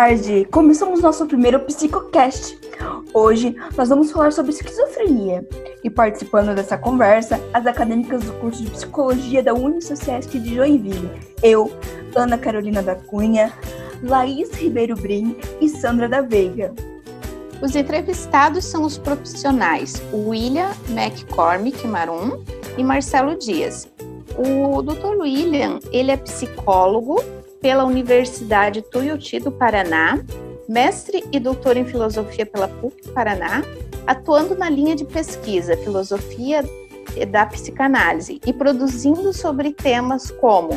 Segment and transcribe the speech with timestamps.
[0.00, 0.48] tarde!
[0.50, 2.58] Começamos nosso primeiro Psicocast.
[3.12, 5.46] Hoje nós vamos falar sobre esquizofrenia
[5.84, 11.10] e participando dessa conversa, as acadêmicas do curso de Psicologia da Unisociesc de Joinville.
[11.42, 11.70] Eu,
[12.14, 13.52] Ana Carolina da Cunha,
[14.02, 16.72] Laís Ribeiro Brim e Sandra da Veiga.
[17.60, 22.42] Os entrevistados são os profissionais William McCormick Marum
[22.78, 23.86] e Marcelo Dias.
[24.38, 25.18] O Dr.
[25.20, 27.22] William, ele é psicólogo
[27.60, 30.18] pela Universidade Tuiuti do Paraná,
[30.68, 33.62] mestre e doutor em filosofia pela PUC Paraná,
[34.06, 36.64] atuando na linha de pesquisa Filosofia
[37.30, 40.70] da Psicanálise e produzindo sobre temas como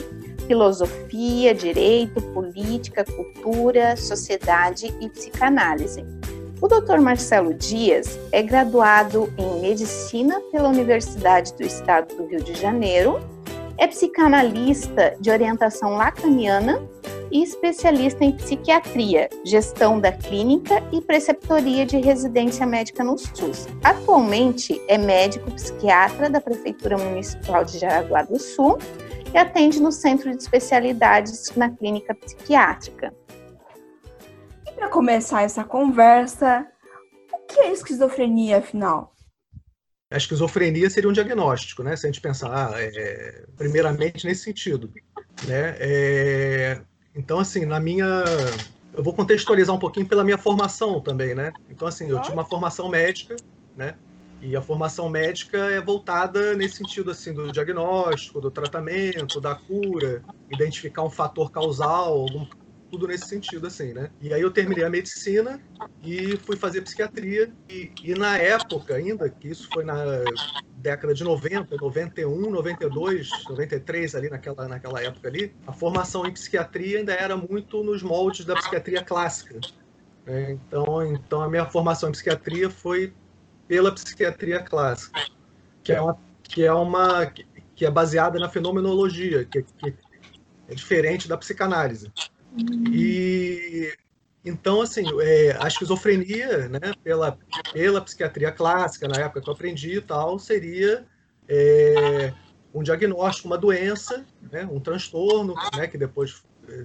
[0.47, 6.03] filosofia, direito, política, cultura, sociedade e psicanálise.
[6.61, 6.99] O Dr.
[6.99, 13.19] Marcelo Dias é graduado em Medicina pela Universidade do Estado do Rio de Janeiro
[13.77, 16.81] é psicanalista de orientação lacaniana
[17.31, 23.67] e especialista em psiquiatria, gestão da clínica e preceptoria de residência médica no SUS.
[23.83, 28.77] Atualmente é médico psiquiatra da Prefeitura Municipal de Jaraguá do Sul
[29.33, 33.13] e atende no Centro de Especialidades na Clínica Psiquiátrica.
[34.67, 36.67] E para começar essa conversa,
[37.33, 39.12] o que é esquizofrenia, afinal?
[40.13, 41.95] A esquizofrenia seria um diagnóstico, né?
[41.95, 44.91] Se a gente pensar, ah, é, primeiramente nesse sentido,
[45.47, 45.75] né?
[45.79, 46.81] É,
[47.15, 48.05] então, assim, na minha,
[48.93, 51.51] eu vou contextualizar um pouquinho pela minha formação também, né?
[51.67, 53.35] Então, assim, eu tive uma formação médica,
[53.75, 53.95] né?
[54.39, 60.23] E a formação médica é voltada nesse sentido, assim, do diagnóstico, do tratamento, da cura,
[60.51, 62.45] identificar um fator causal, algum
[62.93, 64.11] tudo nesse sentido, assim, né?
[64.21, 65.59] E aí eu terminei a medicina
[66.03, 67.51] e fui fazer psiquiatria.
[67.67, 69.95] E, e na época ainda, que isso foi na
[70.77, 76.99] década de 90, 91, 92, 93, ali naquela, naquela época ali, a formação em psiquiatria
[76.99, 79.59] ainda era muito nos moldes da psiquiatria clássica.
[80.23, 80.51] Né?
[80.51, 83.11] Então, então a minha formação em psiquiatria foi
[83.67, 85.19] pela psiquiatria clássica,
[85.83, 87.25] que é uma que é uma
[87.75, 89.95] que é baseada na fenomenologia, que, que
[90.67, 92.11] é diferente da psicanálise.
[92.91, 93.93] E
[94.45, 97.37] então, assim, é, a esquizofrenia, né, pela,
[97.71, 101.05] pela psiquiatria clássica, na época que eu aprendi e tal, seria
[101.47, 102.33] é,
[102.73, 106.83] um diagnóstico, uma doença, né, um transtorno, né, que depois é,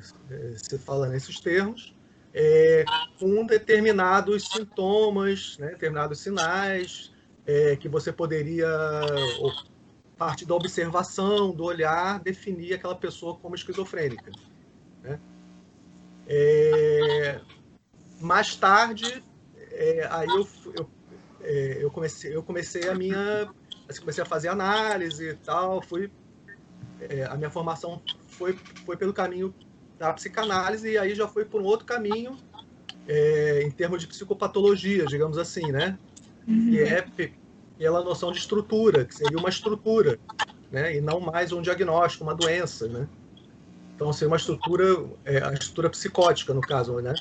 [0.56, 1.97] se fala nesses termos,
[2.33, 2.85] é,
[3.19, 7.12] com determinados sintomas, né, determinados sinais,
[7.45, 14.31] é, que você poderia, a partir da observação, do olhar, definir aquela pessoa como esquizofrênica.
[15.03, 15.19] Né?
[16.28, 17.41] É,
[18.21, 19.25] mais tarde,
[19.72, 20.47] é, aí eu,
[20.77, 20.91] eu,
[21.41, 23.49] é, eu, comecei, eu comecei a minha,
[23.89, 26.11] assim, comecei a fazer análise e tal, fui,
[27.00, 29.55] é, a minha formação foi, foi pelo caminho
[29.99, 32.37] da psicanálise e aí já foi por um outro caminho
[33.06, 35.99] é, em termos de psicopatologia, digamos assim, né?
[36.47, 36.71] Uhum.
[36.71, 37.06] Que é
[37.78, 40.19] pela noção de estrutura, que seria uma estrutura,
[40.71, 40.97] né?
[40.97, 43.09] E não mais um diagnóstico, uma doença, né?
[43.99, 44.85] Então, seria uma estrutura,
[45.25, 47.15] é, a estrutura psicótica, no caso, né?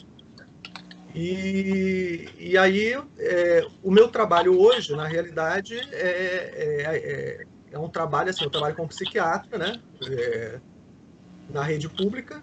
[1.16, 6.08] E, e aí, é, o meu trabalho hoje, na realidade, é,
[6.54, 9.82] é, é, é um trabalho, assim, eu trabalho como psiquiatra, né?
[10.08, 10.60] É,
[11.50, 12.40] na rede pública,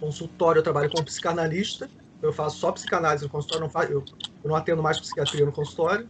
[0.00, 1.86] consultório, eu trabalho como psicanalista,
[2.22, 4.02] eu faço só psicanálise no consultório, não faço, eu,
[4.42, 6.08] eu não atendo mais psiquiatria no consultório,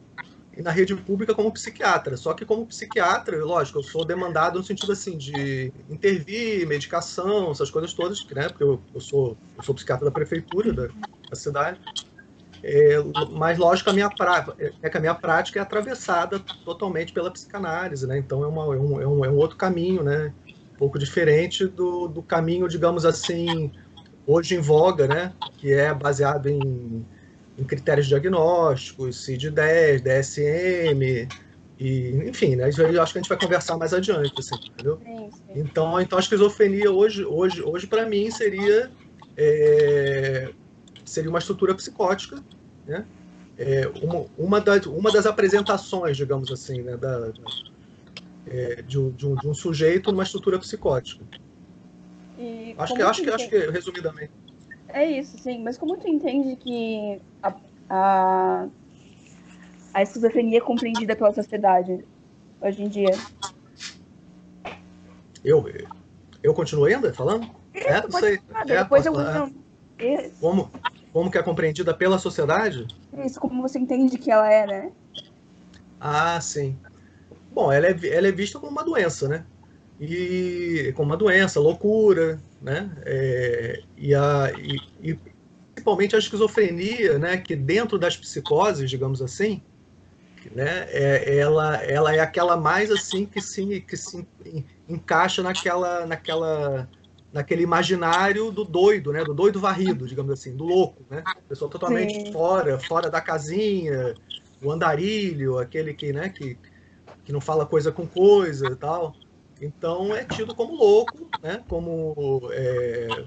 [0.57, 2.17] e na rede pública como psiquiatra.
[2.17, 7.71] Só que como psiquiatra, lógico, eu sou demandado no sentido assim de intervir, medicação, essas
[7.71, 8.49] coisas todas, né?
[8.49, 10.89] Porque eu, eu sou, eu sou psiquiatra da prefeitura da,
[11.29, 11.79] da cidade.
[12.63, 12.97] É,
[13.33, 18.07] mas lógico a minha prática é que a minha prática é atravessada totalmente pela psicanálise,
[18.07, 18.17] né?
[18.17, 20.33] Então é, uma, é, um, é, um, é um outro caminho, né?
[20.75, 23.71] Um pouco diferente do, do caminho, digamos assim,
[24.27, 25.35] hoje em voga, né?
[25.59, 27.05] Que é baseado em
[27.59, 31.29] em critérios diagnósticos, CID-10, DSM,
[31.79, 34.99] e, enfim, né, isso eu acho que a gente vai conversar mais adiante, assim, entendeu?
[35.55, 38.91] Então, então a esquizofrenia hoje, hoje, hoje para mim seria
[39.37, 40.51] é,
[41.05, 42.43] seria uma estrutura psicótica,
[42.87, 43.05] né?
[43.59, 47.33] É, uma, uma, das, uma das apresentações, digamos assim, né, da,
[48.47, 51.25] é, de, um, de, um, de um sujeito numa estrutura psicótica.
[52.77, 54.33] acho que, acho que, acho que, resumidamente.
[54.89, 55.63] É isso, sim.
[55.63, 57.55] Mas como tu entende que a,
[57.91, 58.69] a,
[59.95, 62.05] a esquizofrenia é compreendida pela sociedade
[62.61, 63.11] hoje em dia?
[65.45, 65.65] Eu,
[66.43, 67.49] eu continuo ainda falando?
[67.75, 68.41] É, não sei.
[68.69, 69.51] é, depois eu falar.
[69.99, 70.31] É.
[70.41, 70.71] Como,
[71.13, 72.87] como que é compreendida pela sociedade?
[73.25, 74.93] Isso, como você entende que ela é, né?
[76.01, 76.77] Ah, sim.
[77.53, 79.45] Bom, ela é, ela é vista como uma doença, né?
[79.99, 82.91] E como uma doença, loucura, né?
[83.05, 85.19] É, e, a, e, e
[85.73, 89.63] principalmente a esquizofrenia, né, que dentro das psicoses, digamos assim,
[90.53, 94.27] né, é, ela, ela é aquela mais assim que se, que se
[94.89, 96.89] encaixa naquela, naquela,
[97.33, 102.15] naquele imaginário do doido, né, do doido varrido, digamos assim, do louco, né, pessoa totalmente
[102.15, 102.33] Sim.
[102.33, 104.17] fora, fora da casinha,
[104.61, 106.59] o andarilho, aquele que, né, que,
[107.25, 109.15] que não fala coisa com coisa e tal.
[109.61, 113.25] Então é tido como louco, né, como é,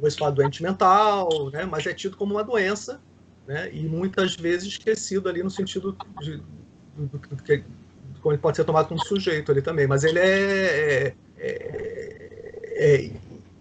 [0.00, 1.64] o estado doente mental, né?
[1.64, 3.00] mas é tido como uma doença,
[3.46, 3.70] né?
[3.72, 6.42] e muitas vezes esquecido ali no sentido de,
[7.44, 7.64] que
[8.20, 12.34] como ele pode ser tomado como sujeito ali também, mas ele é, é, é,
[12.74, 13.10] é,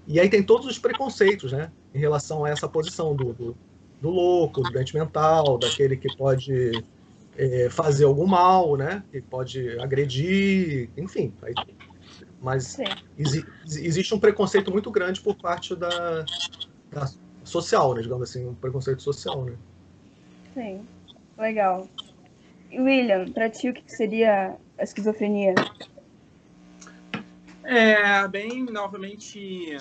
[0.08, 3.58] e aí tem todos os preconceitos, né, em relação a essa posição do, do,
[4.02, 6.84] do louco, do doente mental, daquele que pode
[7.38, 11.54] é, fazer algum mal, né, que pode agredir, enfim, aí
[12.42, 12.78] mas
[13.18, 16.26] exi existe um preconceito muito grande por parte da,
[16.90, 17.08] da,
[17.44, 18.02] social, né?
[18.02, 19.56] Digamos assim, um preconceito social, né?
[20.54, 20.88] Sim,
[21.38, 21.88] legal.
[22.72, 25.54] William, para ti o que seria a esquizofrenia?
[27.64, 29.78] É, bem, novamente,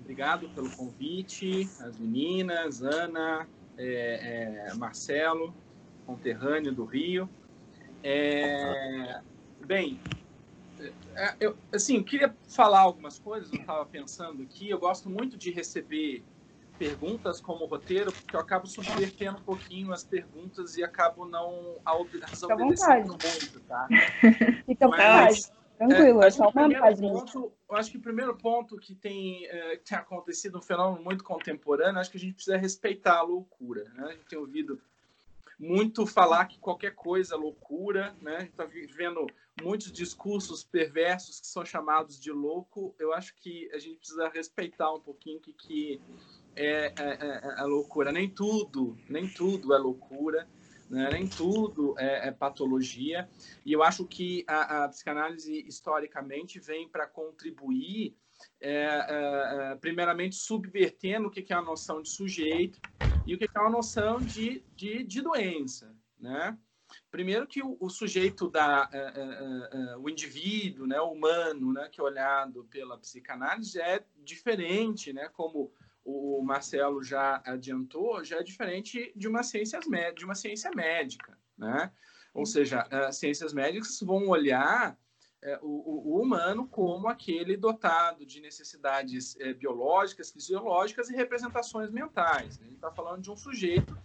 [0.00, 3.48] obrigado pelo convite, as meninas, Ana,
[3.78, 5.54] é, é, Marcelo,
[6.06, 7.28] conterrâneo do Rio.
[8.02, 9.20] É,
[9.66, 9.98] bem,
[11.16, 14.68] é, eu, assim, queria falar algumas coisas, eu estava pensando aqui.
[14.68, 16.24] Eu gosto muito de receber
[16.78, 22.42] perguntas como roteiro, porque eu acabo subvertendo um pouquinho as perguntas e acabo não as
[22.42, 23.88] obedecendo muito, tá?
[24.66, 25.52] Fica vontade.
[25.78, 27.08] Tranquilo, é, é só uma página.
[27.08, 31.24] eu acho que o primeiro ponto que tem, é, que tem acontecido, um fenômeno muito
[31.24, 33.84] contemporâneo, acho que a gente precisa respeitar a loucura.
[33.94, 34.04] Né?
[34.06, 34.80] A gente tem ouvido
[35.58, 38.36] muito falar que qualquer coisa é loucura, né?
[38.36, 39.26] A gente está vivendo
[39.62, 44.92] muitos discursos perversos que são chamados de louco, eu acho que a gente precisa respeitar
[44.92, 46.00] um pouquinho que, que
[46.56, 48.10] é, é, é, é loucura.
[48.10, 50.48] Nem tudo, nem tudo é loucura,
[50.90, 51.08] né?
[51.12, 53.28] nem tudo é, é patologia.
[53.64, 58.16] E eu acho que a, a psicanálise, historicamente, vem para contribuir,
[58.60, 62.80] é, é, primeiramente, subvertendo o que é a noção de sujeito
[63.26, 66.56] e o que é uma noção de, de, de doença, né?
[67.10, 71.88] Primeiro que o, o sujeito da uh, uh, uh, o indivíduo, né, o humano, né,
[71.90, 75.72] que é olhado pela psicanálise é diferente, né, como
[76.04, 79.80] o Marcelo já adiantou, já é diferente de uma ciência
[80.14, 81.90] de uma ciência médica, né?
[82.34, 84.98] Ou seja, ciências médicas vão olhar
[85.62, 92.58] o, o, humano como aquele dotado de necessidades biológicas, fisiológicas e representações mentais.
[92.58, 92.64] Né?
[92.64, 93.96] A gente está falando de um sujeito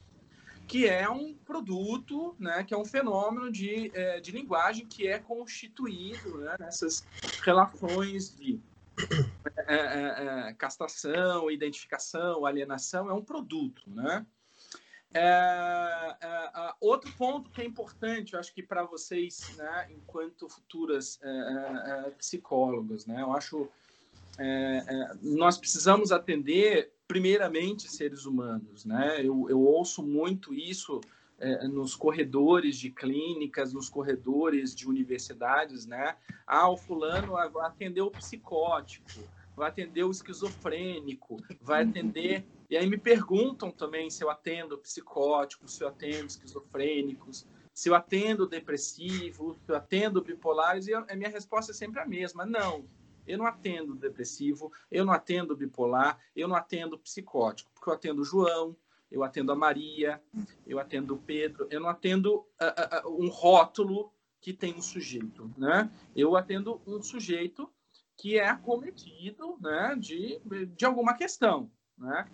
[0.70, 5.18] que é um produto, né, que é um fenômeno de, é, de linguagem que é
[5.18, 7.04] constituído né, nessas
[7.44, 8.62] relações de
[9.66, 14.26] é, é, é castração, identificação, alienação, é um produto, né?
[15.14, 21.20] É, é, outro ponto que é importante, eu acho que para vocês, né, enquanto futuras
[22.18, 23.70] psicólogas, né, eu acho
[25.22, 29.20] nós precisamos atender primeiramente seres humanos, né?
[29.20, 31.02] Eu, eu ouço muito isso
[31.40, 36.16] é, nos corredores de clínicas, nos corredores de universidades, né?
[36.46, 39.24] Ah, o fulano vai atender o psicótico,
[39.56, 42.46] vai atender o esquizofrênico, vai atender.
[42.70, 47.96] E aí me perguntam também se eu atendo psicótico, se eu atendo esquizofrênicos, se eu
[47.96, 52.86] atendo depressivo, se eu atendo bipolares, e a minha resposta é sempre a mesma: não
[53.30, 58.24] eu não atendo depressivo, eu não atendo bipolar, eu não atendo psicótico, porque eu atendo
[58.24, 58.76] João,
[59.12, 60.22] eu atendo a Maria,
[60.66, 64.12] eu atendo o Pedro, eu não atendo uh, uh, um rótulo
[64.42, 65.90] que tem um sujeito, né?
[66.16, 67.72] Eu atendo um sujeito
[68.18, 70.42] que é acometido, né, de,
[70.76, 72.28] de alguma questão, né?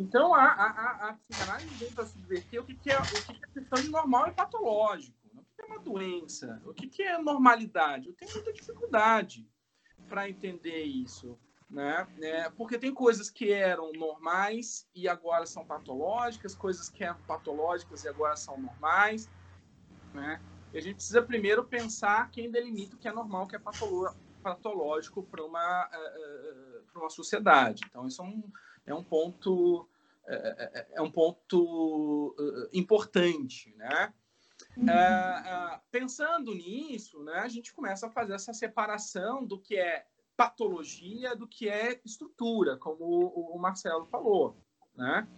[0.00, 3.44] Então, a, a, a psicanálise vem para subverter o que, que, é, o que, que
[3.44, 7.02] é questão de normal e patológico, o que, que é uma doença, o que, que
[7.02, 8.08] é normalidade.
[8.08, 9.46] Eu tenho muita dificuldade
[10.08, 11.38] para entender isso,
[11.68, 12.06] né?
[12.22, 18.02] É, porque tem coisas que eram normais e agora são patológicas, coisas que eram patológicas
[18.04, 19.28] e agora são normais,
[20.14, 20.40] né?
[20.72, 23.60] E a gente precisa primeiro pensar quem delimita o que é normal, o que é
[24.42, 27.82] patológico para uma uh, uma sociedade.
[27.88, 28.52] Então isso é um,
[28.86, 29.88] é um ponto
[30.30, 34.12] é, é um ponto uh, importante, né?
[34.76, 34.84] Uhum.
[34.84, 40.06] Uh, uh, pensando nisso, né, a gente começa a fazer essa separação do que é
[40.36, 44.56] patologia do que é estrutura, como o, o Marcelo falou.
[44.96, 45.28] Né?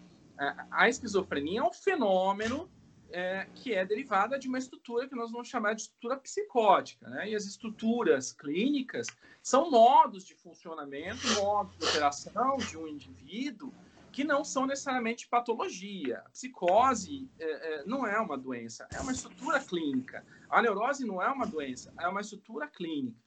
[0.70, 2.70] A esquizofrenia é um fenômeno
[3.10, 7.08] é, que é derivada de uma estrutura que nós vamos chamar de estrutura psicótica.
[7.08, 7.30] Né?
[7.30, 9.08] E as estruturas clínicas
[9.42, 13.72] são modos de funcionamento, modos de operação de um indivíduo
[14.12, 16.18] que não são necessariamente patologia.
[16.18, 20.24] A psicose é, é, não é uma doença, é uma estrutura clínica.
[20.50, 23.18] A neurose não é uma doença, é uma estrutura clínica.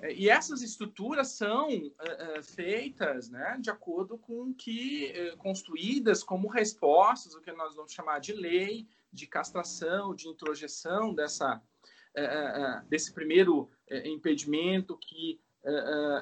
[0.00, 6.48] É, e essas estruturas são é, é, feitas né, de acordo com que, construídas como
[6.48, 11.62] respostas, o que nós vamos chamar de lei, de castração, de introjeção dessa,
[12.88, 13.70] desse primeiro
[14.04, 15.40] impedimento que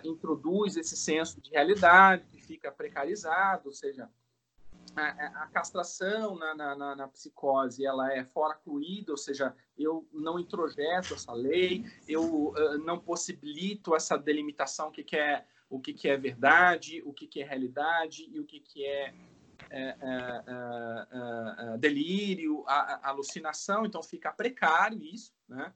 [0.04, 2.24] introduz esse senso de realidade,
[2.66, 4.08] fica precarizado, ou seja,
[4.94, 10.38] a, a castração na, na, na, psicose ela é fora cluída, ou seja, eu não
[10.38, 16.08] introjeto essa lei, eu uh, não possibilito essa delimitação, que, que é o que, que
[16.08, 19.14] é verdade, o que, que é realidade e o que, que é,
[19.70, 25.72] é, é, é delírio, a, a alucinação, então fica precário isso, né?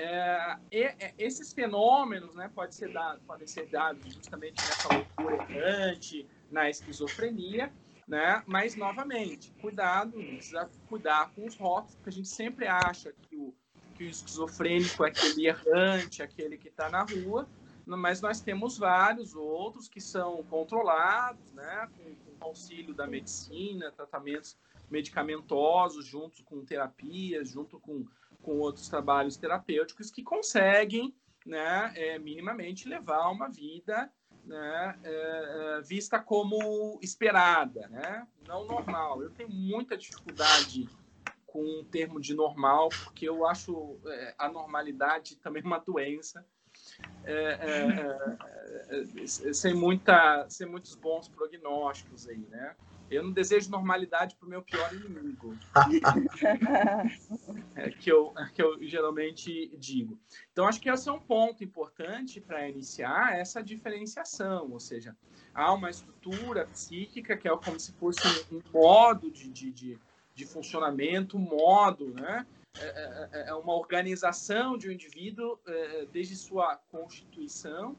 [0.00, 6.24] É, e, esses fenômenos né, pode ser dado, podem ser dados justamente nessa loucura errante,
[6.52, 7.72] na esquizofrenia,
[8.06, 8.40] né?
[8.46, 13.52] Mas, novamente, cuidado, precisa cuidar com os rótulos, porque a gente sempre acha que o,
[13.96, 17.48] que o esquizofrênico é aquele errante, aquele que está na rua,
[17.84, 21.88] mas nós temos vários outros que são controlados, né?
[21.96, 24.56] Com, com auxílio da medicina, tratamentos
[24.88, 28.06] medicamentosos, junto com terapias, junto com,
[28.42, 31.14] com outros trabalhos terapêuticos que conseguem,
[31.44, 34.10] né, é, minimamente levar uma vida
[34.44, 39.22] né, é, é, vista como esperada, né, não normal.
[39.22, 40.88] Eu tenho muita dificuldade
[41.46, 46.44] com o termo de normal, porque eu acho é, a normalidade também uma doença.
[47.24, 48.38] É, é,
[48.90, 52.74] é, sem, muita, sem muitos bons prognósticos aí, né?
[53.10, 55.56] Eu não desejo normalidade para o meu pior inimigo.
[57.74, 60.18] é que eu, que eu geralmente digo.
[60.52, 64.70] Então, acho que esse é um ponto importante para iniciar essa diferenciação.
[64.70, 65.16] Ou seja,
[65.54, 68.20] há uma estrutura psíquica que é como se fosse
[68.52, 69.98] um modo de, de, de,
[70.34, 72.46] de funcionamento, um modo, né?
[72.78, 77.96] É, é, é, é uma organização de um indivíduo é, desde sua constituição,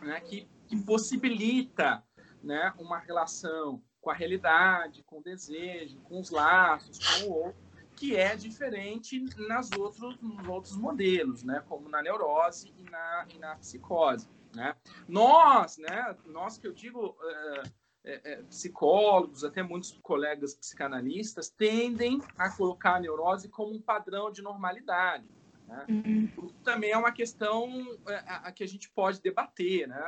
[0.00, 0.20] né?
[0.20, 2.02] que, que possibilita
[2.42, 7.62] né, uma relação com a realidade, com o desejo, com os laços, com o outro,
[7.96, 11.62] que é diferente nas outros, nos outros modelos, né?
[11.68, 14.28] como na neurose e na, e na psicose.
[14.54, 14.74] Né?
[15.08, 17.16] Nós, né, nós que eu digo,
[18.04, 24.32] é, é, psicólogos, até muitos colegas psicanalistas, tendem a colocar a neurose como um padrão
[24.32, 25.24] de normalidade.
[25.68, 25.86] Né?
[25.88, 26.48] Uhum.
[26.64, 30.02] Também é uma questão a, a, que a gente pode debater, né?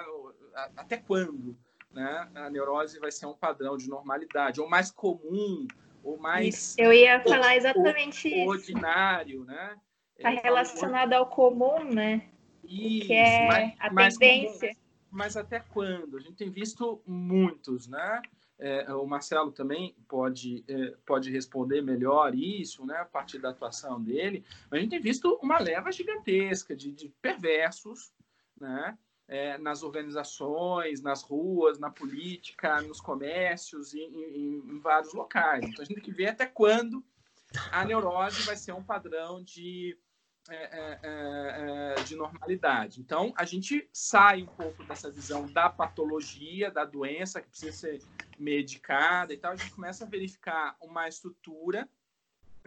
[0.77, 1.57] até quando
[1.95, 5.67] né, a neurose vai ser um padrão de normalidade, ou mais comum,
[6.03, 6.77] ou mais.
[6.77, 8.29] Eu ia falar exatamente.
[8.47, 9.77] Ordinário, né?
[10.17, 12.29] Está relacionado ao comum, né?
[12.65, 14.69] Isso, que é mais, a mais tendência.
[14.69, 16.17] Comum, mas até quando?
[16.17, 18.23] A gente tem visto muitos, né?
[18.59, 24.01] É, o Marcelo também pode, é, pode responder melhor isso, né, a partir da atuação
[24.01, 24.45] dele.
[24.71, 28.13] Mas a gente tem visto uma leva gigantesca de, de perversos,
[28.61, 35.65] né, é, nas organizações, nas ruas, na política, nos comércios e em, em, vários locais.
[35.65, 37.03] Então a gente tem que ver até quando
[37.71, 39.97] a neurose vai ser um padrão de,
[40.51, 43.01] é, é, é, é, de normalidade.
[43.01, 48.03] Então a gente sai um pouco dessa visão da patologia, da doença que precisa ser
[48.39, 51.89] medicada e tal, a gente começa a verificar uma estrutura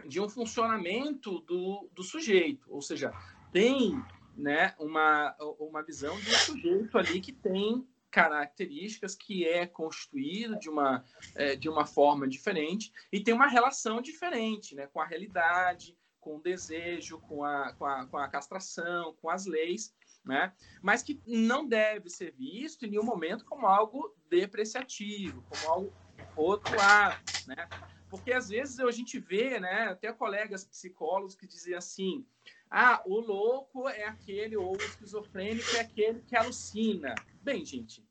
[0.06, 3.12] de um funcionamento do, do sujeito, ou seja,
[3.52, 4.02] tem
[4.38, 10.70] né, uma, uma visão de um sujeito ali que tem características que é constituído de
[10.70, 11.04] uma,
[11.34, 16.36] é, de uma forma diferente e tem uma relação diferente né, com a realidade, com
[16.36, 20.52] o desejo, com a, com a, com a castração, com as leis, né?
[20.80, 25.92] mas que não deve ser visto em nenhum momento como algo depreciativo, como algo
[26.36, 27.68] outro lado, né?
[28.08, 32.26] Porque às vezes a gente vê, né, até colegas psicólogos que dizem assim:
[32.70, 37.14] ah, o louco é aquele, ou o esquizofrênico é aquele que alucina.
[37.42, 38.06] Bem, gente,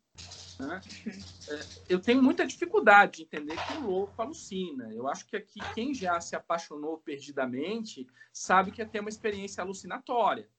[0.59, 0.81] né?
[1.49, 4.91] É, eu tenho muita dificuldade de entender que o louco alucina.
[4.91, 9.61] Eu acho que aqui quem já se apaixonou perdidamente sabe que é ter uma experiência
[9.61, 10.49] alucinatória.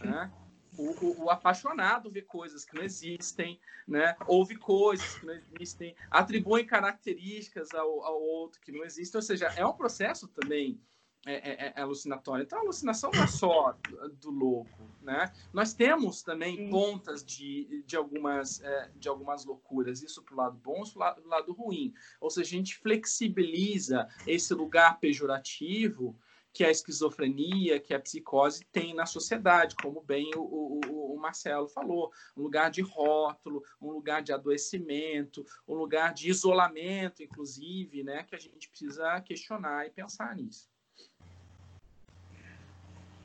[0.00, 0.32] Né?
[0.76, 4.16] O, o, o, apaixonado vê coisas que não existem, né?
[4.26, 9.18] ouve coisas que não existem, atribui características ao, ao outro que não existem.
[9.18, 10.80] Ou seja, é um processo também
[11.26, 12.42] é, é, é, alucinatória.
[12.42, 13.76] Então, a alucinação não é só
[14.20, 15.32] do louco, né?
[15.52, 16.70] Nós temos também Sim.
[16.70, 21.20] pontas de, de, algumas, é, de algumas loucuras, isso para o lado bom, isso para
[21.20, 21.92] o lado ruim.
[22.20, 26.18] Ou seja, a gente flexibiliza esse lugar pejorativo
[26.52, 31.20] que a esquizofrenia, que a psicose tem na sociedade, como bem o, o, o o
[31.20, 38.02] Marcelo falou, um lugar de rótulo, um lugar de adoecimento, um lugar de isolamento, inclusive,
[38.02, 40.70] né, que a gente precisa questionar e pensar nisso.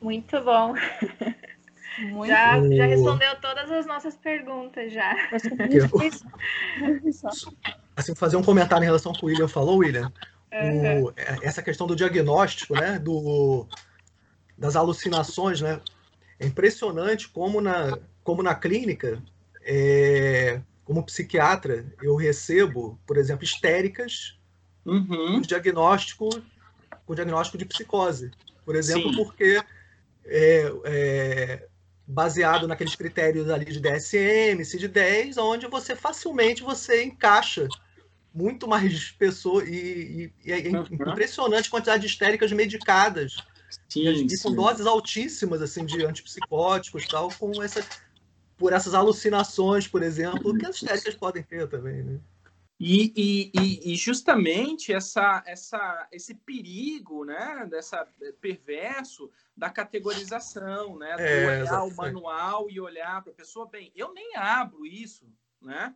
[0.03, 0.75] Muito bom.
[1.99, 2.75] Muito já, bom.
[2.75, 5.15] já respondeu todas as nossas perguntas já.
[7.95, 10.11] assim, fazer um comentário em relação ao que o William falou, William.
[10.51, 11.05] Uhum.
[11.05, 13.65] O, essa questão do diagnóstico, né, do,
[14.57, 15.79] das alucinações, né,
[16.39, 19.21] é impressionante como na, como na clínica,
[19.61, 24.37] é, como psiquiatra, eu recebo, por exemplo, histéricas
[24.85, 25.35] uhum.
[25.35, 26.29] com diagnóstico,
[27.05, 28.31] com diagnóstico de psicose,
[28.65, 29.15] por exemplo, Sim.
[29.15, 29.63] porque
[30.25, 31.67] é, é,
[32.07, 37.67] baseado naqueles critérios ali de DSM, CID-10, onde você facilmente você encaixa
[38.33, 41.11] muito mais pessoas e, e, e é uhum.
[41.11, 43.37] impressionante a quantidade de histéricas medicadas
[43.87, 47.85] sim, e, com doses altíssimas assim de antipsicóticos tal com essa
[48.57, 52.19] por essas alucinações por exemplo que as histéricas podem ter também né?
[52.85, 53.13] E,
[53.55, 58.05] e, e, justamente essa, essa, esse perigo, né, dessa
[58.41, 61.93] perverso da categorização, né, do é, olhar exatamente.
[61.93, 63.69] o manual e olhar para a pessoa.
[63.69, 65.25] Bem, eu nem abro isso,
[65.61, 65.95] né,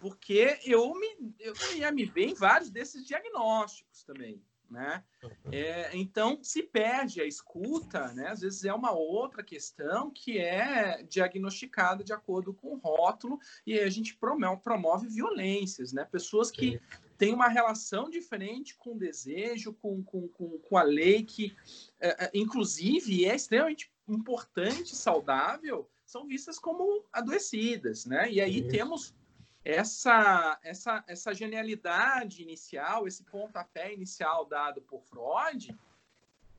[0.00, 4.42] porque eu, me, eu ia me ver em vários desses diagnósticos também.
[4.68, 5.04] Né?
[5.52, 8.28] É, então se perde a escuta, né?
[8.28, 13.78] Às vezes é uma outra questão que é diagnosticada de acordo com o rótulo e
[13.78, 16.04] a gente promove, promove violências, né?
[16.04, 16.80] Pessoas que
[17.16, 21.54] têm uma relação diferente com o desejo, com, com, com, com a lei que,
[22.00, 28.30] é, é inclusive, é extremamente importante, saudável, são vistas como adoecidas, né?
[28.30, 29.14] E aí temos
[29.66, 35.76] essa, essa, essa genialidade inicial, esse pontapé inicial dado por Freud,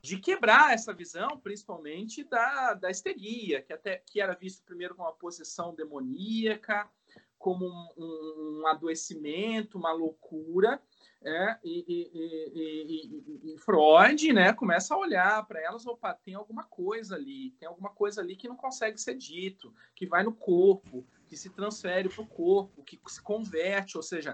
[0.01, 5.07] de quebrar essa visão, principalmente da, da histeria, que, até, que era visto primeiro como
[5.07, 6.89] uma possessão demoníaca,
[7.39, 7.65] como
[7.97, 10.81] um, um adoecimento, uma loucura,
[11.23, 11.85] é, e,
[12.53, 17.67] e, e, Freud né, começa a olhar para elas, opa, tem alguma coisa ali, tem
[17.67, 22.07] alguma coisa ali que não consegue ser dito, que vai no corpo, que se transfere
[22.07, 24.31] para o corpo, que se converte, ou seja,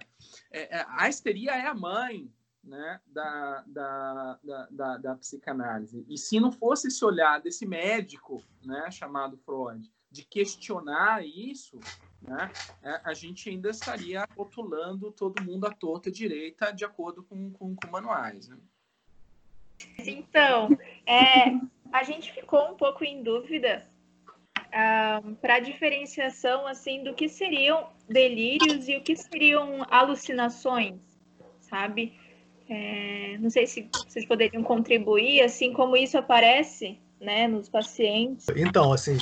[0.51, 2.31] é, é, a histeria é a mãe
[2.63, 6.05] né, da, da, da, da, da psicanálise.
[6.07, 11.79] E se não fosse esse olhar desse médico né, chamado Freud, de questionar isso,
[12.21, 12.51] né,
[12.83, 17.75] é, a gente ainda estaria rotulando todo mundo à torta direita de acordo com, com,
[17.75, 18.47] com manuais.
[18.47, 18.57] Né?
[20.05, 20.69] Então,
[21.05, 21.59] é,
[21.91, 23.91] a gente ficou um pouco em dúvida
[25.41, 30.99] para a diferenciação assim do que seriam delírios e o que seriam alucinações,
[31.59, 32.17] sabe?
[32.67, 38.47] É, não sei se vocês poderiam contribuir, assim como isso aparece, né, nos pacientes.
[38.55, 39.17] Então, assim,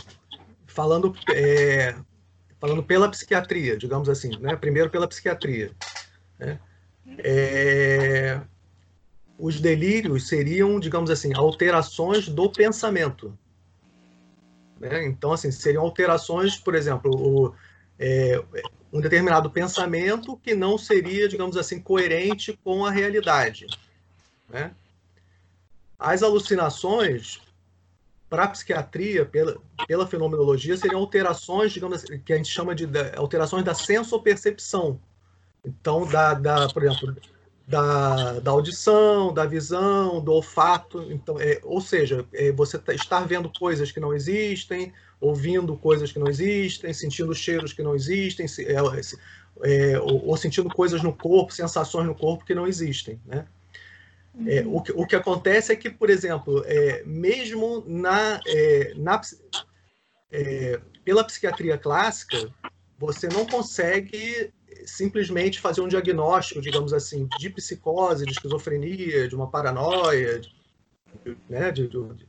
[0.71, 1.95] falando é,
[2.59, 4.55] falando pela psiquiatria, digamos assim, né?
[4.55, 5.71] Primeiro pela psiquiatria,
[6.39, 6.59] né?
[7.17, 8.39] É,
[9.37, 13.37] os delírios seriam, digamos assim, alterações do pensamento,
[14.79, 15.05] né?
[15.05, 17.55] Então, assim, seriam alterações, por exemplo, o,
[17.99, 18.43] é,
[18.91, 23.67] um determinado pensamento que não seria, digamos assim, coerente com a realidade.
[24.49, 24.71] Né?
[25.97, 27.39] As alucinações,
[28.31, 32.85] para a psiquiatria, pela, pela fenomenologia, seriam alterações, digamos assim, que a gente chama de,
[32.85, 34.97] de alterações da sensopercepção.
[35.65, 37.13] Então, da, da, por exemplo,
[37.67, 41.11] da, da audição, da visão, do olfato.
[41.11, 46.09] Então, é, ou seja, é, você tá, estar vendo coisas que não existem, ouvindo coisas
[46.09, 48.75] que não existem, sentindo cheiros que não existem, se, é,
[49.63, 53.19] é, ou, ou, sentindo coisas no corpo, sensações no corpo que não existem.
[53.25, 53.45] Né?
[54.47, 59.19] É, o, que, o que acontece é que, por exemplo, é, mesmo na, é, na
[61.03, 62.49] pela psiquiatria clássica,
[62.97, 64.53] você não consegue
[64.85, 71.71] simplesmente fazer um diagnóstico, digamos assim, de psicose, de esquizofrenia, de uma paranoia, de, né,
[71.71, 72.27] de, de,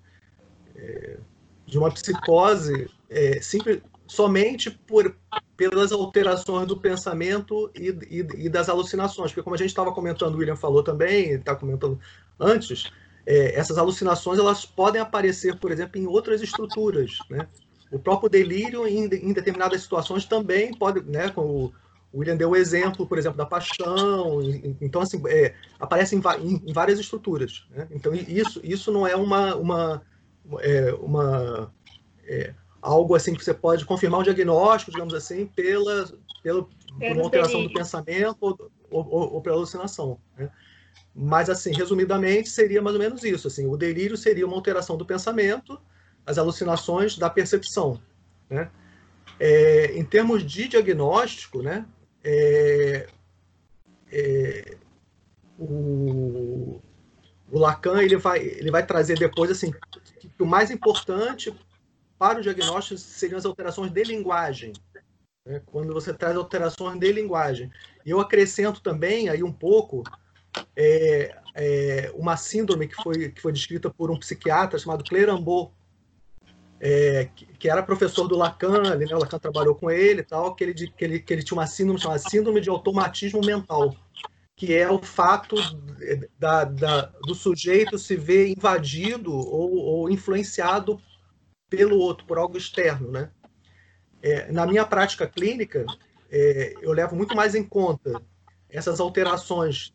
[1.67, 3.81] de uma psicose é, simples,
[4.13, 5.17] somente por,
[5.57, 9.31] pelas alterações do pensamento e, e, e, das alucinações.
[9.31, 11.99] Porque, como a gente estava comentando, o William falou também, está comentando
[12.39, 12.93] antes,
[13.25, 17.19] é, essas alucinações elas podem aparecer, por exemplo, em outras estruturas.
[17.31, 17.49] Né?
[17.91, 21.73] O próprio delírio, em, em determinadas situações, também pode, né, o
[22.15, 24.43] William deu o exemplo, por exemplo, da paixão.
[24.79, 27.67] Então, assim, é, aparece em, em, em, várias estruturas.
[27.71, 27.89] Né?
[27.91, 30.03] Então, isso, isso não é uma, uma,
[30.61, 31.73] é, uma
[32.27, 37.23] é, algo assim que você pode confirmar um diagnóstico, digamos assim, pela, pela por uma
[37.23, 40.19] alteração do pensamento ou, ou, ou pela alucinação.
[40.37, 40.51] Né?
[41.15, 43.47] Mas, assim, resumidamente, seria mais ou menos isso.
[43.47, 45.81] Assim, o delírio seria uma alteração do pensamento,
[46.27, 48.01] as alucinações da percepção.
[48.51, 48.69] Né?
[49.39, 51.87] É, em termos de diagnóstico, né,
[52.25, 53.07] é,
[54.11, 54.77] é,
[55.59, 56.81] o,
[57.51, 59.73] o Lacan ele vai, ele vai trazer depois assim
[60.19, 61.53] que o mais importante
[62.23, 64.73] para o diagnóstico seriam as alterações de linguagem.
[65.45, 67.69] Né, quando você traz alterações de linguagem.
[68.07, 70.05] E eu acrescento também aí um pouco
[70.77, 75.73] é, é, uma síndrome que foi, que foi descrita por um psiquiatra chamado Clerambault,
[76.79, 80.25] é, que, que, era professor do Lacan, ali, né, o Lacan trabalhou com ele e
[80.25, 83.97] tal, que ele, que, ele, que ele tinha uma síndrome chamada síndrome de automatismo mental,
[84.55, 85.57] que é o fato
[86.39, 91.01] da, da, do sujeito se ver invadido ou, ou, influenciado
[91.73, 93.11] pelo outro, por algo externo.
[93.11, 93.31] Né?
[94.23, 95.87] É, na minha prática clínica,
[96.31, 98.21] é, eu levo muito mais em conta
[98.69, 99.95] essas alterações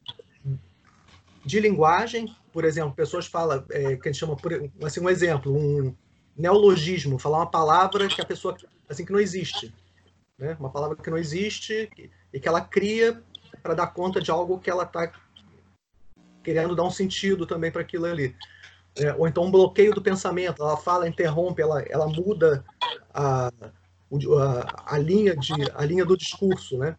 [1.45, 4.35] de linguagem, por exemplo, pessoas falam, é, que a gente chama,
[4.83, 5.95] assim, um exemplo, um,
[6.35, 8.57] neologismo, falar uma palavra que a pessoa
[8.89, 9.73] assim que não existe,
[10.37, 10.57] né?
[10.59, 11.89] Uma palavra que não existe
[12.33, 13.21] e que ela cria
[13.61, 15.11] para dar conta de algo que ela está
[16.43, 18.35] querendo dar um sentido também para aquilo ali.
[18.97, 22.63] É, ou então um bloqueio do pensamento, ela fala, interrompe, ela, ela muda
[23.13, 26.95] a, a, a linha de a linha do discurso, né?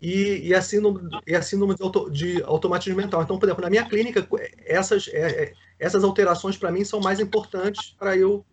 [0.00, 3.22] E, e a síndrome, e a síndrome de, auto, de automatismo mental.
[3.22, 4.26] Então, por exemplo, na minha clínica,
[4.64, 8.44] essas, é, é essas alterações para mim são mais importantes para eu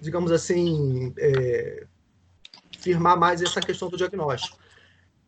[0.00, 1.86] digamos assim, é,
[2.78, 4.58] firmar mais essa questão do diagnóstico.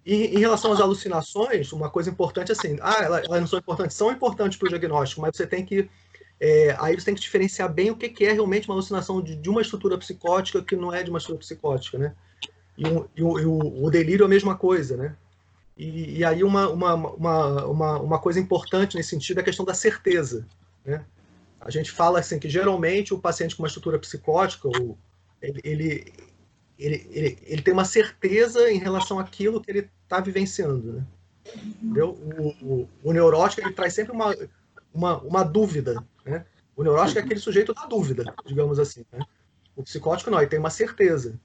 [0.04, 3.58] E em relação às alucinações, uma coisa importante é assim, ah, elas, elas não são
[3.58, 5.88] importantes, são importantes para o diagnóstico, mas você tem que
[6.44, 9.36] é, aí você tem que diferenciar bem o que, que é realmente uma alucinação de,
[9.36, 12.16] de, uma estrutura psicótica que não é de uma estrutura psicótica, né?
[12.76, 15.14] E, um, e, o, e o, o, delírio é a mesma coisa, né?
[15.78, 19.64] E, e aí uma, uma, uma, uma, uma coisa importante nesse sentido é a questão
[19.64, 20.44] da certeza,
[20.84, 21.04] né?
[21.60, 24.68] A gente fala assim que geralmente o paciente com uma estrutura psicótica,
[25.40, 26.12] ele, ele,
[26.76, 30.92] ele, ele, ele tem uma certeza em relação àquilo que ele está vivenciando.
[30.92, 32.02] Né?
[32.02, 32.08] O,
[32.60, 34.34] o, o, neurótico ele traz sempre uma,
[34.92, 36.04] uma, uma dúvida.
[36.24, 36.44] Né?
[36.76, 39.04] O neurótico é aquele sujeito da dúvida, digamos assim.
[39.12, 39.20] Né?
[39.76, 41.38] O psicótico não, ele tem uma certeza.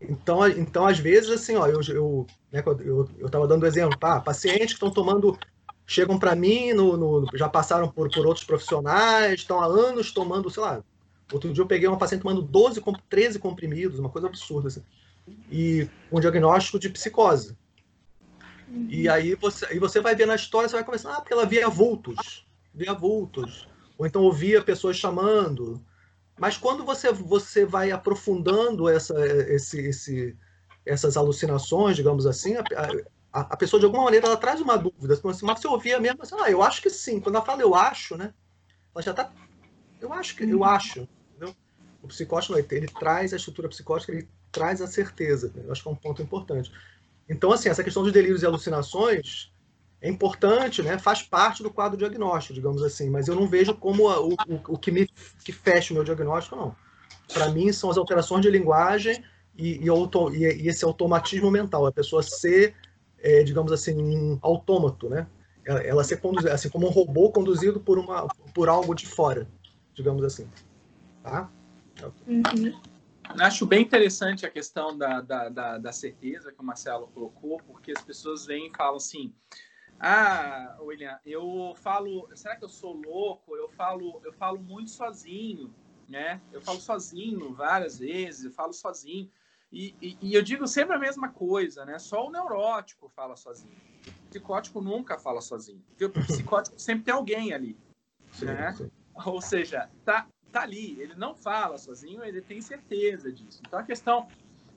[0.00, 4.20] Então, então às vezes, assim, ó, eu eu né, eu, eu estava dando exemplo, tá?
[4.20, 5.38] Pacientes que estão tomando
[5.86, 10.50] chegam para mim, no, no, já passaram por, por outros profissionais, estão há anos tomando,
[10.50, 10.82] sei lá.
[11.32, 14.82] Outro dia eu peguei uma paciente tomando 12, 13 comprimidos, uma coisa absurda, assim,
[15.50, 17.56] e com um diagnóstico de psicose.
[18.68, 18.86] Uhum.
[18.88, 21.46] E aí você, e você vai ver na história, você vai começar, ah, porque ela
[21.46, 25.80] via vultos, via vultos, ou então ouvia pessoas chamando.
[26.38, 30.36] Mas quando você, você vai aprofundando essa, esse, esse,
[30.84, 32.64] essas alucinações, digamos assim, a,
[33.32, 35.14] a, a, pessoa de alguma maneira ela traz uma dúvida.
[35.14, 37.20] Assim, mas você ouvia mesmo assim, ah, eu acho que sim.
[37.20, 38.34] Quando ela fala eu acho, né?
[38.92, 39.32] Ela já tá.
[40.00, 40.64] Eu acho que eu uhum.
[40.64, 41.08] acho.
[41.30, 41.54] Entendeu?
[42.02, 45.52] O psicótico ele, ele traz a estrutura psicótica, ele traz a certeza.
[45.54, 45.62] Né?
[45.66, 46.72] Eu acho que é um ponto importante.
[47.28, 49.53] Então, assim, essa questão dos delírios e alucinações
[50.06, 50.98] é importante, né?
[50.98, 53.08] Faz parte do quadro diagnóstico, digamos assim.
[53.08, 54.36] Mas eu não vejo como a, o,
[54.68, 55.08] o, que me
[55.44, 56.76] que fecha o meu diagnóstico, não.
[57.32, 59.24] Para mim, são as alterações de linguagem
[59.56, 61.86] e, e, auto, e, e esse automatismo mental.
[61.86, 62.74] A pessoa ser
[63.24, 65.26] é, digamos assim, um autômato, né?
[65.64, 69.48] Ela, ela ser conduzida, assim como um robô conduzido por, uma, por algo de fora,
[69.94, 70.46] digamos assim.
[71.22, 71.50] Tá?
[72.26, 72.78] Uhum.
[73.40, 77.92] Acho bem interessante a questão da, da, da, da, certeza que o Marcelo colocou, porque
[77.96, 79.32] as pessoas vêm e falam assim:
[79.98, 83.56] Ah, William, eu falo, será que eu sou louco?
[83.56, 85.74] Eu falo, eu falo muito sozinho,
[86.08, 86.40] né?
[86.52, 89.30] Eu falo sozinho várias vezes, eu falo sozinho.
[89.72, 91.98] E, e, e, eu digo sempre a mesma coisa, né?
[91.98, 93.74] Só o neurótico fala sozinho.
[94.06, 95.82] O psicótico nunca fala sozinho.
[95.88, 97.76] Porque o psicótico sempre tem alguém ali.
[98.32, 98.72] Sim, né?
[98.72, 98.90] Sim.
[99.24, 101.00] Ou seja, tá, tá ali.
[101.00, 103.62] Ele não fala sozinho, ele tem certeza disso.
[103.66, 104.28] Então a questão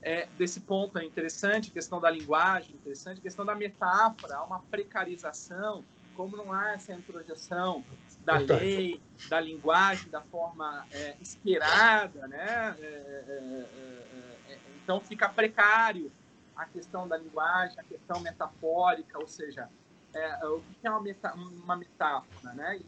[0.02, 4.36] é, desse ponto é interessante, a questão da linguagem é interessante, a questão da metáfora,
[4.36, 5.84] há uma precarização,
[6.14, 7.84] como não há essa introjeção
[8.24, 12.76] da lei, da linguagem, da forma é, esperada, né?
[12.80, 16.10] É, é, é então fica precário
[16.56, 19.68] a questão da linguagem, a questão metafórica, ou seja,
[20.12, 22.80] é, o que é uma, meta, uma metáfora, né?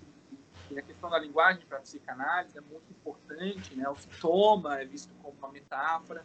[0.70, 3.88] E, a questão da linguagem para a psicanálise é muito importante, né?
[3.88, 6.25] O sintoma é visto como uma metáfora,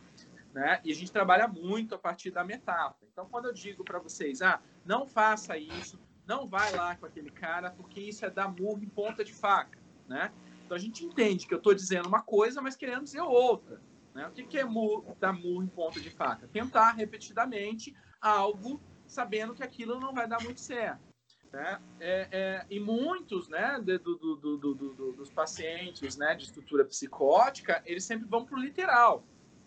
[0.55, 0.79] né?
[0.85, 3.05] E a gente trabalha muito a partir da metáfora.
[3.11, 7.29] Então, quando eu digo para vocês, ah, não faça isso, não vai lá com aquele
[7.29, 10.31] cara, porque isso é dar murro em ponta de faca, né?
[10.65, 13.81] Então a gente entende que eu estou dizendo uma coisa, mas querendo dizer outra.
[14.13, 14.25] Né?
[14.27, 16.47] O que, é murro, dar murro em ponta de faca?
[16.47, 21.03] Tentar repetidamente algo sabendo que aquilo não vai dar muito certo.
[21.51, 21.81] Né?
[21.99, 28.05] É, é, e muitos né, do, do, do, dos pacientes né, de estrutura psicótica, eles
[28.05, 29.23] sempre vão para o literal.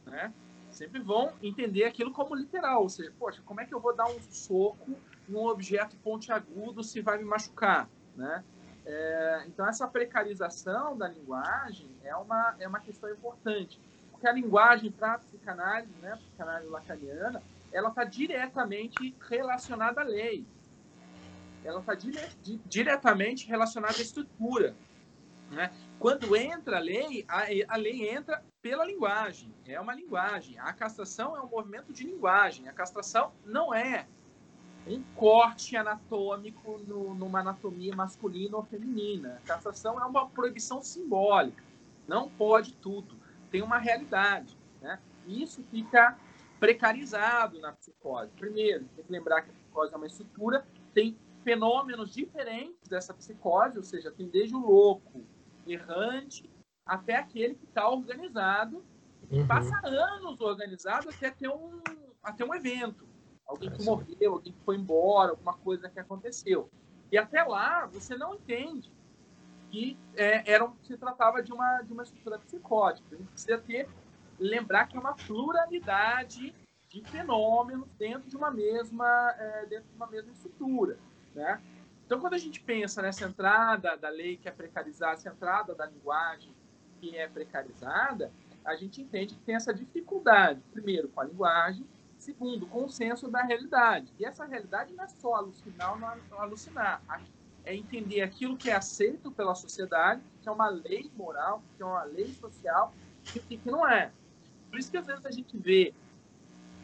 [0.07, 0.33] Né?
[0.79, 4.07] Sempre vão entender aquilo como literal, ou seja, poxa, como é que eu vou dar
[4.07, 4.95] um soco
[5.29, 8.45] num objeto pontiagudo se vai me machucar, né?
[8.87, 13.81] É, então, essa precarização da linguagem é uma, é uma questão importante,
[14.13, 20.47] porque a linguagem para a psicanálise, né, psicanálise lacaniana, ela está diretamente relacionada à lei.
[21.65, 24.77] Ela está dire, di, diretamente relacionada à estrutura.
[25.51, 25.73] Né?
[25.99, 29.53] Quando entra a lei, a, a lei entra pela linguagem.
[29.67, 30.59] É uma linguagem.
[30.59, 32.69] A castração é um movimento de linguagem.
[32.69, 34.07] A castração não é
[34.87, 39.41] um corte anatômico no, numa anatomia masculina ou feminina.
[39.45, 41.65] A castração é uma proibição simbólica.
[42.07, 43.17] Não pode tudo.
[43.51, 44.57] Tem uma realidade.
[44.81, 45.01] Né?
[45.27, 46.17] Isso fica
[46.61, 48.31] precarizado na psicose.
[48.37, 53.79] Primeiro, tem que lembrar que a psicose é uma estrutura, tem fenômenos diferentes dessa psicose,
[53.79, 55.25] ou seja, tem desde o louco,
[55.73, 56.49] errante,
[56.85, 58.85] até aquele que está organizado,
[59.31, 59.47] uhum.
[59.47, 61.81] passa anos organizado até ter um,
[62.23, 63.09] até um evento
[63.49, 66.71] alguém que morreu, alguém que foi embora, alguma coisa que aconteceu.
[67.11, 68.93] E até lá você não entende
[69.71, 73.15] que é, era, se tratava de uma, de uma estrutura psicótica.
[73.15, 73.89] A gente precisa ter,
[74.39, 76.55] lembrar que é uma pluralidade
[76.89, 80.99] de fenômenos dentro de uma mesma, é, dentro de uma mesma estrutura.
[81.35, 81.61] Né?
[82.09, 85.85] Então, quando a gente pensa nessa entrada da lei que é precarizada, essa entrada da
[85.85, 86.51] linguagem
[86.99, 88.33] que é precarizada,
[88.65, 91.87] a gente entende que tem essa dificuldade, primeiro, com a linguagem,
[92.19, 94.13] Segundo, consenso da realidade.
[94.19, 97.01] E essa realidade não é só alucinar ou não alucinar.
[97.65, 101.87] É entender aquilo que é aceito pela sociedade, que é uma lei moral, que é
[101.87, 102.93] uma lei social,
[103.35, 104.11] e que, que não é.
[104.69, 105.95] Por isso que às vezes a gente vê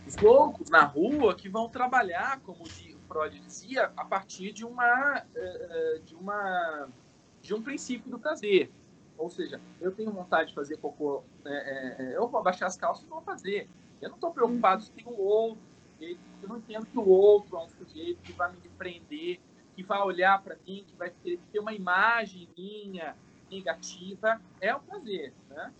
[0.06, 2.68] os loucos na rua que vão trabalhar, como o
[3.08, 6.88] Freud dizia, a partir de uma, eh, de uma
[7.40, 8.72] de um princípio do prazer.
[9.16, 13.04] Ou seja, eu tenho vontade de fazer cocô, é, é, eu vou abaixar as calças
[13.04, 13.68] e vou fazer.
[14.00, 15.62] Eu não estou preocupado se tem o outro,
[16.00, 19.40] eu não entendo que o outro é um sujeito que vai me prender,
[19.74, 23.16] que vai olhar para mim, que vai ter, uma imagem minha
[23.50, 24.40] negativa.
[24.60, 25.32] É o prazer.
[25.48, 25.72] Né?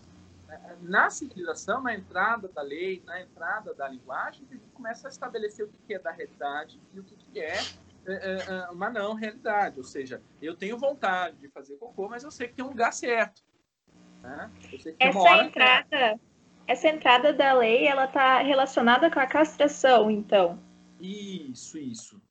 [0.83, 5.67] Na civilização, na entrada da lei, na entrada da linguagem, a gente começa a estabelecer
[5.67, 7.59] o que é da realidade e o que é,
[8.07, 9.79] é, é, é uma não realidade.
[9.79, 12.93] Ou seja, eu tenho vontade de fazer cocô, mas eu sei que tem um lugar
[12.93, 13.43] certo.
[14.23, 14.51] Né?
[14.99, 16.21] Essa entrada
[16.67, 20.59] essa entrada da lei, ela está relacionada com a castração, então.
[20.99, 22.23] Isso, isso.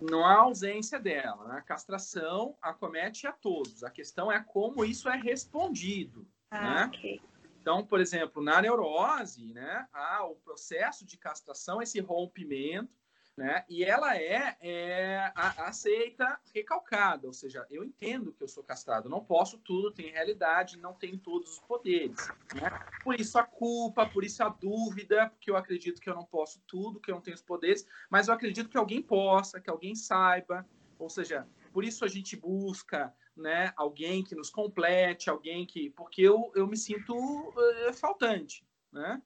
[0.00, 1.48] Não há ausência dela.
[1.48, 1.58] Né?
[1.58, 3.82] A castração acomete a todos.
[3.82, 6.26] A questão é como isso é respondido.
[6.50, 6.84] Ah, né?
[6.86, 7.20] ok.
[7.62, 12.90] Então, por exemplo, na neurose, né, há o processo de castração, esse rompimento,
[13.36, 13.64] né?
[13.68, 19.08] E ela é, é a, aceita recalcada, ou seja, eu entendo que eu sou castrado,
[19.08, 22.28] não posso tudo, tem realidade, não tenho todos os poderes.
[22.52, 22.68] Né?
[23.04, 26.60] Por isso a culpa, por isso a dúvida, porque eu acredito que eu não posso
[26.66, 29.94] tudo, que eu não tenho os poderes, mas eu acredito que alguém possa, que alguém
[29.94, 35.90] saiba, ou seja, por isso a gente busca né, alguém que nos complete, alguém que.
[35.90, 38.64] Porque eu, eu me sinto uh, faltante.
[38.92, 39.22] Né?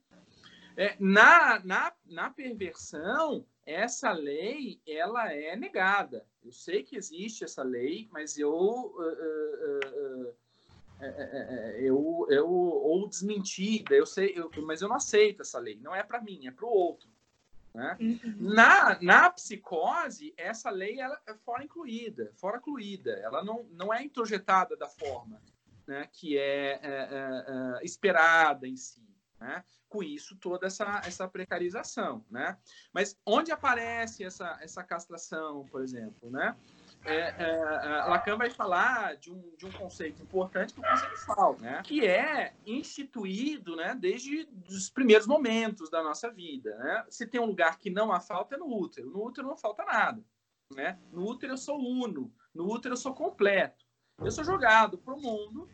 [0.76, 6.26] É, na, na, na perversão, essa lei ela é negada.
[6.44, 10.34] Eu sei que existe essa lei, mas eu uh, uh,
[11.78, 15.78] eu, eu ou desmentida, eu sei, eu, mas eu não aceito essa lei.
[15.82, 17.08] Não é para mim, é para o outro.
[17.76, 17.96] Né?
[18.00, 18.36] Uhum.
[18.38, 23.10] Na, na psicose, essa lei ela é fora incluída, fora incluída.
[23.22, 25.38] Ela não, não é introjetada da forma
[25.86, 29.06] né, que é, é, é, é esperada em si.
[29.38, 29.62] Né?
[29.90, 32.24] Com isso, toda essa, essa precarização.
[32.30, 32.56] Né?
[32.94, 36.30] Mas onde aparece essa, essa castração, por exemplo?
[36.30, 36.56] Né?
[37.06, 41.56] É, é, Lacan vai falar de um, de um conceito importante que é o conceitual,
[41.60, 41.82] né?
[41.84, 46.76] que é instituído né, desde os primeiros momentos da nossa vida.
[46.76, 47.04] Né?
[47.08, 49.10] Se tem um lugar que não há falta, é no útero.
[49.10, 50.22] No útero não falta nada.
[50.74, 50.98] Né?
[51.12, 53.84] No útero eu sou uno, no útero eu sou completo.
[54.18, 55.68] Eu sou jogado para o mundo,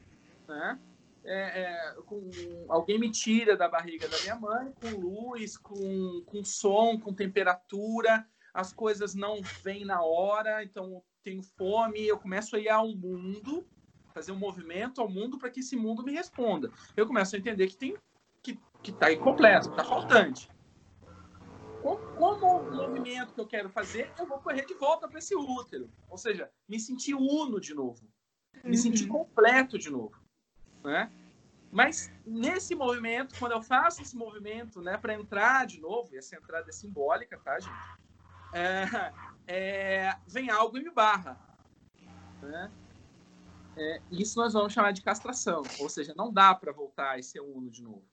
[0.49, 0.79] né?
[1.25, 2.31] é, é, com,
[2.69, 8.27] alguém me tira da barriga da minha mãe, com luz, com, com som, com temperatura,
[8.53, 13.67] as coisas não vêm na hora, então tenho fome, eu começo a ir ao mundo,
[14.13, 16.71] fazer um movimento ao mundo para que esse mundo me responda.
[16.97, 17.97] Eu começo a entender que tem
[18.43, 20.51] que que está incompleto, está faltante.
[21.81, 22.01] Como,
[22.37, 25.89] o movimento que eu quero fazer, eu vou correr de volta para esse útero.
[26.09, 28.09] Ou seja, me sentir uno de novo.
[28.65, 29.19] Me sentir uhum.
[29.19, 30.23] completo de novo
[30.85, 31.11] né?
[31.71, 36.37] Mas nesse movimento, quando eu faço esse movimento, né, para entrar de novo, e essa
[36.37, 37.73] entrada é simbólica, tá, gente?
[38.53, 38.85] É,
[39.47, 41.41] é, vem algo e me barra.
[42.41, 42.71] Né?
[43.77, 47.41] É, isso nós vamos chamar de castração, ou seja, não dá para voltar a ser
[47.41, 48.05] uno de novo.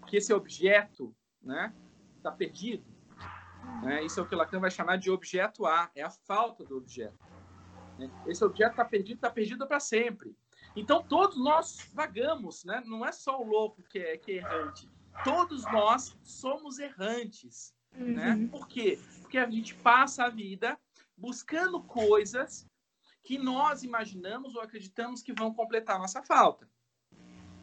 [0.00, 1.74] Porque esse objeto né?
[2.16, 2.84] Está perdido.
[3.82, 4.04] Né?
[4.04, 7.18] Isso é o que Lacan vai chamar de objeto A, é a falta do objeto.
[7.98, 8.10] Né?
[8.26, 10.36] Esse objeto está perdido, está perdido para sempre.
[10.76, 12.82] Então todos nós vagamos, né?
[12.86, 14.88] Não é só o louco que é, que é errante.
[15.24, 18.30] Todos nós somos errantes, né?
[18.30, 18.36] uhum.
[18.36, 18.48] né?
[18.50, 18.98] Por quê?
[19.32, 20.78] Porque a gente passa a vida
[21.16, 22.68] buscando coisas
[23.24, 26.68] que nós imaginamos ou acreditamos que vão completar nossa falta.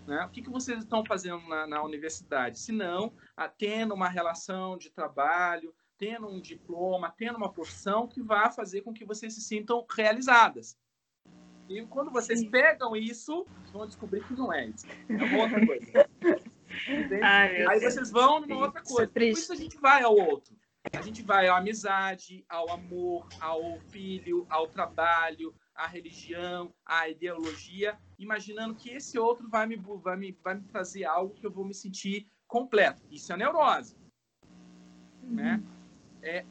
[0.07, 0.25] Né?
[0.25, 2.57] O que, que vocês estão fazendo na, na universidade?
[2.57, 3.13] Se não,
[3.55, 8.91] tendo uma relação de trabalho, tendo um diploma, tendo uma profissão que vá fazer com
[8.91, 10.75] que vocês se sintam realizadas.
[11.69, 14.87] E quando vocês pegam isso, vão descobrir que não é isso.
[15.07, 16.09] É uma outra coisa.
[17.21, 19.07] Ai, Aí vocês vão numa outra coisa.
[19.11, 20.58] Por isso a gente vai ao outro.
[20.93, 27.97] A gente vai à amizade, ao amor, ao filho, ao trabalho, à religião, à ideologia,
[28.17, 31.65] imaginando que esse outro vai me, vai me, vai me trazer algo que eu vou
[31.65, 33.01] me sentir completo.
[33.11, 33.97] Isso é neurose.
[35.23, 35.35] Uhum.
[35.35, 35.63] Né?
[36.21, 36.45] É,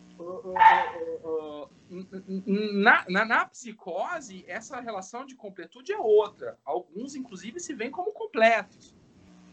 [2.73, 6.59] na, na, na, psicose, essa relação de completude é outra.
[6.65, 8.95] Alguns, inclusive, se veem como completos.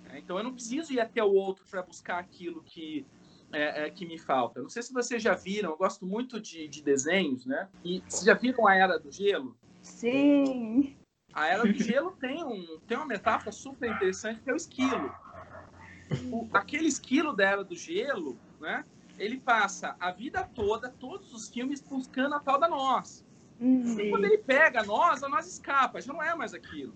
[0.03, 0.19] Né?
[0.19, 3.05] Então, eu não preciso ir até o outro para buscar aquilo que,
[3.55, 4.61] é, é, que me falta.
[4.61, 7.69] Não sei se vocês já viram, eu gosto muito de, de desenhos, né?
[7.83, 9.55] E vocês já viram a Era do Gelo?
[9.81, 10.97] Sim!
[11.33, 15.13] A Era do Gelo tem, um, tem uma metáfora super interessante que é o esquilo.
[16.31, 18.83] O, aquele esquilo da Era do Gelo, né?
[19.17, 23.25] Ele passa a vida toda, todos os filmes, buscando a tal da nós.
[23.57, 23.97] Uhum.
[23.97, 26.93] E quando ele pega a nós, a nós escapa, já não é mais aquilo.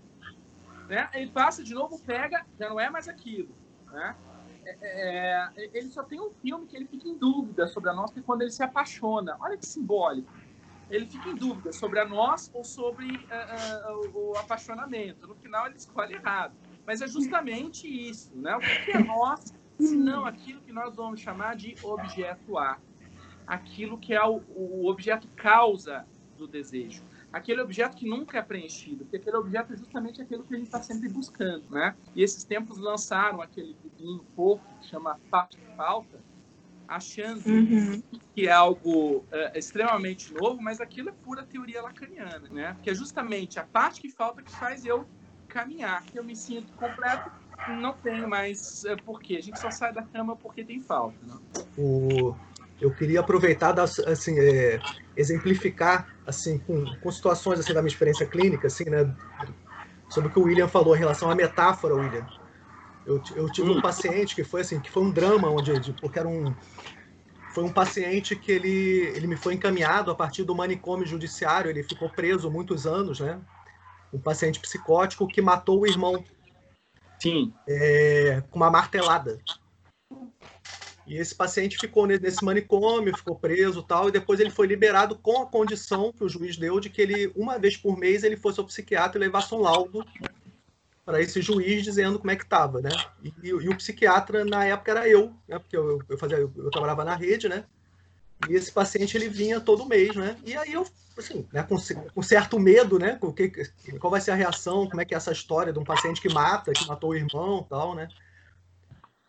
[0.86, 1.08] Né?
[1.14, 3.54] Ele passa de novo, pega, já não é mais aquilo.
[3.90, 4.14] Né?
[4.80, 8.10] É, é, ele só tem um filme que ele fica em dúvida sobre a nós,
[8.10, 9.36] que é quando ele se apaixona.
[9.40, 10.32] Olha que simbólico.
[10.90, 15.26] Ele fica em dúvida sobre a nós ou sobre uh, uh, o, apaixonamento.
[15.26, 16.54] No final, ele escolhe errado.
[16.86, 18.34] Mas é justamente isso.
[18.34, 18.56] Né?
[18.56, 22.78] O que é nós senão aquilo que nós vamos chamar de objeto A.
[23.46, 26.04] Aquilo que é o, o objeto causa
[26.36, 27.02] do desejo
[27.32, 30.66] aquele objeto que nunca é preenchido, porque aquele objeto é justamente aquilo que a gente
[30.66, 31.94] está sempre buscando, né?
[32.14, 36.18] E esses tempos lançaram aquele livrinho pouco que chama Parte Falta,
[36.88, 38.02] achando uhum.
[38.34, 42.76] que é algo uh, extremamente novo, mas aquilo é pura teoria lacaniana, né?
[42.82, 45.06] Que é justamente a parte que falta que faz eu
[45.46, 47.30] caminhar, que eu me sinto completo
[47.68, 49.36] não tenho mais é, porquê.
[49.36, 51.16] A gente só sai da cama porque tem falta.
[51.22, 51.34] Né?
[51.76, 52.34] O,
[52.80, 54.80] eu queria aproveitar, das, assim, é,
[55.20, 59.14] exemplificar assim, com, com, situações assim, da minha experiência clínica, assim, né,
[60.08, 62.26] sobre o que o William falou em relação à metáfora, William.
[63.06, 63.78] Eu, eu tive hum.
[63.78, 66.54] um paciente que foi assim, que foi um drama, onde, de, porque era um,
[67.54, 71.82] foi um paciente que ele, ele me foi encaminhado a partir do manicômio judiciário, ele
[71.82, 73.40] ficou preso muitos anos, né?
[74.12, 76.24] Um paciente psicótico que matou o irmão
[77.20, 77.52] Sim.
[77.68, 79.38] É, com uma martelada.
[81.10, 85.42] E esse paciente ficou nesse manicômio, ficou preso tal, e depois ele foi liberado com
[85.42, 88.60] a condição que o juiz deu de que ele, uma vez por mês, ele fosse
[88.60, 90.06] ao psiquiatra e levasse um laudo
[91.04, 92.90] para esse juiz dizendo como é que estava, né?
[93.24, 95.58] E, e, e, o psiquiatra, na época, era eu, né?
[95.58, 97.64] Porque eu, eu, fazia, eu, eu trabalhava na rede, né?
[98.48, 100.36] E esse paciente, ele vinha todo mês, né?
[100.46, 100.86] E aí eu
[101.18, 101.76] assim, né, com,
[102.14, 103.16] com, certo medo, né?
[103.16, 103.50] Com que,
[103.98, 106.32] qual vai ser a reação, como é que é essa história de um paciente que
[106.32, 108.08] mata, que matou o irmão tal, né?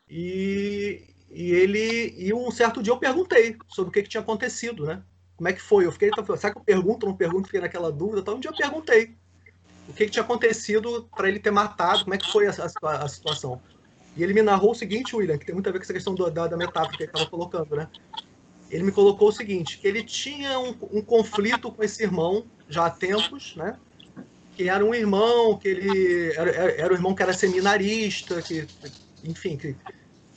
[0.08, 2.14] E, e ele.
[2.18, 5.02] E um certo dia eu perguntei sobre o que, que tinha acontecido, né?
[5.36, 5.86] Como é que foi?
[5.86, 7.48] Eu fiquei, então, será que eu pergunto não pergunto?
[7.48, 8.36] Fiquei naquela dúvida tal.
[8.36, 9.16] Um dia eu perguntei
[9.90, 13.04] o que, que tinha acontecido para ele ter matado, como é que foi a, a,
[13.04, 13.60] a, situação.
[14.16, 16.14] E ele me narrou o seguinte, William, que tem muito a ver com essa questão
[16.14, 17.88] do, da, da metáfora que ele estava colocando, né?
[18.72, 22.86] ele me colocou o seguinte, que ele tinha um, um, conflito com esse irmão já
[22.86, 23.78] há tempos, né?
[24.56, 28.66] Que era um irmão, que ele era, era um irmão que era seminarista, que,
[29.26, 29.76] enfim, que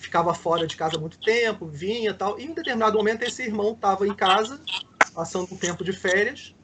[0.05, 2.39] ficava fora de casa muito tempo, vinha tal.
[2.39, 4.61] E em determinado momento esse irmão estava em casa,
[5.15, 6.55] passando um tempo de férias,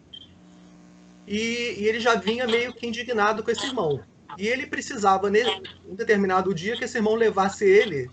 [1.26, 4.02] e, e, ele já vinha meio que indignado com esse irmão.
[4.36, 5.44] E ele precisava, em
[5.88, 8.10] um determinado dia, que esse irmão levasse ele,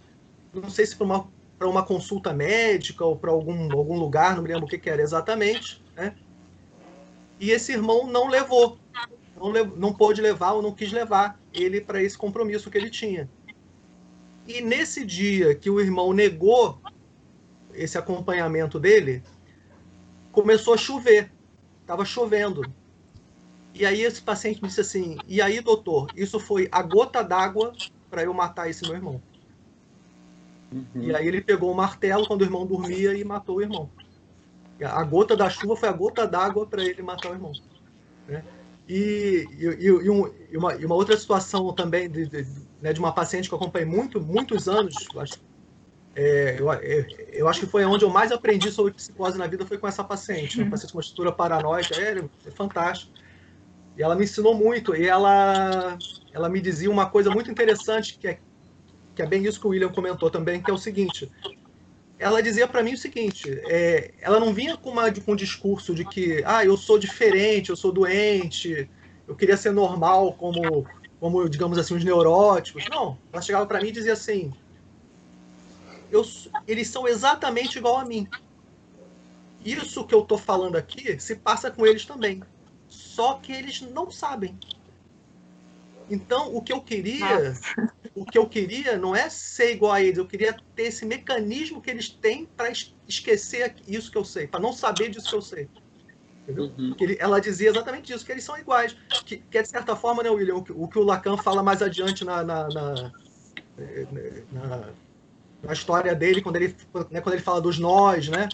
[0.53, 1.27] não sei se para uma
[1.65, 5.01] uma consulta médica ou para algum, algum lugar, não me lembro o que, que era
[5.01, 6.15] exatamente, né?
[7.39, 8.77] E esse irmão não levou,
[9.35, 13.29] não, não pôde levar ou não quis levar ele para esse compromisso que ele tinha.
[14.47, 16.79] E nesse dia que o irmão negou
[17.73, 19.21] esse acompanhamento dele,
[20.31, 21.31] começou a chover.
[21.81, 22.61] Estava chovendo.
[23.73, 27.73] E aí esse paciente disse assim: "E aí, doutor, isso foi a gota d'água
[28.09, 29.21] para eu matar esse meu irmão?"
[30.71, 31.03] Uhum.
[31.03, 33.89] E aí ele pegou o martelo quando o irmão dormia e matou o irmão.
[34.81, 37.51] A gota da chuva foi a gota d'água para ele matar o irmão.
[38.27, 38.43] Né?
[38.87, 42.45] E, e, e, um, e, uma, e, uma, outra situação também de, de,
[42.81, 45.39] né, de, uma paciente que eu acompanhei muito, muitos anos, acho
[46.15, 49.65] É, eu, é, eu, acho que foi onde eu mais aprendi sobre psicose na vida
[49.65, 50.69] foi com essa paciente, né?
[50.69, 53.11] paciente com uma estrutura paranoica, é, é fantástico.
[53.95, 55.97] E ela me ensinou muito, e ela,
[56.33, 58.39] ela me dizia uma coisa muito interessante, que é,
[59.15, 61.31] que é bem isso que o William comentou também, que é o seguinte,
[62.19, 65.93] ela dizia para mim o seguinte: é, ela não vinha com, uma, com um discurso
[65.93, 68.89] de que, ah, eu sou diferente, eu sou doente,
[69.27, 70.85] eu queria ser normal como,
[71.19, 72.85] como digamos assim, os neuróticos.
[72.89, 74.51] Não, ela chegava para mim e dizia assim:
[76.09, 76.23] eu,
[76.67, 78.27] eles são exatamente igual a mim.
[79.59, 82.41] Isso que eu tô falando aqui se passa com eles também.
[82.87, 84.57] Só que eles não sabem.
[86.09, 87.61] Então, o que eu queria, Nossa.
[88.15, 91.81] o que eu queria não é ser igual a eles, eu queria ter esse mecanismo
[91.81, 92.71] que eles têm para
[93.05, 95.69] esquecer isso que eu sei, para não saber disso que eu sei.
[96.47, 96.95] Uhum.
[96.99, 98.95] Ele, ela dizia exatamente isso, que eles são iguais.
[99.25, 101.81] Que, que é, de certa forma, né, William, o, o que o Lacan fala mais
[101.81, 103.11] adiante na, na, na,
[104.51, 104.89] na,
[105.63, 106.75] na história dele, quando ele,
[107.11, 108.47] né, quando ele fala dos nós, né?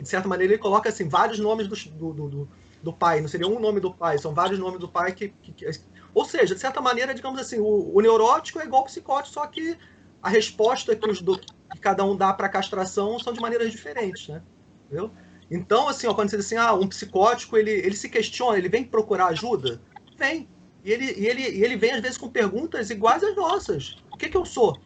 [0.00, 2.48] De certa maneira, ele coloca assim, vários nomes do, do, do,
[2.82, 5.52] do pai, não seria um nome do pai, são vários nomes do pai que, que,
[5.52, 5.66] que
[6.14, 9.46] ou seja, de certa maneira, digamos assim, o, o neurótico é igual ao psicótico, só
[9.46, 9.76] que
[10.22, 13.70] a resposta que, os do, que cada um dá para a castração são de maneiras
[13.70, 14.42] diferentes, né?
[14.86, 15.10] Entendeu?
[15.50, 18.68] Então, assim, ó, quando você diz assim, ah, um psicótico, ele, ele se questiona, ele
[18.68, 19.80] vem procurar ajuda?
[20.16, 20.48] Vem.
[20.84, 23.96] E ele, e ele, e ele vem, às vezes, com perguntas iguais às nossas.
[24.12, 24.78] O que que eu sou?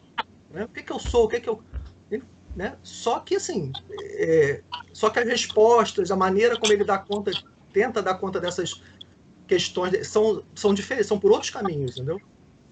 [0.49, 0.63] Né?
[0.63, 1.25] O que que eu sou?
[1.25, 1.61] O que que eu...
[2.55, 2.77] Né?
[2.83, 4.61] Só que, assim, é...
[4.93, 7.31] só que as respostas, a maneira como ele dá conta,
[7.73, 8.81] tenta dar conta dessas
[9.47, 12.21] questões são, são diferentes, são por outros caminhos, entendeu?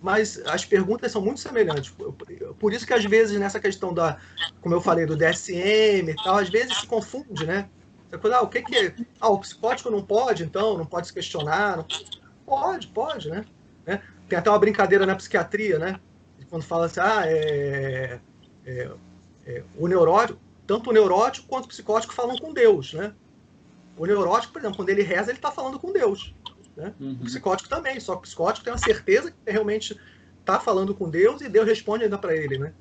[0.02, 1.94] Mas as perguntas são muito semelhantes.
[2.60, 4.18] Por isso que às vezes nessa questão da,
[4.62, 7.70] como eu falei, do DSM e tal, às vezes se confunde, né?
[8.34, 8.96] Ah, o que que é?
[9.20, 11.78] Ah, o psicótico não pode, então, não pode se questionar.
[11.78, 11.86] Não...
[12.46, 13.46] Pode, pode, né?
[13.86, 14.02] né?
[14.28, 16.00] Tem até uma brincadeira na psiquiatria, né?
[16.50, 18.20] Quando fala assim, ah, é,
[18.66, 18.92] é,
[19.46, 20.38] é, o neurótico,
[20.68, 23.14] tanto o neurótico quanto o psicótico falam com Deus, né?
[23.98, 26.36] O neurótico, por exemplo, quando ele reza, ele está falando com Deus.
[26.76, 26.94] Né?
[27.00, 27.18] Uhum.
[27.22, 29.98] O psicótico também, só que o psicótico tem uma certeza que realmente
[30.40, 32.74] está falando com Deus e Deus responde ainda para ele, né?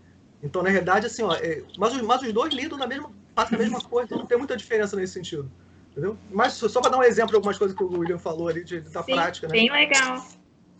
[0.42, 3.56] Então, na realidade, assim, ó, é, mas, os, mas os dois lidam na mesma, fazem
[3.56, 5.50] a mesma coisa, então não tem muita diferença nesse sentido.
[5.90, 6.16] Entendeu?
[6.30, 8.80] Mas só para dar um exemplo de algumas coisas que o William falou ali de,
[8.80, 9.52] da Sim, prática, né?
[9.52, 10.24] Bem legal.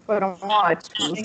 [0.07, 1.19] Foram ótimos.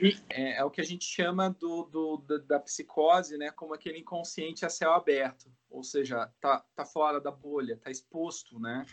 [0.00, 3.74] E é, é, o que a gente chama do, do, da, da, psicose, né, como
[3.74, 8.84] aquele inconsciente a céu aberto, ou seja, tá, tá fora da bolha, tá exposto, né?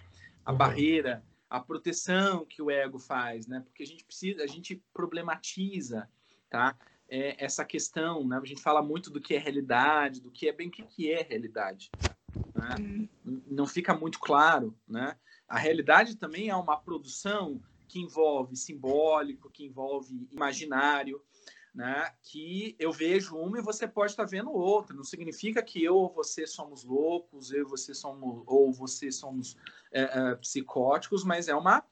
[0.47, 0.57] a uhum.
[0.57, 3.59] barreira, a proteção que o ego faz, né?
[3.65, 6.09] Porque a gente precisa, a gente problematiza,
[6.49, 6.73] tá?
[7.09, 8.37] É, essa questão, né?
[8.37, 11.11] A gente fala muito do que é realidade, do que é bem o que, que
[11.11, 11.91] é realidade.
[12.53, 12.75] Né?
[13.25, 13.41] Uhum.
[13.47, 15.17] Não fica muito claro, né?
[15.47, 21.21] A realidade também é uma produção que envolve simbólico, que envolve imaginário,
[21.73, 24.95] né, que eu vejo uma e você pode estar vendo outra.
[24.95, 29.55] Não significa que eu ou você somos loucos, eu ou você somos, ou você somos
[29.91, 31.83] é, é, psicóticos, mas é uma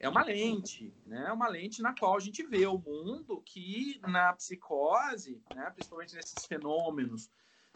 [0.00, 1.26] é uma lente, né?
[1.28, 6.14] É uma lente na qual a gente vê o mundo que na psicose, né, principalmente
[6.14, 7.30] nesses fenômenos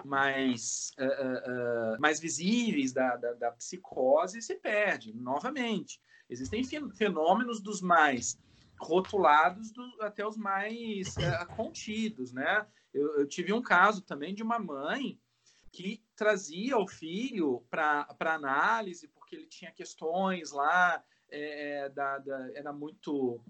[0.05, 6.01] mais, uh, uh, uh, mais visíveis da, da, da, psicose, se perde novamente.
[6.29, 8.39] Existem fenômenos dos mais
[8.81, 12.67] rotulados do, até os mais é, contidos, né?
[12.93, 15.21] Eu, eu, tive um caso também de uma mãe
[15.71, 21.03] que trazia o filho para análise porque ele tinha questões lá,
[21.33, 23.41] é, da, da, era muito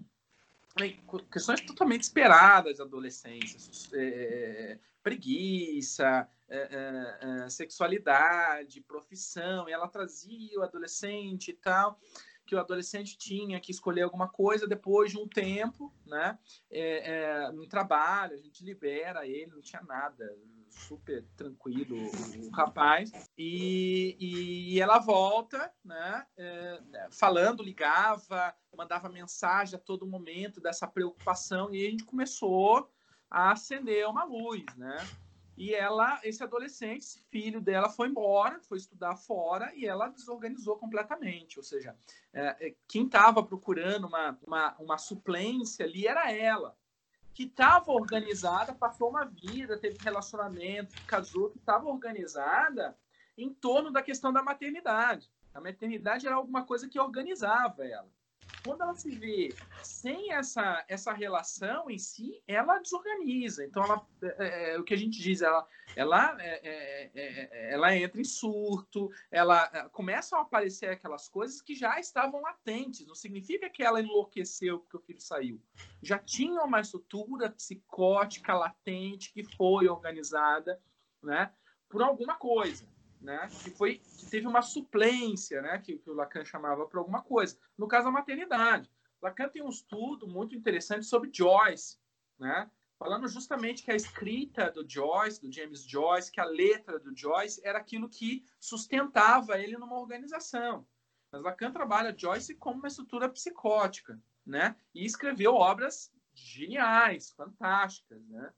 [1.31, 10.63] questões totalmente esperadas da adolescência, é, preguiça, é, é, sexualidade, profissão, e ela trazia o
[10.63, 11.99] adolescente e tal
[12.45, 16.37] que o adolescente tinha que escolher alguma coisa depois de um tempo, né?
[16.69, 20.35] É, é, no trabalho, a gente libera ele, não tinha nada,
[20.73, 23.11] super tranquilo o, rapaz.
[23.37, 26.25] E, e, ela volta, né?
[26.37, 32.89] É, falando, ligava, mandava mensagem a todo momento dessa preocupação, e a gente começou
[33.29, 34.97] a acender uma luz, né?
[35.55, 40.77] E ela, esse adolescente, esse filho dela, foi embora, foi estudar fora e ela desorganizou
[40.77, 41.59] completamente.
[41.59, 41.95] Ou seja,
[42.33, 46.75] é, é quem estava procurando uma, uma, uma suplência ali era ela,
[47.33, 52.97] que estava organizada, passou uma vida, teve relacionamento, casou, que estava organizada
[53.37, 55.31] em torno da questão da maternidade.
[55.53, 58.09] A maternidade era alguma coisa que organizava ela.
[58.63, 59.53] Quando ela se vê
[59.83, 63.65] sem essa, essa relação em si, ela desorganiza.
[63.65, 67.95] Então, ela, é, é, o que a gente diz, ela, ela, é, é, é ela
[67.95, 73.05] entra em surto, ela é, começam a aparecer aquelas coisas que já estavam latentes.
[73.05, 75.61] Não significa que ela enlouqueceu porque o filho saiu.
[76.01, 80.81] Já tinha uma estrutura psicótica latente que foi organizada,
[81.21, 81.51] né,
[81.89, 82.92] por alguma coisa
[83.23, 83.47] né?
[83.63, 85.79] Que foi que teve uma suplência, né?
[85.79, 87.57] Que, que o Lacan chamava por alguma coisa.
[87.77, 91.97] No caso da maternidade, Lacan tem um estudo muito interessante sobre Joyce,
[92.37, 92.69] né?
[92.99, 97.61] Falando justamente que a escrita do Joyce, do James Joyce, que a letra do Joyce
[97.63, 100.85] era aquilo que sustentava ele numa organização.
[101.31, 104.75] Mas Lacan trabalha Joyce como uma estrutura psicótica, né?
[104.93, 108.53] E escreveu obras geniais, fantásticas, né?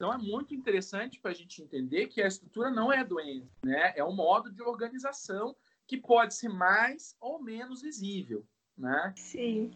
[0.00, 3.92] Então é muito interessante para a gente entender que a estrutura não é doença, né?
[3.94, 5.54] É um modo de organização
[5.86, 8.42] que pode ser mais ou menos visível,
[8.78, 9.12] né?
[9.14, 9.70] Sim.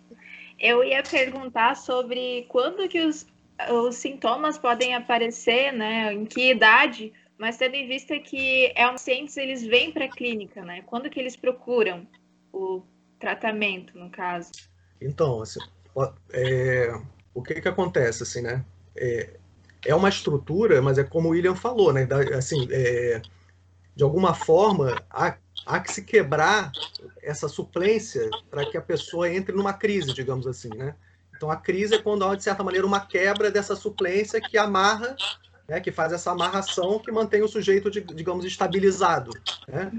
[0.58, 3.26] Eu ia perguntar sobre quando que os,
[3.70, 6.14] os sintomas podem aparecer, né?
[6.14, 10.10] Em que idade, mas tendo em vista que é um pacientes eles vêm para a
[10.10, 10.80] clínica, né?
[10.86, 12.08] Quando que eles procuram
[12.50, 12.82] o
[13.18, 14.52] tratamento, no caso?
[15.02, 15.60] Então, assim,
[16.32, 16.98] é,
[17.34, 18.64] o que que acontece, assim, né?
[18.96, 19.38] É,
[19.84, 22.06] é uma estrutura, mas é como o William falou, né?
[22.36, 23.20] Assim, é,
[23.94, 26.72] de alguma forma, há, há que se quebrar
[27.22, 30.94] essa suplência para que a pessoa entre numa crise, digamos assim, né?
[31.36, 35.16] Então, a crise é quando há, de certa maneira, uma quebra dessa suplência que amarra,
[35.68, 39.30] né, que faz essa amarração que mantém o sujeito, digamos, estabilizado.
[39.66, 39.90] Né?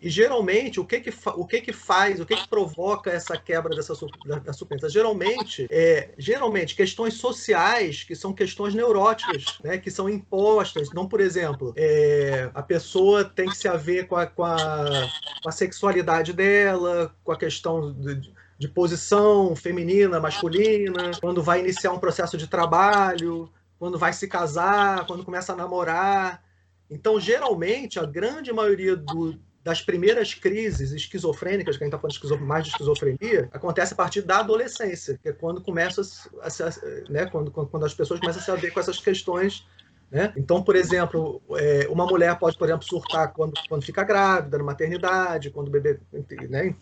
[0.00, 3.76] E geralmente, o que que, o que que faz, o que que provoca essa quebra
[3.76, 3.92] dessa
[4.24, 4.88] da, da?
[4.88, 10.88] Geralmente, é, geralmente, questões sociais, que são questões neuróticas, né, que são impostas.
[10.88, 15.06] Então, por exemplo, é, a pessoa tem que se haver com a, com a,
[15.42, 21.92] com a sexualidade dela, com a questão de, de posição feminina, masculina, quando vai iniciar
[21.92, 26.42] um processo de trabalho, quando vai se casar, quando começa a namorar.
[26.90, 32.46] Então, geralmente, a grande maioria do, das primeiras crises esquizofrênicas, que a gente está falando
[32.46, 36.00] mais de esquizofrenia, acontece a partir da adolescência, que é quando começa
[36.40, 39.66] a, né, quando, quando as pessoas começam a se ver com essas questões
[40.10, 40.32] né?
[40.36, 44.64] Então, por exemplo, é, uma mulher pode, por exemplo, surtar quando, quando fica grávida, na
[44.64, 46.00] maternidade, quando o bebê.
[46.48, 46.74] Né?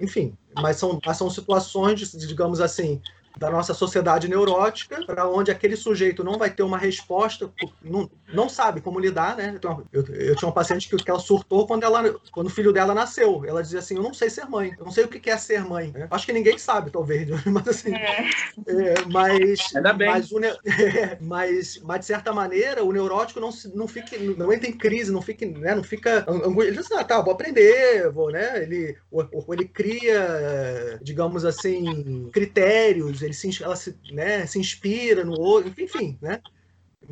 [0.00, 3.00] Enfim, mas são, são situações, de, digamos assim,
[3.36, 7.50] da nossa sociedade neurótica, para onde aquele sujeito não vai ter uma resposta,
[7.82, 9.52] não, não sabe como lidar, né?
[9.56, 12.72] Então, eu, eu tinha uma paciente que, que ela surtou quando, ela, quando o filho
[12.72, 13.44] dela nasceu.
[13.44, 15.64] Ela dizia assim: Eu não sei ser mãe, eu não sei o que é ser
[15.64, 15.92] mãe.
[15.92, 16.08] Né?
[16.10, 17.94] Acho que ninguém sabe, talvez, mas assim.
[17.94, 18.30] É.
[18.66, 20.08] É, mas, Ainda bem.
[20.08, 24.68] Mas, o, é, mas, mas, de certa maneira, o neurótico não, não, fica, não entra
[24.68, 26.24] em crise, não fica, né, não fica.
[26.28, 28.62] Ele diz assim: Ah, tá, vou aprender, vou, né?
[28.62, 28.96] Ele,
[29.48, 36.18] ele cria, digamos assim, critérios ele se, ela se, né, se inspira no outro, enfim,
[36.20, 36.40] né?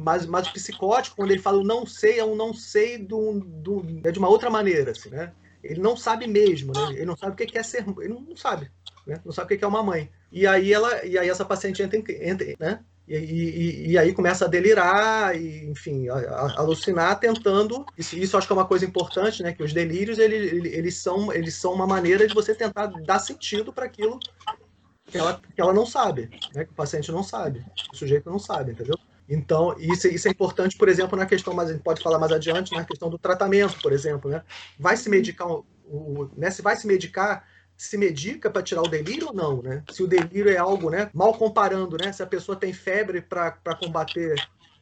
[0.04, 4.10] Mas o psicótico, quando ele fala não sei, é um não sei do, do, é
[4.10, 5.32] de uma outra maneira, assim, né?
[5.62, 6.92] Ele não sabe mesmo, né?
[6.92, 8.70] Ele não sabe o que é ser, ele não sabe,
[9.06, 9.20] né?
[9.24, 10.10] Não sabe o que é uma mãe.
[10.32, 12.80] E aí ela, e aí essa paciente entra, entra né?
[13.06, 17.84] E, e, e, aí começa a delirar, e, enfim, a, a alucinar, tentando.
[17.98, 19.52] Isso, isso acho que é uma coisa importante, né?
[19.52, 23.72] Que os delírios eles, eles, são, eles são uma maneira de você tentar dar sentido
[23.72, 24.20] para aquilo
[25.10, 26.64] que ela, que ela não sabe, né?
[26.64, 28.96] que o paciente não sabe, o sujeito não sabe, entendeu?
[29.30, 32.32] Então, isso, isso é importante, por exemplo, na questão, mas a gente pode falar mais
[32.32, 34.42] adiante, na questão do tratamento, por exemplo, né?
[34.76, 36.50] Vai se medicar, o, o né?
[36.50, 39.84] Se vai se medicar, se medica para tirar o delírio ou não, né?
[39.92, 41.08] Se o delírio é algo, né?
[41.14, 42.12] Mal comparando, né?
[42.12, 44.34] Se a pessoa tem febre para combater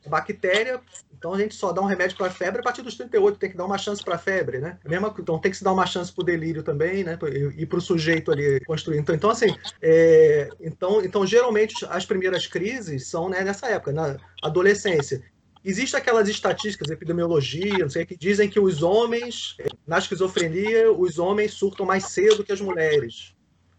[0.07, 0.81] bactéria,
[1.17, 3.57] então a gente só dá um remédio para febre a partir dos 38, tem que
[3.57, 4.79] dar uma chance para febre, né?
[4.85, 7.19] Mesmo, então tem que se dar uma chance para o delírio também, né?
[7.57, 8.99] E, para o sujeito ali construir.
[8.99, 14.17] Então, então assim, é, então, então geralmente as primeiras crises são né, nessa época, na
[14.43, 15.23] adolescência.
[15.65, 21.53] Existem aquelas estatísticas, epidemiologia, não sei, que dizem que os homens, na esquizofrenia, os homens
[21.53, 23.35] surtam mais cedo que as mulheres.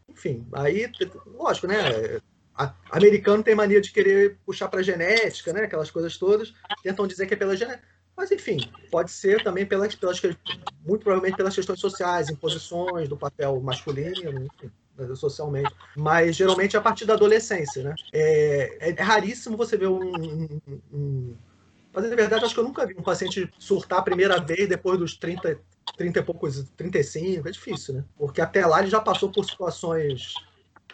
[0.10, 0.92] Enfim, aí,
[1.26, 2.20] lógico, né?
[2.60, 5.64] A, americano tem mania de querer puxar para genética, né?
[5.64, 6.54] Aquelas coisas todas.
[6.84, 7.88] Tentam dizer que é pela genética.
[8.16, 8.60] Mas, enfim,
[8.92, 10.22] pode ser também pelas, pelas
[10.86, 14.70] muito provavelmente pelas questões sociais, imposições do papel masculino, enfim
[15.16, 17.96] socialmente, mas geralmente é a partir da adolescência, né?
[18.14, 21.36] É, é raríssimo você ver um, um, um...
[21.94, 25.00] Mas, na verdade, acho que eu nunca vi um paciente surtar a primeira vez depois
[25.00, 25.60] dos 30,
[25.98, 28.04] 30 e poucos, 35, é difícil, né?
[28.18, 30.34] Porque até lá ele já passou por situações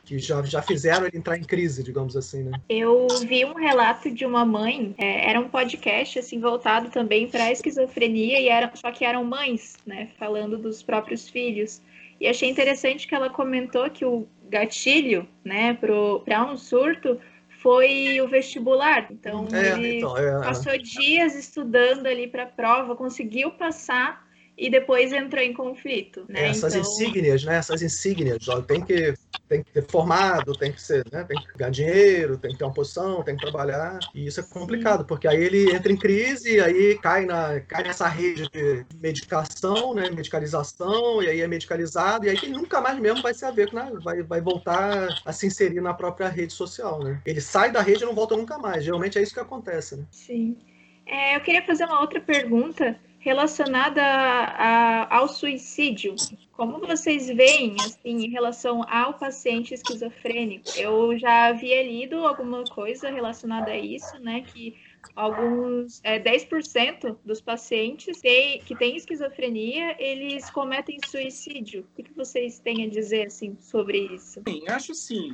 [0.06, 2.62] que já, já fizeram ele entrar em crise, digamos assim, né?
[2.70, 7.45] Eu vi um relato de uma mãe, é, era um podcast assim voltado também para
[7.45, 11.82] a esquizofrenia e era só que eram mães, né, falando dos próprios filhos.
[12.22, 17.20] E achei interessante que ela comentou que o gatilho, né, para um surto
[17.62, 19.08] foi o vestibular.
[19.12, 24.24] Então, é, ele então, é, passou dias estudando ali para a prova, conseguiu passar
[24.58, 26.26] e depois entrou em conflito.
[26.30, 26.43] Né?
[26.43, 26.89] É, essas então...
[26.89, 27.56] insígnias, né?
[27.56, 29.14] Essas insígnias, ó, tem que
[29.47, 31.23] tem que ter formado, tem que ser, né?
[31.23, 33.99] Tem que ganhar dinheiro, tem que ter uma posição, tem que trabalhar.
[34.13, 38.07] E isso é complicado, porque aí ele entra em crise, aí cai, na, cai nessa
[38.07, 40.09] rede de medicação, né?
[40.09, 43.91] Medicalização, e aí é medicalizado, e aí ele nunca mais mesmo vai se haver, né?
[44.03, 47.21] vai, vai voltar a se inserir na própria rede social, né?
[47.25, 48.83] Ele sai da rede e não volta nunca mais.
[48.83, 50.05] Geralmente é isso que acontece, né?
[50.11, 50.57] Sim.
[51.05, 56.15] É, eu queria fazer uma outra pergunta relacionada a, ao suicídio.
[56.51, 60.69] Como vocês veem, assim, em relação ao paciente esquizofrênico?
[60.78, 64.41] Eu já havia lido alguma coisa relacionada a isso, né?
[64.41, 64.76] Que
[65.15, 71.88] alguns é, 10% dos pacientes que, que têm esquizofrenia, eles cometem suicídio.
[71.97, 74.41] O que, vocês têm a dizer assim sobre isso?
[74.47, 75.34] Sim, acho sim.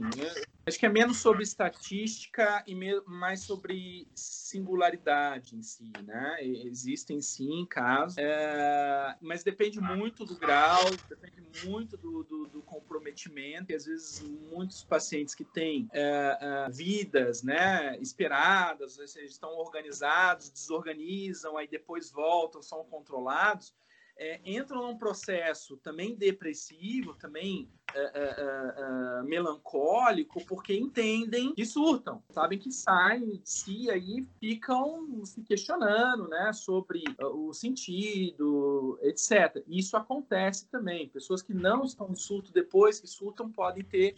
[0.64, 2.76] Acho que é menos sobre estatística e
[3.08, 6.38] mais sobre singularidade em si, né?
[6.42, 13.72] Existem sim casos, é, mas depende muito do grau, depende muito do, do, do, comprometimento.
[13.72, 20.50] E às vezes muitos pacientes que têm é, é, vidas, né, esperadas, seja, estão organizados,
[20.50, 23.74] desorganizam, aí depois voltam, são controlados
[24.22, 31.66] é, entram num processo também depressivo, também é, é, é, é, melancólico, porque entendem que
[31.66, 39.64] surtam, sabem que saem de si aí ficam se questionando né, sobre o sentido, etc.
[39.68, 41.10] Isso acontece também.
[41.10, 44.14] Pessoas que não estão em surto depois que surtam podem ter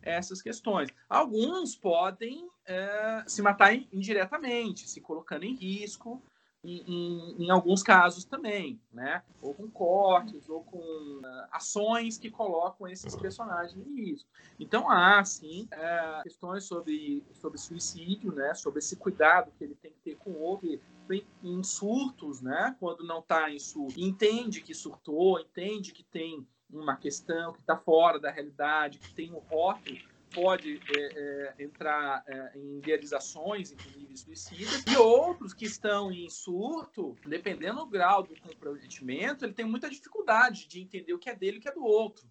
[0.00, 0.88] essas questões.
[1.08, 6.22] Alguns podem é, se matar indiretamente, se colocando em risco,
[6.64, 9.22] em, em, alguns casos também, né?
[9.40, 14.28] Ou com cortes, ou com uh, ações que colocam esses personagens em risco.
[14.60, 18.54] Então há, sim, uh, questões sobre, sobre suicídio, né?
[18.54, 20.80] Sobre esse cuidado que ele tem que ter com o outro.
[21.42, 22.76] Em surtos, né?
[22.78, 27.76] Quando não está em surto, entende que surtou, entende que tem uma questão que está
[27.76, 29.98] fora da realidade, que tem um rótulo
[30.32, 37.16] pode é, é, entrar é, em idealizações, inclusive suicidas, e outros que estão em surto,
[37.26, 41.56] dependendo do grau do comprometimento, ele tem muita dificuldade de entender o que é dele
[41.56, 42.26] e o que é do outro,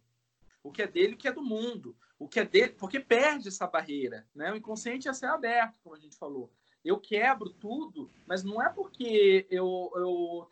[0.63, 2.99] o que é dele e o que é do mundo, o que é dele, porque
[2.99, 4.51] perde essa barreira, né?
[4.51, 6.51] O inconsciente é ser aberto, como a gente falou
[6.83, 9.91] eu quebro tudo, mas não é porque eu,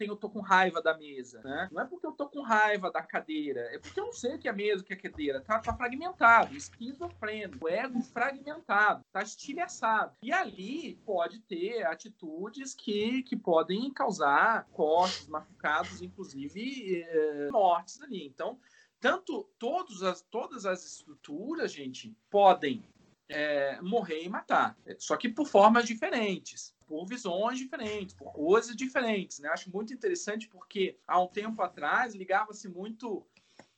[0.03, 1.69] eu tenho, tô com raiva da mesa, né?
[1.71, 4.39] Não é porque eu tô com raiva da cadeira, é porque eu não sei o
[4.39, 5.41] que é mesa, o que é cadeira.
[5.41, 10.13] Tá, tá fragmentado, esquizofrênico, ego fragmentado, tá estilhaçado.
[10.21, 18.25] E ali pode ter atitudes que, que podem causar cortes, machucados, inclusive é, mortes ali.
[18.25, 18.59] Então,
[18.99, 22.83] tanto todos as, todas as estruturas, gente, podem
[23.29, 24.75] é, morrer e matar.
[24.97, 29.39] Só que por formas diferentes, por visões diferentes, por coisas diferentes.
[29.39, 29.49] Né?
[29.49, 33.25] Acho muito interessante porque há um tempo atrás ligava-se muito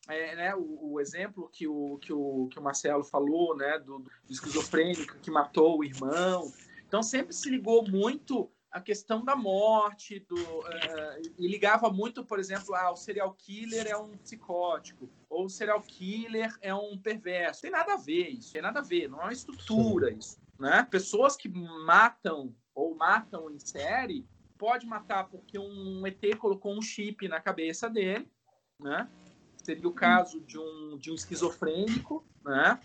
[0.08, 4.00] é, né, o, o, exemplo que o, que, o, que o Marcelo falou, né, do,
[4.00, 6.52] do esquizofrênico que matou o irmão.
[6.88, 12.40] Então sempre se ligou muito a questão da morte, do, uh, e ligava muito, por
[12.40, 17.64] exemplo, ah, o serial killer é um psicótico, ou o serial killer é um perverso.
[17.64, 20.18] Tem nada a ver isso, tem nada a ver, não é uma estrutura Sim.
[20.18, 20.42] isso.
[20.58, 20.88] Né?
[20.90, 24.26] Pessoas que matam ou matam em série,
[24.58, 28.32] pode matar porque um ET colocou um chip na cabeça dele,
[28.80, 29.10] né?
[29.58, 32.80] Seria o caso de um, de um esquizofrênico, né?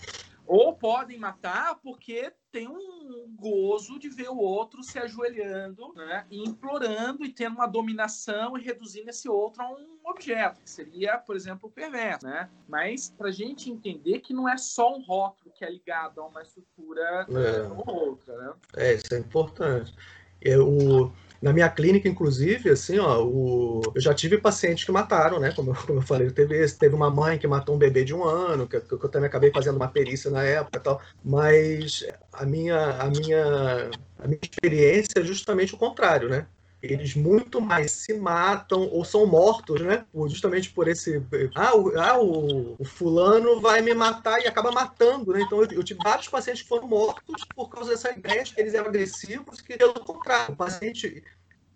[0.46, 6.26] Ou podem matar porque tem um gozo de ver o outro se ajoelhando, né?
[6.30, 11.18] E implorando e tendo uma dominação e reduzindo esse outro a um objeto, que seria,
[11.18, 12.48] por exemplo, o perverso, né?
[12.68, 16.26] Mas para a gente entender que não é só um rótulo que é ligado a
[16.26, 17.62] uma estrutura é.
[17.68, 18.54] ou outra, né?
[18.76, 19.94] É, isso é importante.
[20.40, 21.12] Eu,
[21.46, 23.80] na minha clínica, inclusive, assim, ó, o...
[23.94, 25.52] eu já tive pacientes que mataram, né?
[25.52, 28.66] Como, como eu falei, teve, teve uma mãe que matou um bebê de um ano,
[28.68, 31.00] que, que eu também acabei fazendo uma perícia na época e tal.
[31.22, 36.48] Mas a minha, a minha, a minha experiência é justamente o contrário, né?
[36.92, 40.04] Eles muito mais se matam ou são mortos, né?
[40.28, 41.22] Justamente por esse.
[41.54, 45.42] Ah, o, ah, o, o fulano vai me matar e acaba matando, né?
[45.42, 48.60] Então eu, eu, tive vários pacientes que foram mortos por causa dessa ideia de que
[48.60, 51.22] eles eram agressivos, que pelo contrário, o paciente.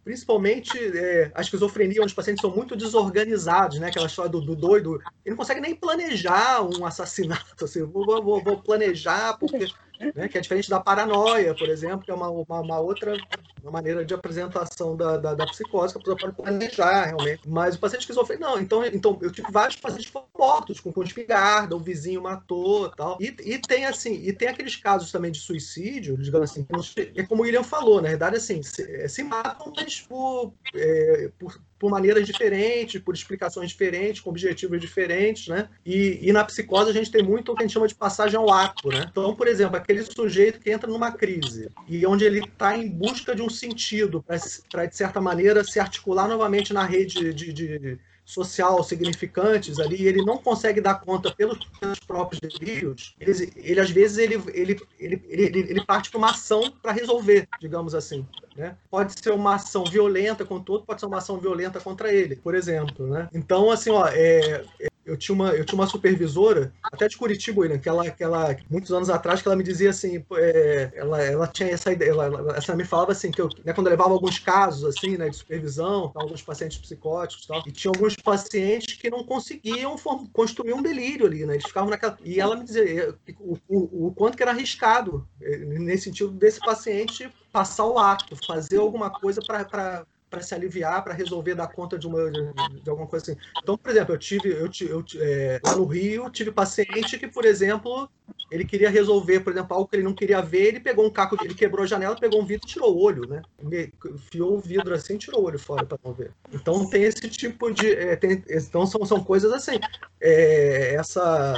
[0.03, 3.89] Principalmente é, a esquizofrenia, onde os pacientes são muito desorganizados, né?
[3.89, 4.95] Aquela história do, do doido.
[5.25, 7.67] Ele não consegue nem planejar um assassinato.
[7.67, 9.69] Assim, vou, vou, vou planejar porque
[10.15, 13.17] né, que é diferente da paranoia, por exemplo, que é uma, uma, uma outra
[13.63, 17.43] uma maneira de apresentação da, da, da psicose, que a pessoa pode planejar realmente.
[17.47, 18.59] Mas o paciente esquizofrênico, não.
[18.59, 23.19] Então, então eu tive vários pacientes mortos com de espingarda, o vizinho matou tal.
[23.21, 26.67] E, e tem assim, e tem aqueles casos também de suicídio, digamos assim,
[27.15, 31.61] é como o William falou, na verdade, assim, se, se matam, mas por, é, por,
[31.81, 35.67] por maneiras diferentes, por explicações diferentes, com objetivos diferentes, né?
[35.85, 38.39] E, e, na psicose a gente tem muito o que a gente chama de passagem
[38.39, 39.07] ao ato, né?
[39.11, 43.35] Então, por exemplo, aquele sujeito que entra numa crise e onde ele está em busca
[43.35, 44.23] de um sentido
[44.71, 50.25] para, de certa maneira, se articular novamente na rede de, de social significantes ali, ele
[50.25, 51.59] não consegue dar conta pelos
[52.07, 56.71] próprios delírios, ele, ele às vezes ele, ele, ele, ele, ele parte para uma ação
[56.83, 58.27] para resolver, digamos assim.
[58.57, 58.77] Né?
[58.91, 62.55] Pode ser uma ação violenta contra outro, pode ser uma ação violenta contra ele, por
[62.55, 63.07] exemplo.
[63.07, 63.29] Né?
[63.33, 64.65] Então, assim, ó, é,
[65.11, 68.57] eu tinha uma, eu tinha uma supervisora, até de Curitiba, William, que ela, que ela,
[68.71, 72.27] muitos anos atrás, que ela me dizia assim, é, ela, ela tinha essa ideia, ela,
[72.27, 75.29] ela, ela me falava assim, que eu, né, quando eu levava alguns casos, assim, né,
[75.29, 79.97] de supervisão, alguns pacientes psicóticos e tal, e tinha alguns pacientes que não conseguiam
[80.33, 84.15] construir um delírio ali, né, eles ficavam naquela, e ela me dizia o, o, o
[84.15, 89.41] quanto que era arriscado, eh, nesse sentido desse paciente passar o ato, fazer alguma coisa
[89.43, 93.41] para para se aliviar, para resolver dar conta de, uma, de, de, alguma coisa assim.
[93.61, 97.45] Então, por exemplo, eu tive, eu, eu é, lá no Rio, tive paciente que, por
[97.45, 98.09] exemplo,
[98.51, 101.37] ele queria resolver, por exemplo, algo que ele não queria ver, ele pegou um caco,
[101.43, 103.43] ele quebrou a janela, pegou um vidro tirou o olho, né?
[103.61, 106.33] Enfiou o vidro assim tirou o olho fora para não ver.
[106.53, 107.93] Então tem esse tipo de.
[107.93, 109.79] É, tem, então são, são coisas assim.
[110.21, 111.55] É, essa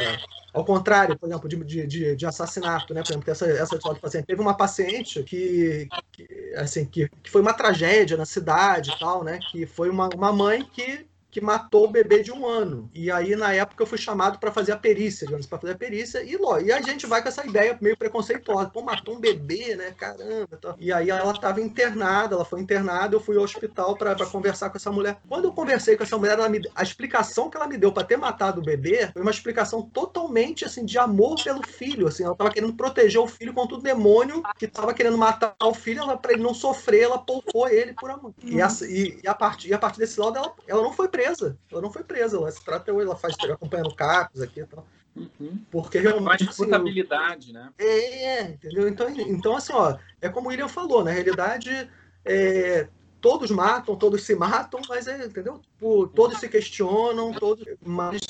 [0.53, 3.03] ao contrário, por exemplo, de, de, de assassinato, né?
[3.03, 4.27] Por exemplo, essa, essa história do paciente.
[4.27, 9.25] Teve uma paciente que, que assim, que, que foi uma tragédia na cidade e tal,
[9.25, 9.39] né?
[9.51, 12.91] Que foi uma, uma mãe que que matou o bebê de um ano.
[12.95, 15.79] E aí, na época, eu fui chamado para fazer a perícia, digamos, para fazer a
[15.79, 18.69] perícia, e, ló, e a gente vai com essa ideia meio preconceituosa.
[18.69, 19.93] Pô, matou um bebê, né?
[19.97, 20.59] Caramba.
[20.61, 20.77] Tá.
[20.79, 24.77] E aí ela estava internada, ela foi internada, eu fui ao hospital para conversar com
[24.77, 25.17] essa mulher.
[25.27, 28.19] Quando eu conversei com essa mulher, me, a explicação que ela me deu para ter
[28.19, 32.25] matado o bebê foi uma explicação totalmente, assim, de amor pelo filho, assim.
[32.25, 36.03] Ela estava querendo proteger o filho contra o demônio que estava querendo matar o filho,
[36.03, 38.35] ela, para ele não sofrer, ela poupou ele por amor.
[38.45, 38.51] Uhum.
[38.51, 41.09] E, a, e, e, a partir, e a partir desse lado, ela, ela não foi
[41.09, 41.59] presa presa.
[41.71, 42.37] Ela não foi presa.
[42.37, 44.87] Ela se trata, ela faz acompanhando cacos aqui e tal.
[45.15, 45.59] Uhum.
[45.71, 46.25] Porque realmente.
[46.25, 47.71] Mais disputabilidade, assim, né?
[47.79, 48.89] É, entendeu?
[48.89, 51.89] Então, então, assim, ó, é como o William falou, na realidade,
[52.25, 52.89] é,
[53.21, 55.59] todos matam, todos se matam, mas é, entendeu?
[55.59, 57.65] Tipo, todos se questionam, todos.
[57.85, 58.21] Mas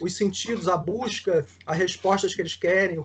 [0.00, 2.98] os sentidos, a busca, as respostas que eles querem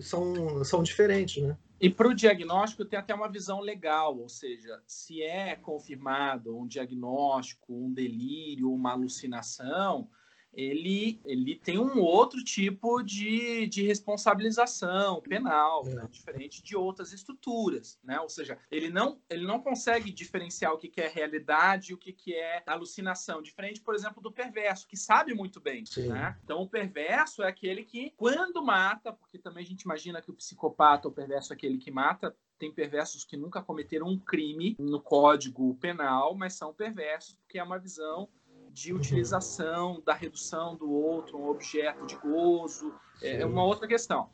[0.00, 1.56] são, são diferentes, né?
[1.78, 6.66] E para o diagnóstico tem até uma visão legal, ou seja, se é confirmado um
[6.66, 10.08] diagnóstico, um delírio, uma alucinação,
[10.56, 15.94] ele, ele tem um outro tipo de, de responsabilização penal, é.
[15.94, 16.08] né?
[16.10, 18.18] diferente de outras estruturas, né?
[18.20, 21.98] Ou seja, ele não, ele não consegue diferenciar o que, que é realidade e o
[21.98, 26.38] que, que é alucinação, diferente, por exemplo, do perverso, que sabe muito bem, né?
[26.42, 30.34] Então, o perverso é aquele que, quando mata, porque também a gente imagina que o
[30.34, 35.00] psicopata, o perverso é aquele que mata, tem perversos que nunca cometeram um crime no
[35.00, 38.30] código penal, mas são perversos porque é uma visão
[38.76, 38.98] de uhum.
[38.98, 44.28] utilização da redução do outro, um objeto de gozo, é, é uma outra questão.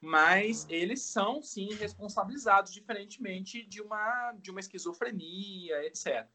[0.00, 6.28] Mas eles são, sim, responsabilizados diferentemente de uma, de uma esquizofrenia, etc.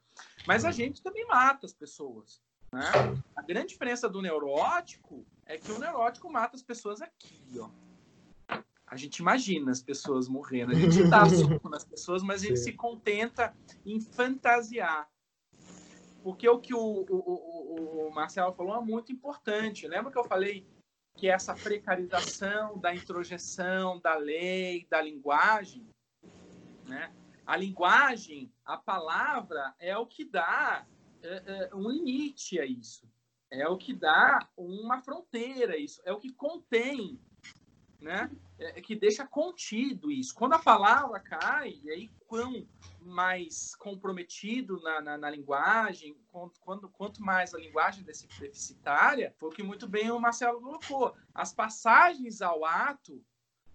[0.46, 0.74] Mas a uhum.
[0.74, 2.42] gente também mata as pessoas.
[2.70, 2.82] Né?
[3.34, 7.70] A grande diferença do neurótico é que o neurótico mata as pessoas aqui, ó.
[8.86, 12.58] A gente imagina as pessoas morrendo, a gente dá suco nas pessoas, mas a gente
[12.58, 12.66] Sim.
[12.66, 13.56] se contenta
[13.86, 15.10] em fantasiar.
[16.24, 19.88] Porque o que o, o, o, Marcelo falou é muito importante.
[19.88, 20.66] Lembra que eu falei
[21.16, 25.86] que essa precarização da introjeção da lei, da linguagem,
[26.88, 27.14] né?
[27.46, 30.88] A linguagem, a palavra é o que dá
[31.22, 33.06] é, é, um limite a isso.
[33.52, 36.02] É o que dá uma fronteira a isso.
[36.06, 37.20] É o que contém,
[38.00, 38.32] né?
[38.64, 40.34] É, que deixa contido isso.
[40.34, 42.68] Quando a palavra cai, e aí quão
[43.02, 46.16] mais comprometido na, na, na linguagem,
[46.62, 51.16] quando, quanto mais a linguagem deficitária, foi o que muito bem o Marcelo colocou.
[51.34, 53.24] As passagens ao ato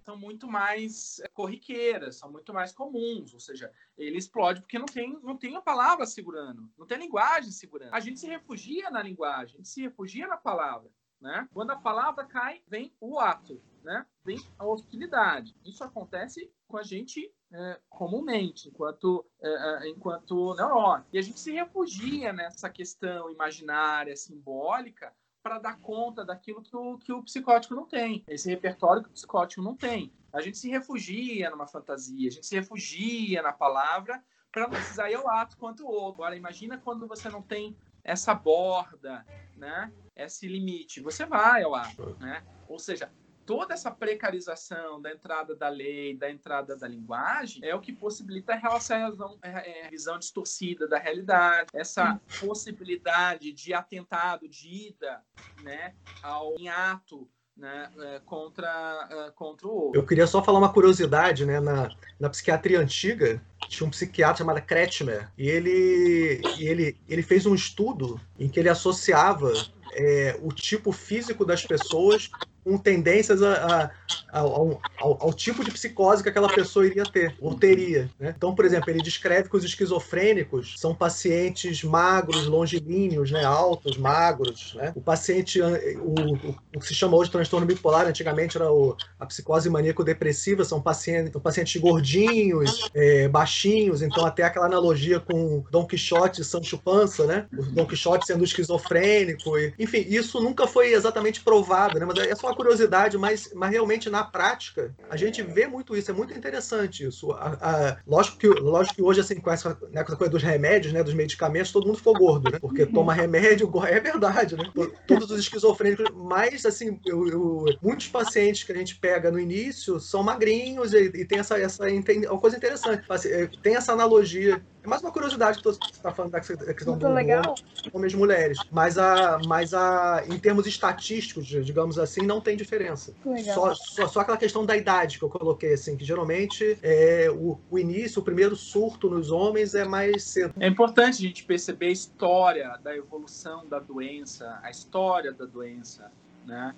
[0.04, 4.86] são muito mais é, corriqueiras, são muito mais comuns, ou seja, ele explode porque não
[4.86, 7.92] tem, não tem a palavra segurando, não tem a linguagem segurando.
[7.92, 10.90] A gente se refugia na linguagem, se refugia na palavra.
[11.20, 11.48] Né?
[11.52, 14.06] Quando a palavra cai, vem o ato, né?
[14.24, 15.54] vem a hostilidade.
[15.64, 21.08] Isso acontece com a gente é, comumente, enquanto, é, é, enquanto neurótico.
[21.12, 25.12] E a gente se refugia nessa questão imaginária, simbólica,
[25.42, 29.12] para dar conta daquilo que o, que o psicótico não tem, esse repertório que o
[29.12, 30.12] psicótico não tem.
[30.32, 34.22] A gente se refugia numa fantasia, a gente se refugia na palavra
[34.52, 36.22] para não precisar ir ao ato quanto o outro.
[36.22, 39.24] Agora, imagina quando você não tem essa borda,
[39.56, 39.92] né?
[40.14, 42.16] esse limite, você vai ao ato.
[42.18, 42.44] Né?
[42.68, 43.10] Ou seja,
[43.48, 48.52] toda essa precarização da entrada da lei, da entrada da linguagem, é o que possibilita
[48.52, 55.22] essa visão, é, é, visão distorcida da realidade, essa possibilidade de atentado, de ida
[55.62, 57.26] né, ao em ato
[57.56, 59.98] né, é, contra, é, contra o outro.
[59.98, 61.90] Eu queria só falar uma curiosidade, né, na,
[62.20, 67.54] na psiquiatria antiga, tinha um psiquiatra chamado Kretschmer, e ele, e ele, ele fez um
[67.54, 69.50] estudo em que ele associava
[69.94, 72.30] é, o tipo físico das pessoas
[72.68, 73.90] com tendências a,
[74.30, 78.10] a, ao, ao, ao, tipo de psicose que aquela pessoa iria ter, ou teria.
[78.20, 78.34] Né?
[78.36, 83.42] Então, por exemplo, ele descreve que os esquizofrênicos são pacientes magros, longilíneos, né?
[83.42, 84.74] altos, magros.
[84.74, 84.92] Né?
[84.94, 88.94] O paciente, o, o, o, que se chama hoje de transtorno bipolar, antigamente era o,
[89.18, 95.64] a psicose maníaco-depressiva, são pacientes, são pacientes gordinhos, é, baixinhos, então até aquela analogia com
[95.70, 97.46] Dom Quixote e Sancho Panza, né?
[97.56, 99.56] O Dom Quixote sendo esquizofrênico.
[99.56, 102.04] E, enfim, isso nunca foi exatamente provado, né?
[102.04, 106.14] mas é só curiosidade, mas, mas realmente na prática a gente vê muito isso, é
[106.14, 107.30] muito interessante isso.
[107.30, 110.42] A, a, lógico, que, lógico que hoje, assim, com essa, né, com essa coisa dos
[110.42, 112.58] remédios, né, dos medicamentos, todo mundo ficou gordo, né?
[112.58, 114.64] Porque toma remédio, é verdade, né?
[115.06, 120.00] Todos os esquizofrênicos, mas assim, eu, eu, muitos pacientes que a gente pega no início
[120.00, 121.84] são magrinhos e, e tem essa, essa
[122.28, 123.04] uma coisa interessante.
[123.26, 127.06] É, tem essa analogia é mais uma curiosidade que você está falando da questão Muito
[127.06, 127.54] do legal.
[127.92, 128.58] homens e mulheres.
[128.70, 133.14] Mas, a, mas a, em termos estatísticos, digamos assim, não tem diferença.
[133.54, 137.58] Só, só, só, aquela questão da idade que eu coloquei, assim, que geralmente é, o,
[137.70, 140.54] o início, o primeiro surto nos homens é mais cedo.
[140.58, 146.10] É importante a gente perceber a história da evolução da doença, a história da doença,
[146.46, 146.74] né?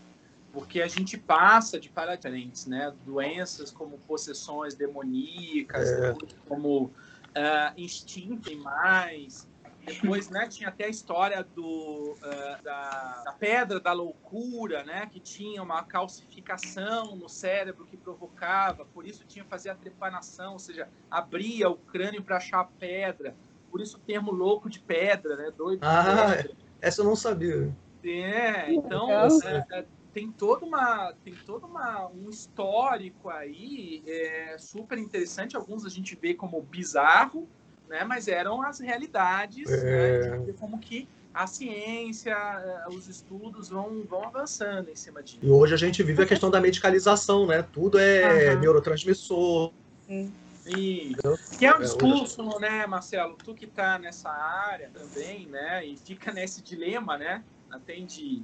[0.53, 2.93] porque a gente passa de paradigmas diferentes, né?
[3.07, 6.15] Doenças como possessões demoníacas, é.
[6.49, 6.91] como
[7.31, 9.49] uh, instinto e mais.
[9.85, 15.19] Depois, né, tinha até a história do, uh, da, da, pedra da loucura, né, que
[15.19, 20.59] tinha uma calcificação no cérebro que provocava, por isso tinha que fazer a trepanação, ou
[20.59, 23.35] seja, abria o crânio para achar a pedra.
[23.71, 25.83] Por isso o termo louco de pedra, né, doido.
[25.83, 26.57] Ah, pedra.
[26.81, 27.75] essa eu não sabia.
[28.05, 34.99] É, então é, é, tem toda uma tem todo uma, um histórico aí é, super
[34.99, 35.57] interessante.
[35.57, 37.49] Alguns a gente vê como bizarro,
[37.89, 38.05] né?
[38.05, 40.39] Mas eram as realidades, é...
[40.39, 40.55] né?
[40.59, 45.39] como que a ciência, é, os estudos vão, vão avançando em cima disso.
[45.43, 47.63] E hoje a gente vive a questão da medicalização, né?
[47.63, 48.61] Tudo é uhum.
[48.61, 49.73] neurotransmissor.
[50.07, 50.33] Sim.
[50.67, 51.17] E,
[51.59, 53.37] que é um é, discurso, né, Marcelo?
[53.37, 55.85] Tu que está nessa área também, né?
[55.85, 57.43] E fica nesse dilema, né?
[57.71, 58.43] Atende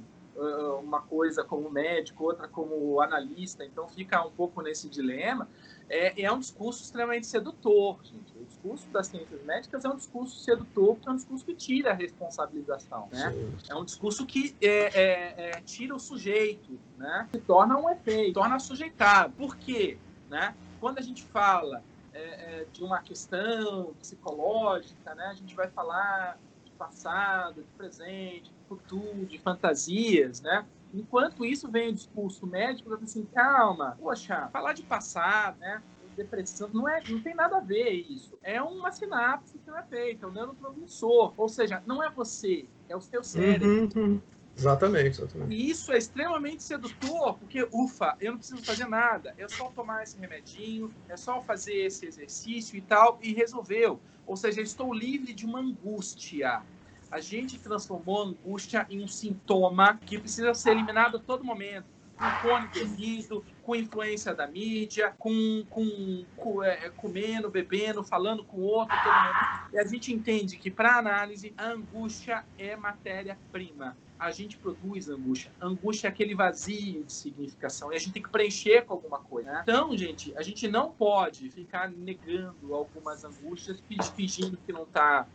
[0.81, 5.47] uma coisa como médico, outra como analista, então fica um pouco nesse dilema.
[5.89, 8.37] É, é um discurso extremamente sedutor, gente.
[8.37, 11.91] O discurso das ciências médicas é um discurso sedutor, porque é um discurso que tira
[11.91, 13.33] a responsabilização, né?
[13.69, 17.27] É um discurso que é, é, é, tira o sujeito, né?
[17.31, 19.33] Que torna um efeito, torna sujeitado.
[19.33, 19.97] Por quê?
[20.29, 20.53] Né?
[20.79, 21.81] Quando a gente fala
[22.13, 25.27] é, é, de uma questão psicológica, né?
[25.27, 26.37] A gente vai falar
[26.77, 30.65] passado, de presente, futuro, de fantasias, né?
[30.93, 35.83] Enquanto isso vem o discurso médico, assim, calma, poxa, falar de passado, né?
[36.15, 38.39] Depressão, não, é, não tem nada a ver isso.
[38.41, 41.33] É uma sinapse que não é feita, é um neurotransmissor.
[41.37, 43.67] Ou seja, não é você, é o seu cérebro.
[43.67, 44.21] Uhum, uhum.
[44.57, 45.53] Exatamente, exatamente.
[45.53, 50.03] E isso é extremamente sedutor, porque, ufa, eu não preciso fazer nada, é só tomar
[50.03, 53.99] esse remedinho, é só fazer esse exercício e tal, e resolveu.
[54.25, 56.63] Ou seja, estou livre de uma angústia
[57.09, 61.85] a gente transformou a angústia em um sintoma que precisa ser eliminado a todo momento.
[62.17, 68.59] Com fone bebido, com influência da mídia, com, com, com é, comendo, bebendo, falando com
[68.59, 69.73] outro, todo mundo.
[69.73, 73.95] E a gente entende que, para análise, a angústia é matéria-prima.
[74.19, 75.51] A gente produz angústia.
[75.61, 77.91] Angústia é aquele vazio de significação.
[77.93, 79.51] E a gente tem que preencher com alguma coisa.
[79.51, 79.59] Né?
[79.63, 83.81] Então, gente, a gente não pode ficar negando algumas angústias,
[84.15, 85.27] fingindo que não está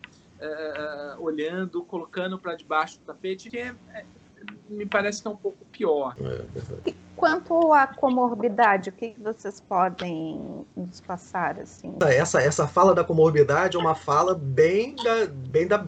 [0.42, 4.04] uh, olhando, colocando para debaixo do tapete, que é, é,
[4.68, 6.16] me parece que é um pouco pior.
[6.20, 11.60] É, quanto à comorbidade, o que vocês podem nos passar?
[11.60, 11.96] Assim?
[12.02, 15.86] Essa, essa fala da comorbidade é uma fala bem da, bem da,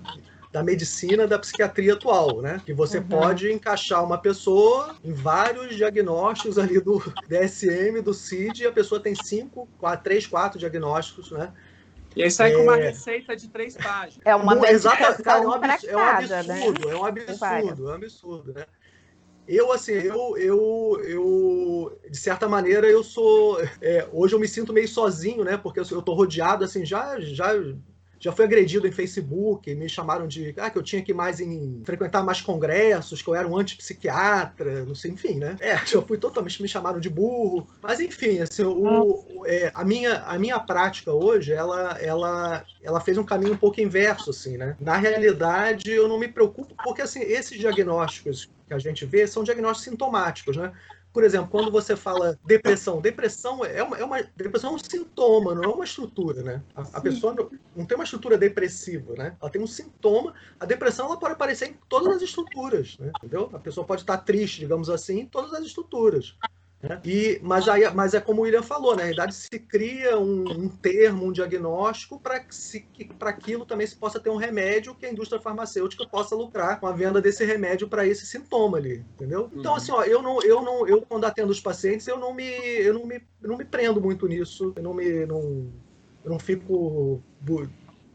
[0.54, 2.62] da medicina da psiquiatria atual, né?
[2.64, 3.08] Que você uhum.
[3.08, 9.00] pode encaixar uma pessoa em vários diagnósticos ali do DSM, do CID, e a pessoa
[9.00, 11.52] tem cinco, quatro, três, quatro diagnósticos, né?
[12.14, 12.56] E aí sai é...
[12.56, 12.90] com uma é.
[12.90, 14.20] receita de três páginas.
[14.24, 16.60] É uma medicação cara, é um absurdo, é um absurdo, né?
[16.62, 18.66] é um absurdo, é um absurdo, né?
[19.48, 23.60] Eu, assim, eu, eu, eu, de certa maneira, eu sou.
[23.82, 25.56] É, hoje eu me sinto meio sozinho, né?
[25.56, 27.50] Porque eu, eu tô rodeado, assim, já, já
[28.18, 31.82] já fui agredido em Facebook, me chamaram de ah, que eu tinha que mais em
[31.84, 35.56] frequentar mais congressos, que eu era um antipsiquiatra, não sei, enfim, né?
[35.60, 40.22] É, já fui totalmente me chamaram de burro, mas enfim, assim, o, é, a minha
[40.22, 44.76] a minha prática hoje, ela ela ela fez um caminho um pouco inverso, assim, né?
[44.80, 49.44] Na realidade, eu não me preocupo porque assim esses diagnósticos que a gente vê são
[49.44, 50.72] diagnósticos sintomáticos, né?
[51.14, 55.54] Por exemplo, quando você fala depressão, depressão é uma, é uma depressão é um sintoma,
[55.54, 56.60] não é uma estrutura, né?
[56.74, 59.36] A, a pessoa não, não, tem uma estrutura depressiva, né?
[59.40, 60.34] Ela tem um sintoma.
[60.58, 63.12] A depressão ela pode aparecer em todas as estruturas, né?
[63.18, 63.48] entendeu?
[63.52, 66.36] A pessoa pode estar triste, digamos assim, em todas as estruturas.
[66.84, 67.00] Né?
[67.04, 69.04] E, mas, aí, mas é como o William falou, né?
[69.04, 73.96] na verdade se cria um, um termo, um diagnóstico para que para aquilo também se
[73.96, 77.88] possa ter um remédio que a indústria farmacêutica possa lucrar com a venda desse remédio
[77.88, 79.50] para esse sintoma ali, entendeu?
[79.54, 79.76] Então uhum.
[79.78, 82.94] assim, ó, eu não, eu não, eu quando atendo os pacientes, eu não me, eu
[82.94, 85.72] não me, eu não me prendo muito nisso, eu não me, não,
[86.24, 87.22] eu não fico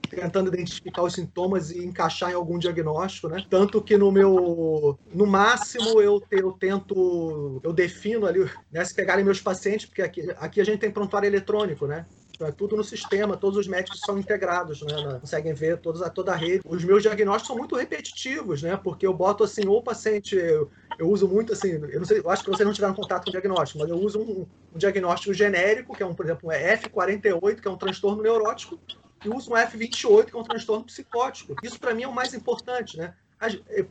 [0.09, 3.45] tentando identificar os sintomas e encaixar em algum diagnóstico, né?
[3.49, 9.23] Tanto que no meu, no máximo eu, eu tento, eu defino ali, né, se pegarem
[9.23, 12.05] meus pacientes, porque aqui, aqui a gente tem prontuário eletrônico, né?
[12.39, 15.17] Então é tudo no sistema, todos os médicos são integrados, né?
[15.19, 16.61] Conseguem ver todos, toda a rede.
[16.65, 18.79] Os meus diagnósticos são muito repetitivos, né?
[18.81, 22.29] Porque eu boto assim, ou o paciente, eu, eu uso muito assim, eu sei, eu
[22.29, 25.33] acho que vocês não tiveram contato com o diagnóstico, mas eu uso um, um diagnóstico
[25.33, 28.79] genérico, que é um, por exemplo, um F48, que é um transtorno neurótico,
[29.27, 31.55] usa um F28, que é um transtorno psicótico.
[31.63, 33.13] Isso, para mim, é o mais importante, né?
[33.69, 33.83] É,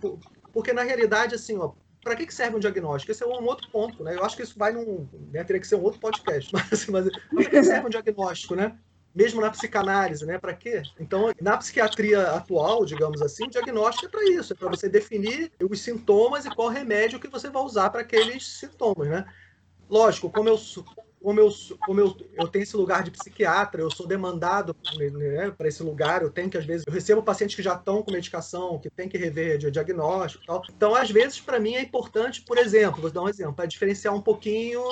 [0.52, 1.72] porque, na realidade, assim, ó,
[2.02, 3.12] para que serve um diagnóstico?
[3.12, 4.14] Esse é um outro ponto, né?
[4.14, 5.06] Eu acho que isso vai num.
[5.32, 6.50] Né, teria que ser um outro podcast.
[6.54, 8.76] Mas, assim, mas para que serve um diagnóstico, né?
[9.14, 10.38] Mesmo na psicanálise, né?
[10.38, 10.82] Para quê?
[11.00, 15.50] Então, na psiquiatria atual, digamos assim, o diagnóstico é para isso, é para você definir
[15.68, 19.24] os sintomas e qual remédio que você vai usar para aqueles sintomas, né?
[19.90, 20.58] Lógico, como eu
[21.28, 21.50] como eu,
[21.84, 26.22] como eu, eu tenho esse lugar de psiquiatra, eu sou demandado né, para esse lugar,
[26.22, 29.10] eu tenho que, às vezes, eu recebo pacientes que já estão com medicação, que tem
[29.10, 30.64] que rever de diagnóstico e tal.
[30.74, 34.14] Então, às vezes, para mim é importante, por exemplo, vou dar um exemplo, para diferenciar
[34.14, 34.82] um pouquinho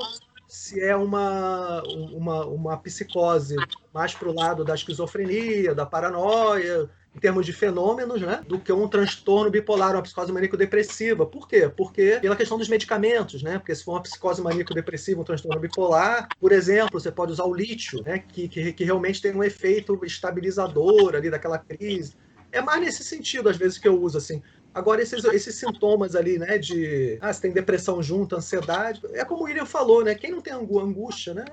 [0.47, 3.57] se é uma, uma, uma psicose
[3.91, 8.71] mais para o lado da esquizofrenia, da paranoia, em termos de fenômenos, né, do que
[8.71, 11.25] um transtorno bipolar, uma psicose maníaco-depressiva.
[11.25, 11.71] Por quê?
[11.75, 13.59] Porque pela questão dos medicamentos, né?
[13.59, 17.55] Porque se for uma psicose maníaco-depressiva, um transtorno bipolar, por exemplo, você pode usar o
[17.55, 22.15] lítio, né, que, que, que realmente tem um efeito estabilizador ali daquela crise.
[22.53, 24.43] É mais nesse sentido, às vezes, que eu uso, assim.
[24.75, 29.41] Agora, esses, esses sintomas ali, né, de ah, se tem depressão junto, ansiedade, é como
[29.41, 30.15] o William falou, né?
[30.15, 31.47] Quem não tem angústia, né?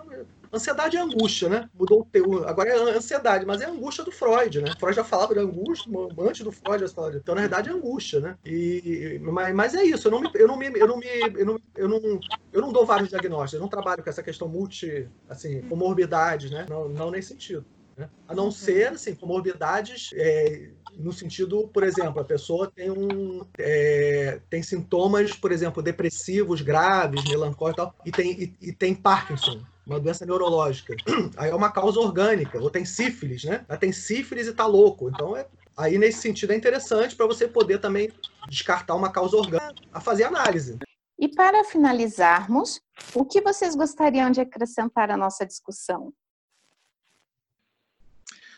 [0.54, 1.68] Ansiedade é angústia, né?
[1.74, 2.48] Mudou o teu.
[2.48, 4.72] Agora é ansiedade, mas é angústia do Freud, né?
[4.80, 7.18] Freud já falava de angústia, antes do Freud já falava.
[7.18, 8.38] Então, na verdade, é angústia, né?
[8.46, 11.46] E, mas, mas é isso, eu não me, eu não me, eu não me, eu
[11.46, 12.20] não, eu não,
[12.52, 16.68] eu não dou vários diagnósticos, eu não trabalho com essa questão multi, assim, comorbidades, né?
[16.70, 17.66] Não, não nesse sentido.
[17.98, 18.08] Né?
[18.28, 24.40] A não ser, assim, comorbidades é, no sentido, por exemplo, a pessoa tem um é,
[24.50, 29.64] tem sintomas, por exemplo, depressivos graves, melancólicos e tal, e tem, e, e tem Parkinson,
[29.86, 30.96] uma doença neurológica.
[31.38, 33.66] Aí é uma causa orgânica, ou tem sífilis, né?
[33.68, 35.10] Ela tem sífilis e tá louco.
[35.10, 38.12] Então, é, aí nesse sentido é interessante para você poder também
[38.48, 40.78] descartar uma causa orgânica a fazer análise.
[41.18, 42.82] E para finalizarmos,
[43.14, 46.14] o que vocês gostariam de acrescentar à nossa discussão?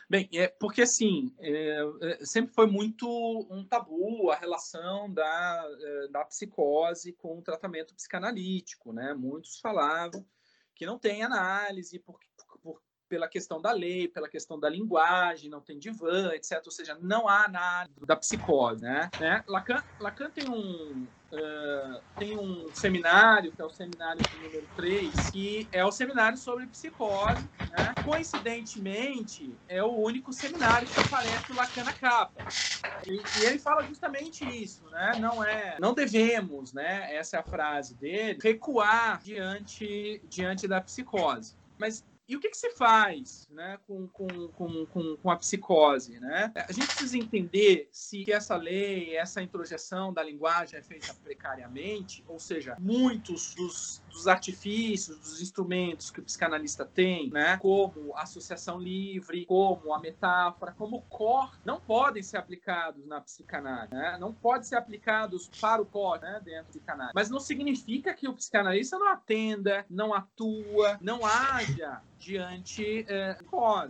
[0.07, 3.07] Bem, é porque assim é, é, sempre foi muito
[3.49, 9.15] um tabu a relação da, é, da psicose com o tratamento psicanalítico, né?
[9.15, 10.23] Muitos falavam
[10.75, 12.19] que não tem análise por,
[12.61, 16.61] por, pela questão da lei, pela questão da linguagem, não tem divã, etc.
[16.65, 19.09] Ou seja, não há análise da psicose, né?
[19.19, 19.43] né?
[19.47, 25.67] Lacan, Lacan tem um uh, tem um seminário, que é o seminário número 3, que
[25.71, 27.47] é o seminário sobre psicose.
[27.59, 27.93] Né?
[28.03, 32.45] Coincidentemente, é o único seminário que aparece o Lacan na capa.
[33.05, 35.13] E, e, ele fala justamente isso, né?
[35.19, 37.13] Não é, não devemos, né?
[37.15, 41.55] Essa é a frase dele, recuar diante, diante da psicose.
[41.77, 46.19] Mas e o que, que se faz né, com, com, com, com, a psicose?
[46.19, 46.51] Né?
[46.55, 52.39] A gente precisa entender se essa lei, essa introjeção da linguagem é feita precariamente, ou
[52.39, 59.45] seja, muitos dos, dos artifícios, dos instrumentos que o psicanalista tem, né, como associação livre,
[59.45, 64.17] como a metáfora, como o não podem ser aplicados na psicanálise, né?
[64.19, 67.13] não podem ser aplicados para o core né, dentro da psicanálise.
[67.13, 73.37] Mas não significa que o psicanalista não atenda, não atua, não haja diante é,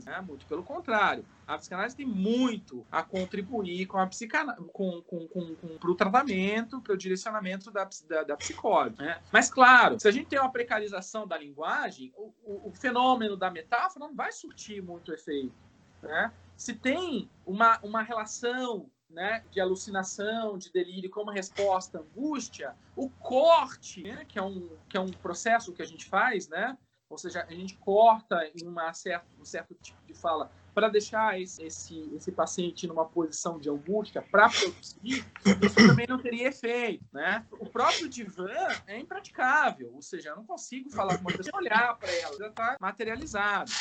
[0.05, 0.21] né?
[0.21, 1.25] muito pelo contrário.
[1.47, 5.95] A psicanálise tem muito a contribuir com a psicanálise, com, com, com, com para o
[5.95, 8.95] tratamento, para o direcionamento da, da, da psicose.
[8.97, 9.21] Né?
[9.31, 13.51] Mas, claro, se a gente tem uma precarização da linguagem, o, o, o fenômeno da
[13.51, 15.53] metáfora não vai surtir muito efeito.
[16.01, 16.31] Né?
[16.57, 23.09] Se tem uma, uma relação né, de alucinação, de delírio como resposta à angústia, o
[23.09, 26.77] corte, né, que, é um, que é um processo que a gente faz, né,
[27.09, 31.39] ou seja, a gente corta em uma certa, um certo tipo de fala para deixar
[31.39, 35.25] esse, esse, esse paciente numa posição de angústia para produzir,
[35.63, 37.45] isso também não teria efeito, né?
[37.53, 41.97] O próprio divã é impraticável, ou seja, eu não consigo falar com uma pessoa, olhar
[41.97, 43.71] para ela, já está materializado.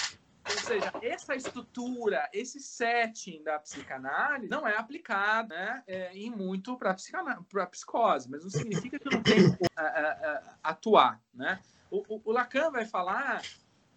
[0.46, 6.76] Ou seja, essa estrutura, esse setting da psicanálise não é aplicado né, é, em muito
[6.76, 9.70] para a psicose, mas não significa que não tem como
[10.62, 11.20] atuar.
[11.32, 11.58] Né?
[11.90, 13.40] O, o, o, Lacan vai falar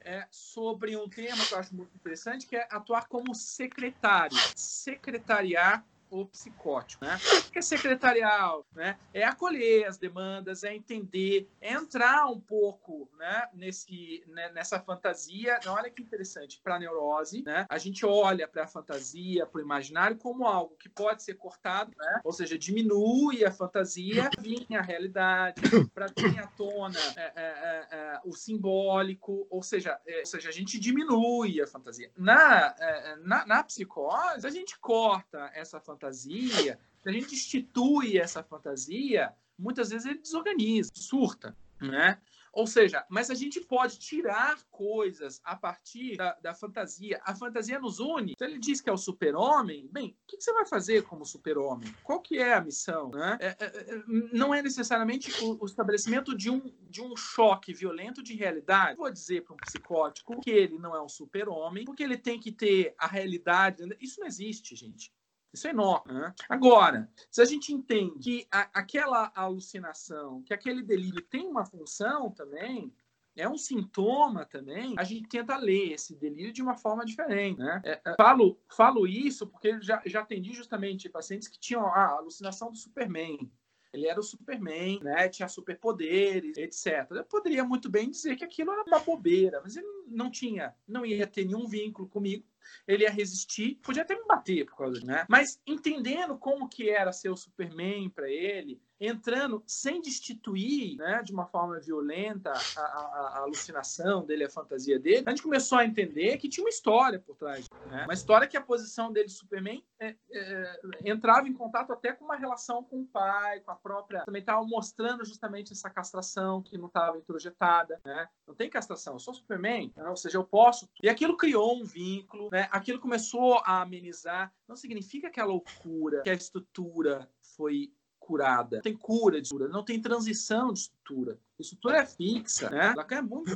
[0.08, 5.86] é, sobre um tema que eu acho muito interessante, que é atuar como secretário, secretariar
[6.10, 7.18] o psicótico, né?
[7.52, 8.98] Que é secretarial, né?
[9.14, 13.48] É acolher as demandas, é entender, é entrar um pouco, né?
[13.54, 14.50] Nesse, né?
[14.52, 15.60] nessa fantasia.
[15.68, 17.66] Olha que interessante, para a neurose, né?
[17.70, 21.92] A gente olha para a fantasia, para o imaginário como algo que pode ser cortado,
[21.98, 22.22] né?
[22.24, 25.62] Ou seja, diminui a fantasia, vinha a realidade,
[25.94, 30.50] para vir à tona é, é, é, é, o simbólico, ou seja, é, ou seja,
[30.50, 32.12] a gente diminui a fantasia.
[32.16, 38.18] Na, é, na, na psicose, a gente corta essa fantasia fantasia, se a gente institui
[38.18, 42.20] essa fantasia, muitas vezes ele desorganiza, surta, né?
[42.58, 47.22] Ou seja, mas a gente pode tirar coisas a partir da, da fantasia.
[47.24, 48.34] A fantasia nos une.
[48.36, 51.24] Se ele diz que é o super-homem, bem, o que, que, você vai fazer como
[51.24, 51.94] super-homem?
[52.04, 53.12] Qual que é a missão?
[53.12, 53.38] Né?
[53.40, 58.24] É, é, é não é necessariamente o, o, estabelecimento de um, de um choque violento
[58.24, 58.98] de realidade.
[58.98, 62.52] Vou dizer para um psicótico que ele não é um super-homem, porque ele tem que
[62.52, 63.84] ter a realidade.
[64.02, 65.14] Isso não existe, gente.
[65.58, 66.14] Isso é enorme.
[66.14, 66.34] Né?
[66.48, 72.30] Agora, se a gente entende que a, aquela alucinação, que aquele delírio tem uma função
[72.30, 72.94] também,
[73.36, 77.58] é um sintoma também, a gente tenta ler esse delírio de uma forma diferente.
[77.58, 77.82] Né?
[77.84, 82.72] É, é, falo, falo isso porque já, já atendi justamente pacientes que tinham a alucinação
[82.72, 83.52] do Superman.
[83.92, 85.28] Ele era o Superman, né?
[85.28, 87.10] tinha superpoderes, etc.
[87.10, 91.04] Eu poderia muito bem dizer que aquilo era uma bobeira, mas ele não tinha, não
[91.04, 92.46] ia ter nenhum vínculo comigo
[92.88, 95.26] ele ia resistir, podia até me bater por causa disso, né?
[95.30, 101.32] Mas entendendo como que era ser o Superman para ele, entrando sem destituir, né, de
[101.32, 105.86] uma forma violenta a, a, a, alucinação dele, a fantasia dele, a gente começou a
[105.86, 108.04] entender que tinha uma história por trás, né?
[108.06, 112.36] Uma história que a posição dele, Superman, é, é, entrava em contato até com uma
[112.36, 116.88] relação com o pai, com a própria, também estava mostrando justamente essa castração que não
[116.88, 118.28] estava introjetada, né?
[118.48, 120.10] Não tem castração, eu sou Superman, né?
[120.10, 120.90] ou seja, eu posso.
[121.02, 122.68] E aquilo criou um vínculo, né?
[122.72, 124.54] Aquilo começou a amenizar.
[124.68, 127.92] Não significa que a loucura, que a estrutura foi
[128.28, 128.82] curada.
[128.82, 131.40] Tem cura de estrutura, não tem transição de estrutura.
[131.58, 132.94] A estrutura é fixa, né?
[132.94, 133.56] Lacan é muito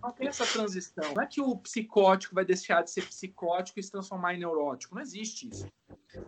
[0.00, 1.12] não tem essa transição.
[1.12, 4.94] Não é que o psicótico vai deixar de ser psicótico e se transformar em neurótico.
[4.94, 5.66] Não existe isso.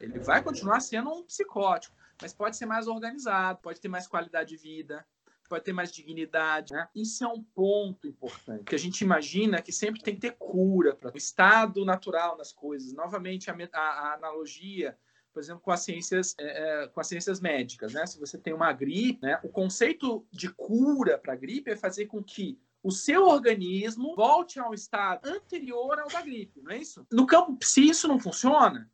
[0.01, 4.51] Ele vai continuar sendo um psicótico, mas pode ser mais organizado, pode ter mais qualidade
[4.51, 5.07] de vida,
[5.49, 6.73] pode ter mais dignidade.
[6.73, 6.89] Né?
[6.93, 10.97] Isso é um ponto importante, que a gente imagina que sempre tem que ter cura
[10.97, 12.93] para o estado natural das coisas.
[12.93, 14.99] Novamente, a, a, a analogia
[15.35, 18.07] por exemplo, com as ciências, é, é, com as ciências médicas, né?
[18.07, 19.41] Se você tem uma gripe, né?
[19.43, 24.61] O conceito de cura para a gripe é fazer com que o seu organismo volte
[24.61, 27.05] ao estado anterior ao da gripe, não é isso?
[27.11, 28.89] No campo psi, isso não funciona.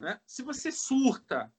[0.00, 0.18] Né?
[0.24, 1.52] Se você surta,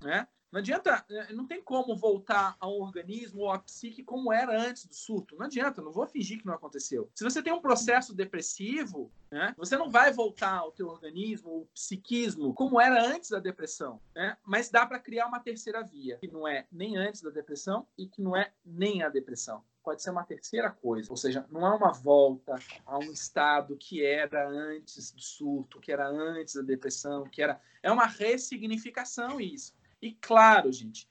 [0.00, 0.26] né?
[0.56, 4.86] Não adianta, é, não tem como voltar ao organismo ou à psique como era antes
[4.86, 5.36] do surto.
[5.36, 7.10] Não adianta, não vou fingir que não aconteceu.
[7.14, 11.66] Se você tem um processo depressivo, né, você não vai voltar ao teu organismo, o
[11.74, 14.00] psiquismo, como era antes da depressão.
[14.14, 14.34] Né?
[14.46, 18.06] Mas dá para criar uma terceira via, que não é nem antes da depressão e
[18.06, 21.72] que não é nem a depressão pode ser uma terceira coisa, ou seja, não é
[21.72, 27.22] uma volta a um estado que era antes do surto, que era antes da depressão,
[27.22, 29.75] que era é uma ressignificação isso.
[30.06, 31.08] E claro, gente,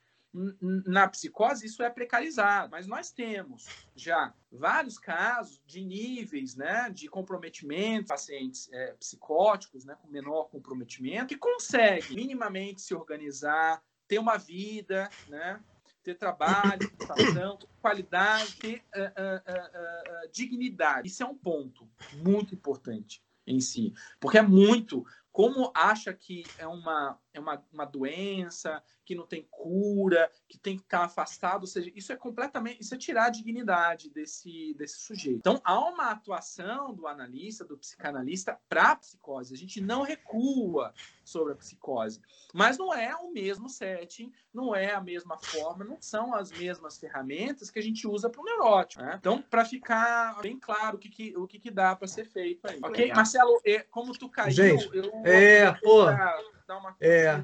[0.86, 7.10] na psicose isso é precarizado, mas nós temos já vários casos de níveis né, de
[7.10, 14.38] comprometimento, pacientes é, psicóticos né, com menor comprometimento, que conseguem minimamente se organizar, ter uma
[14.38, 15.60] vida, né,
[16.02, 21.10] ter trabalho, educação, qualidade, ter uh, uh, uh, dignidade.
[21.10, 25.06] Isso é um ponto muito importante em si, porque é muito
[25.36, 30.78] como acha que é uma, é uma, uma doença, que não tem cura, que tem
[30.78, 35.00] que estar afastado, ou seja, isso é completamente, isso é tirar a dignidade desse, desse
[35.00, 35.38] sujeito.
[35.38, 39.54] Então, há uma atuação do analista, do psicanalista para a psicose.
[39.54, 42.20] A gente não recua sobre a psicose,
[42.54, 46.98] mas não é o mesmo setting, não é a mesma forma, não são as mesmas
[46.98, 49.04] ferramentas que a gente usa para o neurótico.
[49.04, 49.16] Né?
[49.20, 52.68] Então, para ficar bem claro o que, que o que, que dá para ser feito
[52.68, 52.80] aí.
[52.84, 53.04] Ok?
[53.04, 53.16] Legal.
[53.16, 53.62] Marcelo,
[53.92, 57.44] como tu caiu, gente, eu é, pô, dar uma é,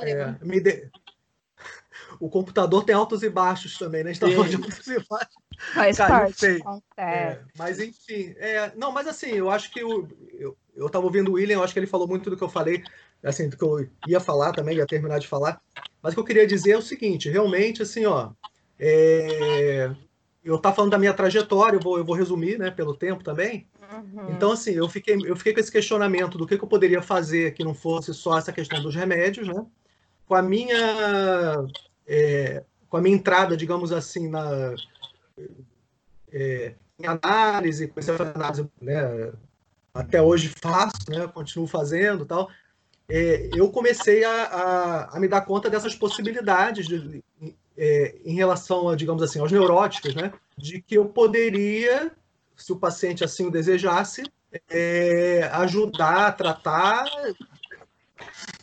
[0.00, 0.90] é, me de...
[2.20, 4.10] O computador tem altos e baixos também, né?
[4.10, 5.36] A gente tá falando de altos e baixos.
[5.74, 6.62] Faz parte.
[6.96, 11.30] É, mas enfim, é, não, mas assim, eu acho que o, eu, eu tava ouvindo
[11.30, 12.82] o William, eu acho que ele falou muito do que eu falei,
[13.22, 15.60] assim, do que eu ia falar também, ia terminar de falar.
[16.02, 18.30] Mas o que eu queria dizer é o seguinte, realmente, assim, ó,
[18.78, 19.90] é,
[20.48, 23.66] eu tava falando da minha trajetória, eu vou, eu vou resumir, né, pelo tempo também.
[23.92, 24.30] Uhum.
[24.30, 27.52] Então, assim, eu fiquei, eu fiquei com esse questionamento do que, que eu poderia fazer
[27.52, 29.64] que não fosse só essa questão dos remédios, né?
[30.26, 31.66] Com a minha,
[32.06, 34.74] é, com a minha entrada, digamos assim, na
[36.32, 39.32] é, em análise, comecei a fazer análise, né?
[39.94, 41.26] Até hoje faço, né?
[41.28, 42.50] Continuo fazendo, tal.
[43.08, 47.24] É, eu comecei a, a, a, me dar conta dessas possibilidades de,
[47.78, 50.32] é, em relação, a, digamos assim, aos neuróticos, né?
[50.56, 52.12] De que eu poderia
[52.58, 54.24] se o paciente assim o desejasse,
[54.68, 57.04] é, ajudar a tratar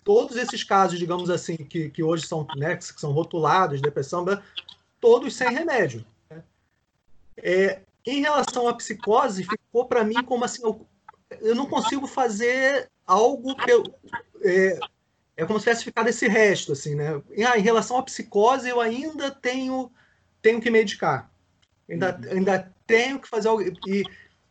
[0.04, 4.26] todos esses casos, digamos assim, que, que hoje são, né, que são rotulados, depressão,
[5.00, 6.06] todos sem remédio.
[6.30, 6.44] Né?
[7.38, 10.86] É, em relação à psicose, ficou para mim como assim, eu,
[11.42, 13.84] eu, não consigo fazer algo eu,
[14.44, 14.78] é,
[15.38, 17.22] é como se tivesse ficado esse resto, assim, né?
[17.46, 19.92] Ah, em relação à psicose, eu ainda tenho,
[20.42, 21.30] tenho que medicar.
[21.90, 22.38] Ainda, uhum.
[22.38, 23.64] ainda tenho que fazer algo.
[23.86, 24.04] E,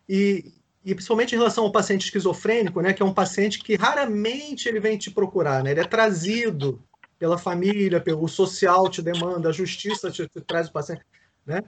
[0.09, 0.52] e,
[0.85, 4.78] e principalmente em relação ao paciente esquizofrênico, né, que é um paciente que raramente ele
[4.78, 5.70] vem te procurar, né?
[5.70, 6.82] Ele é trazido
[7.19, 11.02] pela família, pelo social te demanda, a justiça te, te traz o paciente,
[11.47, 11.62] né?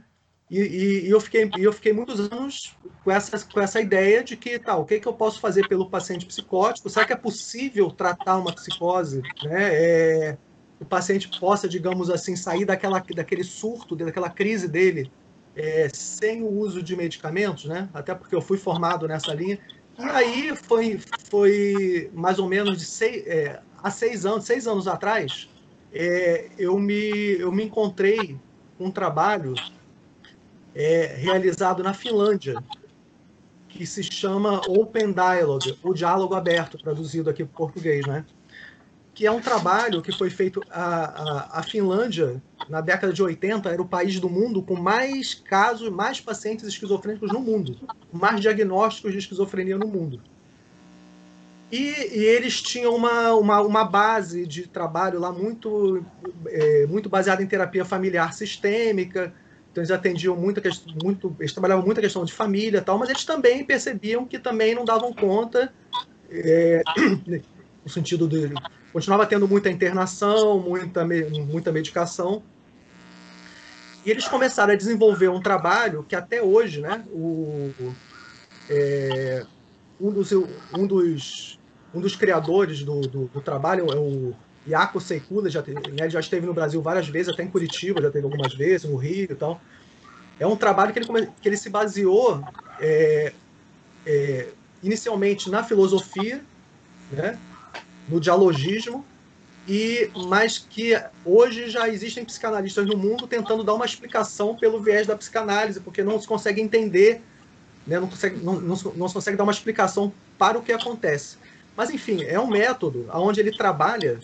[0.48, 4.36] E, e, e, eu fiquei eu fiquei muitos anos com essa com essa ideia de
[4.36, 6.88] que tá, o que que eu posso fazer pelo paciente psicótico?
[6.88, 9.74] Será que é possível tratar uma psicose, né?
[9.74, 10.38] É,
[10.80, 15.10] o paciente possa, digamos assim, sair daquela daquele surto, daquela crise dele
[15.56, 17.88] é, sem o uso de medicamentos, né?
[17.94, 19.58] Até porque eu fui formado nessa linha.
[19.98, 21.00] E aí foi,
[21.30, 25.48] foi mais ou menos de seis, é, há seis anos, seis anos atrás,
[25.92, 28.36] é, eu, me, eu me encontrei
[28.76, 29.54] com um trabalho
[30.76, 32.62] é, realizado na Finlândia,
[33.68, 38.24] que se chama Open Dialogue, o diálogo aberto, traduzido aqui para o português, né?
[39.14, 40.62] que é um trabalho que foi feito.
[40.70, 41.04] A,
[41.54, 45.88] a, a, Finlândia, na década de 80, era o país do mundo com mais casos,
[45.88, 47.78] mais pacientes esquizofrênicos no mundo,
[48.12, 50.20] mais diagnósticos de esquizofrenia no mundo.
[51.72, 56.04] E, e eles tinham uma, uma, uma, base de trabalho lá muito,
[56.48, 59.32] é, muito baseada em terapia familiar sistêmica.
[59.76, 60.62] Então eles atendiam muito,
[61.02, 64.74] muito, eles trabalhavam muito a questão de família, tal, mas eles também percebiam que também
[64.74, 65.70] não davam conta
[66.30, 66.82] é,
[67.84, 68.50] no sentido de
[68.90, 72.42] continuava tendo muita internação, muita, muita medicação.
[74.02, 77.70] E eles começaram a desenvolver um trabalho que até hoje, né, o,
[78.70, 79.44] é,
[80.00, 81.58] um, dos, um, dos,
[81.92, 84.32] um dos criadores do, do, do trabalho é o
[84.66, 88.24] Iaco Seikuda, já, né, já esteve no Brasil várias vezes, até em Curitiba, já teve
[88.24, 89.60] algumas vezes, no Rio e tal.
[90.38, 92.42] É um trabalho que ele, que ele se baseou
[92.80, 93.32] é,
[94.04, 94.48] é,
[94.82, 96.42] inicialmente na filosofia,
[97.10, 97.38] né,
[98.08, 99.04] no dialogismo,
[99.68, 105.06] e mas que hoje já existem psicanalistas no mundo tentando dar uma explicação pelo viés
[105.06, 107.22] da psicanálise, porque não se consegue entender,
[107.86, 111.36] né, não, consegue, não, não, não se consegue dar uma explicação para o que acontece.
[111.76, 114.18] Mas, enfim, é um método onde ele trabalha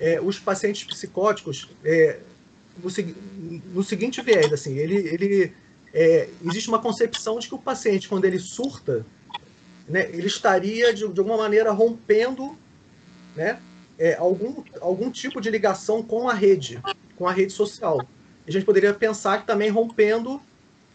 [0.00, 2.18] é, os pacientes psicóticos é,
[2.82, 2.90] no,
[3.74, 5.52] no, seguinte viés, assim, ele, ele
[5.92, 9.06] é, existe uma concepção de que o paciente, quando ele surta,
[9.88, 12.56] né, ele estaria, de, de alguma maneira, rompendo
[13.36, 13.60] né,
[13.98, 16.82] é, algum, algum tipo de ligação com a rede,
[17.16, 18.04] com a rede social.
[18.46, 20.40] A gente poderia pensar que também rompendo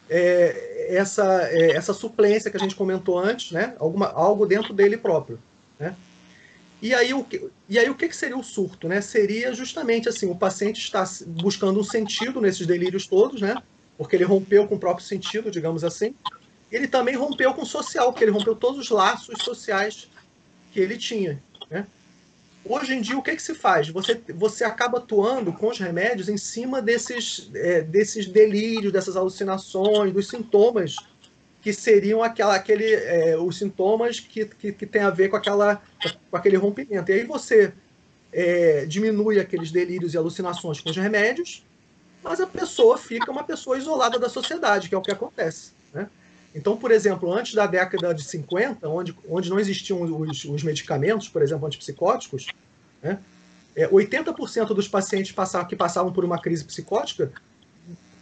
[0.09, 4.97] é, essa, é, essa suplência que a gente comentou antes, né, alguma, algo dentro dele
[4.97, 5.39] próprio.
[5.79, 5.95] Né?
[6.81, 8.87] E aí, o que, e aí o que seria o surto?
[8.87, 9.01] Né?
[9.01, 13.61] Seria justamente assim, o paciente está buscando um sentido nesses delírios todos, né?
[13.97, 16.15] porque ele rompeu com o próprio sentido, digamos assim.
[16.71, 20.09] Ele também rompeu com o social, porque ele rompeu todos os laços sociais
[20.71, 21.43] que ele tinha.
[21.69, 21.85] Né?
[22.63, 23.89] Hoje em dia, o que, que se faz?
[23.89, 30.13] Você, você acaba atuando com os remédios em cima desses, é, desses delírios, dessas alucinações,
[30.13, 30.95] dos sintomas
[31.61, 35.81] que seriam aquela, aquele, é, os sintomas que, que, que tem a ver com, aquela,
[36.29, 37.11] com aquele rompimento.
[37.11, 37.73] E aí você
[38.31, 41.65] é, diminui aqueles delírios e alucinações com os remédios,
[42.23, 45.71] mas a pessoa fica uma pessoa isolada da sociedade, que é o que acontece.
[45.93, 46.09] Né?
[46.55, 51.27] Então, por exemplo, antes da década de 50, onde, onde não existiam os, os medicamentos,
[51.27, 52.47] por exemplo, antipsicóticos,
[53.01, 53.19] né,
[53.75, 57.31] é, 80% dos pacientes passavam, que passavam por uma crise psicótica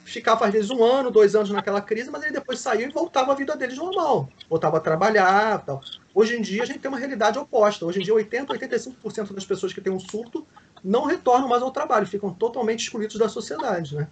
[0.07, 3.33] ficava às vezes um ano, dois anos naquela crise, mas ele depois saiu e voltava
[3.33, 5.81] à vida deles normal, voltava a trabalhar, tal.
[6.15, 7.85] Hoje em dia a gente tem uma realidade oposta.
[7.85, 10.47] Hoje em dia 80, 85% das pessoas que têm um surto
[10.83, 14.07] não retornam mais ao trabalho, ficam totalmente excluídos da sociedade, né?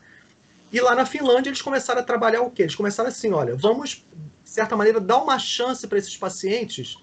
[0.72, 2.64] E lá na Finlândia eles começaram a trabalhar o quê?
[2.64, 4.06] Eles começaram assim, olha, vamos
[4.44, 6.98] de certa maneira dar uma chance para esses pacientes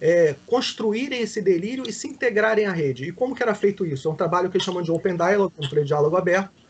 [0.00, 3.04] é, construírem esse delírio e se integrarem à rede.
[3.04, 4.08] E como que era feito isso?
[4.08, 6.61] É um trabalho que eles chamam de Open Dialogue, um diálogo aberto,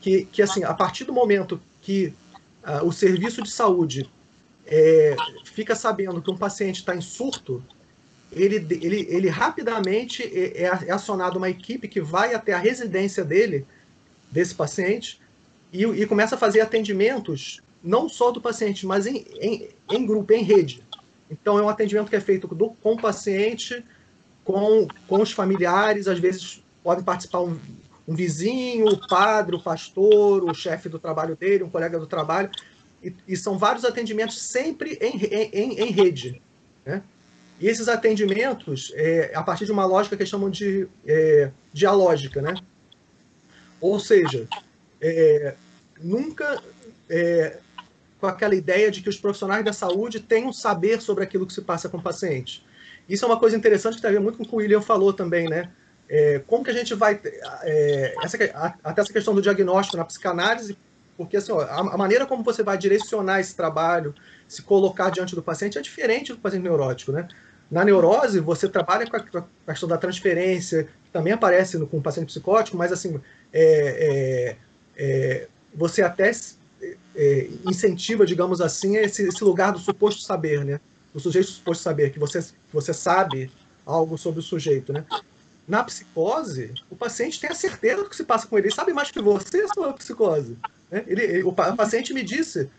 [0.00, 2.12] que, que assim, a partir do momento que
[2.64, 4.08] uh, o serviço de saúde
[4.66, 7.62] é, fica sabendo que um paciente está em surto,
[8.30, 13.66] ele, ele, ele rapidamente é, é, acionado uma equipe que vai até a residência dele,
[14.30, 15.18] desse paciente,
[15.72, 20.32] e, e começa a fazer atendimentos, não só do paciente, mas em, em, em grupo,
[20.32, 20.82] em rede.
[21.30, 23.84] Então, é um atendimento que é feito do, com o paciente,
[24.44, 27.44] com, com os familiares, às vezes pode participar
[28.08, 32.50] um vizinho, o padre, o pastor, o chefe do trabalho dele, um colega do trabalho,
[33.04, 35.22] e, e são vários atendimentos sempre em,
[35.52, 36.40] em, em rede.
[36.86, 37.02] Né?
[37.60, 42.54] E esses atendimentos, é, a partir de uma lógica que chamam de é, dialógica, né?
[43.78, 44.48] Ou seja,
[45.00, 45.54] é,
[46.00, 46.62] nunca
[47.10, 47.58] é,
[48.18, 51.52] com aquela ideia de que os profissionais da saúde têm um saber sobre aquilo que
[51.52, 52.64] se passa com o paciente.
[53.08, 54.80] Isso é uma coisa interessante que tem a ver muito com o que o William
[54.80, 55.70] falou também, né?
[56.10, 57.20] É, como que a gente vai
[57.62, 58.38] é, essa,
[58.82, 60.76] até essa questão do diagnóstico na psicanálise
[61.18, 64.14] porque assim ó, a, maneira como você vai direcionar esse trabalho
[64.46, 67.28] se colocar diante do paciente é diferente do paciente neurótico né?
[67.70, 72.02] Na neurose você trabalha com a, questão da transferência que também aparece no, com o
[72.02, 73.20] paciente psicótico mas assim
[73.52, 74.56] é,
[74.96, 76.30] é, é você até
[77.14, 80.80] é, incentiva digamos assim esse, esse, lugar do suposto saber né?
[81.12, 83.50] O sujeito suposto saber que você você sabe
[83.84, 85.04] algo sobre o sujeito né
[85.68, 88.68] na psicose, o paciente tem a certeza do que se passa com ele.
[88.68, 90.56] Ele sabe mais que você sobre a psicose.
[90.90, 91.04] Né?
[91.06, 92.70] Ele, ele, o, paciente me disse: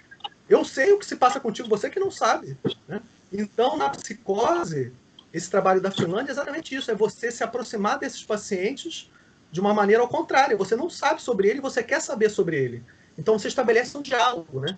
[0.49, 2.57] Eu sei o que se passa contigo, você que não sabe.
[2.87, 2.99] Né?
[3.31, 4.91] Então, na psicose,
[5.31, 9.11] esse trabalho da Finlândia é exatamente isso: é você se aproximar desses pacientes
[9.51, 10.57] de uma maneira ao contrário.
[10.57, 12.83] Você não sabe sobre ele, você quer saber sobre ele.
[13.15, 14.75] Então, você estabelece um diálogo, né?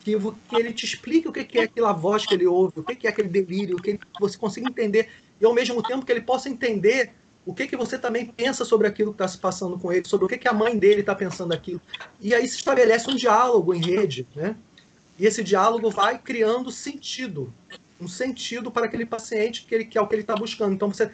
[0.00, 0.16] Que,
[0.48, 3.10] que ele te explique o que é aquela voz que ele ouve, o que é
[3.10, 5.10] aquele delírio, que você consiga entender
[5.40, 7.12] e ao mesmo tempo que ele possa entender
[7.46, 10.26] o que, que você também pensa sobre aquilo que está se passando com ele, sobre
[10.26, 11.80] o que, que a mãe dele está pensando aquilo.
[12.20, 14.54] E aí se estabelece um diálogo em rede, né?
[15.18, 17.52] E esse diálogo vai criando sentido,
[18.00, 20.74] um sentido para aquele paciente que, ele, que é o que ele está buscando.
[20.74, 21.10] Então você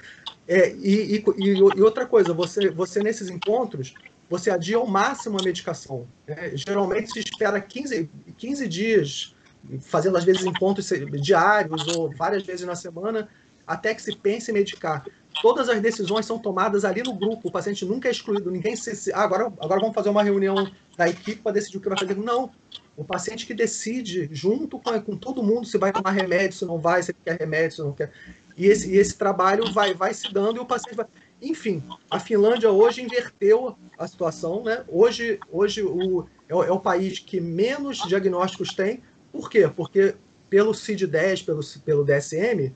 [0.47, 3.95] é, e, e, e, outra coisa, você, você nesses encontros
[4.29, 6.07] você adia ao máximo a medicação.
[6.27, 6.53] Né?
[6.55, 9.35] Geralmente se espera 15, 15 dias,
[9.81, 10.89] fazendo às vezes encontros
[11.21, 13.29] diários ou várias vezes na semana,
[13.67, 15.05] até que se pense em medicar.
[15.43, 19.13] Todas as decisões são tomadas ali no grupo, o paciente nunca é excluído, ninguém se.
[19.13, 22.17] Ah, agora, agora vamos fazer uma reunião da equipe para decidir o que vai fazer.
[22.17, 22.51] Não.
[22.97, 26.79] O paciente que decide, junto com, com todo mundo, se vai tomar remédio, se não
[26.79, 28.11] vai, se quer remédio, se não quer.
[28.57, 31.07] E esse, e esse trabalho vai, vai se dando e o paciente vai.
[31.43, 34.83] Enfim, a Finlândia hoje inverteu a situação, né?
[34.89, 39.03] Hoje, hoje o, é, o, é o país que menos diagnósticos tem.
[39.31, 39.69] Por quê?
[39.69, 40.15] Porque
[40.49, 42.73] pelo CID-10, pelo, pelo DSM,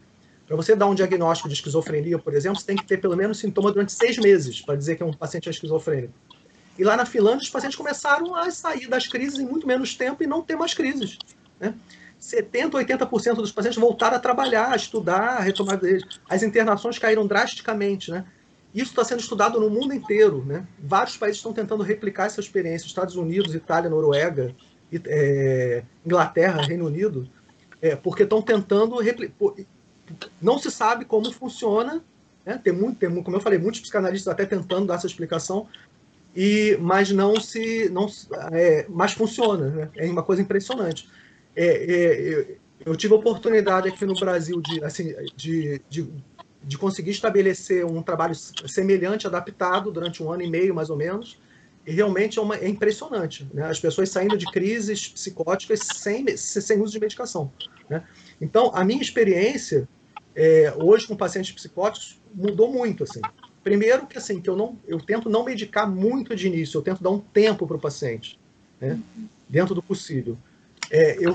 [0.51, 3.39] para você dar um diagnóstico de esquizofrenia, por exemplo, você tem que ter pelo menos
[3.39, 6.13] sintoma durante seis meses para dizer que é um paciente esquizofrênico.
[6.77, 10.25] E lá na Finlândia, os pacientes começaram a sair das crises em muito menos tempo
[10.25, 11.17] e não ter mais crises.
[11.61, 11.73] Né?
[12.21, 16.03] 70%, 80% dos pacientes voltaram a trabalhar, a estudar, a retomar deles.
[16.29, 18.11] As internações caíram drasticamente.
[18.11, 18.25] Né?
[18.75, 20.45] Isso está sendo estudado no mundo inteiro.
[20.45, 20.67] Né?
[20.81, 22.89] Vários países estão tentando replicar essa experiência.
[22.89, 24.53] Estados Unidos, Itália, Noruega,
[25.07, 27.31] é, Inglaterra, Reino Unido,
[27.81, 29.55] é, porque estão tentando replicar
[30.41, 32.03] não se sabe como funciona,
[32.45, 32.61] né?
[32.63, 35.67] tem muito, tem, como eu falei, muitos psicanalistas até tentando dar essa explicação,
[36.35, 38.07] e mas não se, não,
[38.53, 39.91] é, mas funciona, né?
[39.97, 41.09] é uma coisa impressionante.
[41.57, 46.09] É, é, eu tive a oportunidade aqui no Brasil de, assim, de, de,
[46.63, 51.39] de conseguir estabelecer um trabalho semelhante, adaptado, durante um ano e meio, mais ou menos,
[51.87, 53.47] e realmente é, uma, é impressionante.
[53.53, 53.65] Né?
[53.65, 57.53] As pessoas saindo de crises psicóticas sem, sem uso de medicação.
[57.89, 58.03] Né?
[58.41, 59.89] Então, a minha experiência
[60.35, 63.21] é, hoje com pacientes psicóticos mudou muito assim.
[63.63, 67.03] Primeiro que assim que eu não eu tento não medicar muito de início, eu tento
[67.03, 68.39] dar um tempo para o paciente,
[68.81, 68.99] né?
[69.49, 70.39] dentro do possível.
[70.91, 71.35] é, eu,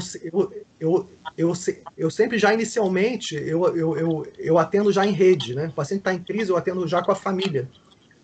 [0.79, 1.53] eu, eu,
[1.97, 5.67] eu, sempre já inicialmente, eu, eu, eu, eu atendo já em rede, né?
[5.67, 7.69] O paciente está em crise, eu atendo já com a família,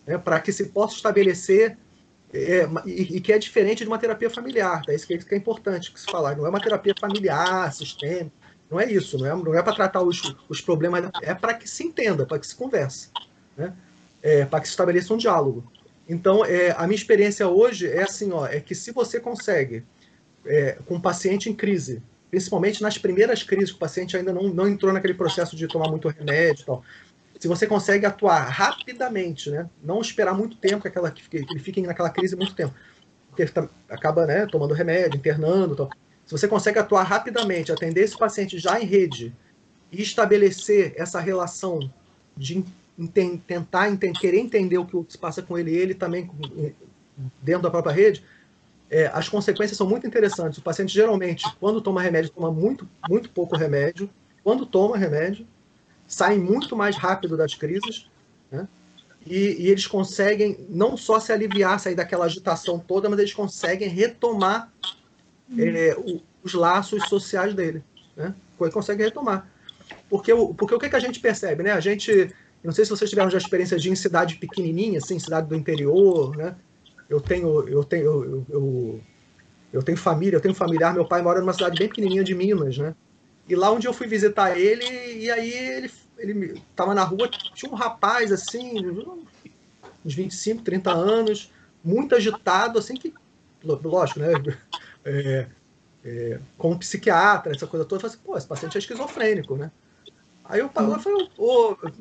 [0.06, 0.18] né?
[0.18, 1.78] para que se possa estabelecer,
[2.34, 4.94] é, e, e, que é diferente de uma terapia familiar, tá?
[4.94, 7.74] Isso que, é, isso que é importante que se falar, não é uma terapia familiar,
[7.74, 8.32] sistêmica,
[8.72, 11.70] não é isso, não é, não é para tratar os, os problemas, é para que
[11.70, 13.10] se entenda, para que se converse,
[13.58, 13.74] né?
[14.24, 15.70] É, para que se estabeleça um diálogo.
[16.08, 19.84] Então, é, a minha experiência hoje é assim, ó, é que se você consegue,
[20.46, 24.44] é, com um paciente em crise, principalmente nas primeiras crises, que o paciente ainda não,
[24.44, 26.84] não entrou naquele processo de tomar muito remédio e tal,
[27.38, 31.82] se você consegue atuar rapidamente, né, não esperar muito tempo que, aquela, que ele fique
[31.82, 32.74] naquela crise muito tempo,
[33.54, 35.90] tá, acaba né, tomando remédio, internando tal.
[36.32, 39.36] Se você consegue atuar rapidamente, atender esse paciente já em rede
[39.92, 41.92] e estabelecer essa relação
[42.38, 42.64] de
[43.46, 46.32] tentar querer entender o que se passa com ele e ele também
[47.42, 48.24] dentro da própria rede,
[48.90, 50.58] é, as consequências são muito interessantes.
[50.58, 54.10] O paciente geralmente, quando toma remédio, toma muito, muito pouco remédio.
[54.42, 55.46] Quando toma remédio,
[56.08, 58.10] sai muito mais rápido das crises,
[58.50, 58.70] né?
[59.26, 63.90] E, e, eles conseguem não só se aliviar, sair daquela agitação toda, mas eles conseguem
[63.90, 64.72] retomar
[65.58, 67.84] é, o, os laços sociais dele,
[68.16, 68.34] né?
[68.72, 69.50] Conseguem retomar.
[70.10, 71.72] Porque, porque o que, que a gente percebe, né?
[71.72, 72.32] A gente
[72.64, 75.56] não sei se vocês tiveram já experiência de ir em cidade pequenininha, assim, cidade do
[75.56, 76.56] interior, né?
[77.10, 79.02] Eu tenho, eu tenho, eu, eu,
[79.74, 82.78] eu tenho família, eu tenho familiar, meu pai mora numa cidade bem pequenininha de Minas,
[82.78, 82.96] né?
[83.50, 87.72] E lá onde eu fui visitar ele, e aí ele, ele tava na rua, tinha
[87.72, 88.74] um rapaz, assim,
[90.06, 91.52] uns 25, 30 anos,
[91.84, 93.12] muito agitado, assim, que,
[93.64, 94.34] lógico, né?
[95.04, 95.48] É,
[96.04, 96.40] é,
[96.80, 99.72] psiquiatra, essa coisa toda, eu falei assim, pô, esse paciente é esquizofrênico, né?
[100.44, 101.14] Aí o pai lá foi,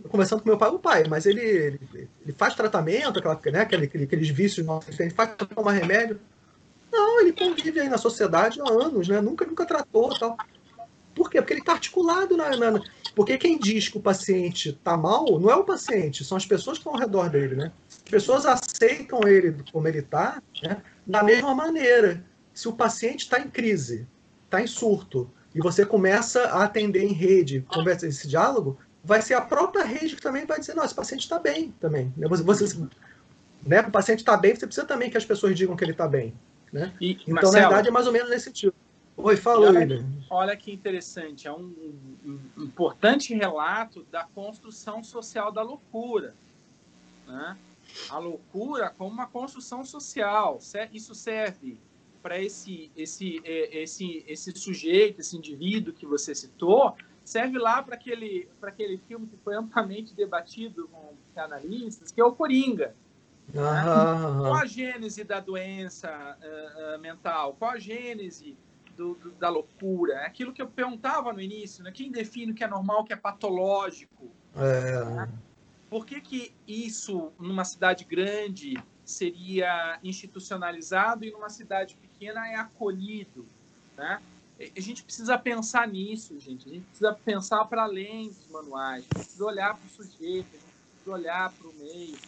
[0.09, 1.81] conversando com meu pai, o pai, mas ele, ele,
[2.22, 6.18] ele faz tratamento, aquela, né, aquele, aqueles vícios nossos, ele faz tomar remédio.
[6.90, 9.20] Não, ele convive aí na sociedade há anos, né?
[9.20, 10.36] Nunca, nunca tratou tal.
[11.14, 11.40] Por quê?
[11.40, 12.81] Porque ele está articulado na, na,
[13.14, 16.78] Porque quem diz que o paciente está mal não é o paciente, são as pessoas
[16.78, 17.72] que estão ao redor dele, né?
[17.89, 20.82] As pessoas aceitam ele como ele está, né?
[21.06, 22.24] Da mesma maneira.
[22.61, 24.07] Se o paciente está em crise,
[24.45, 29.32] está em surto, e você começa a atender em rede, conversa esse diálogo, vai ser
[29.32, 32.12] a própria rede que também vai dizer, não, esse paciente está bem também.
[32.15, 32.28] Né?
[32.28, 32.87] Você, você,
[33.65, 33.81] né?
[33.81, 36.35] O paciente está bem, você precisa também que as pessoas digam que ele está bem.
[36.70, 36.93] Né?
[37.01, 38.74] E, então, Marcelo, na verdade, é mais ou menos nesse sentido.
[39.16, 41.73] Oi, fala, olha, olha que interessante, é um,
[42.27, 46.35] um, importante relato da construção social da loucura.
[47.27, 47.57] Né?
[48.11, 50.59] A loucura como uma construção social.
[50.93, 51.81] Isso serve
[52.22, 56.94] para esse, esse, é, esse, esse sujeito, esse indivíduo que você citou,
[57.24, 62.32] serve lá para aquele, aquele filme que foi amplamente debatido com analistas, que é o
[62.32, 62.94] Coringa.
[63.48, 63.62] Né?
[64.38, 67.56] Qual a gênese da doença uh, uh, mental?
[67.59, 68.56] Qual a gênese
[68.97, 70.14] do, do, da loucura?
[70.14, 71.90] É aquilo que eu perguntava no início, né?
[71.92, 74.30] quem define o que é normal, o que é patológico?
[74.55, 75.05] É...
[75.05, 75.28] Né?
[75.88, 78.74] Por que, que isso, numa cidade grande,
[79.05, 83.47] seria institucionalizado e numa cidade pequena é acolhido,
[83.97, 84.20] né?
[84.76, 86.68] A gente precisa pensar nisso, gente.
[86.68, 89.06] A gente precisa pensar para além dos manuais.
[89.10, 92.18] A gente precisa olhar para o sujeito, a gente precisa olhar para o meio.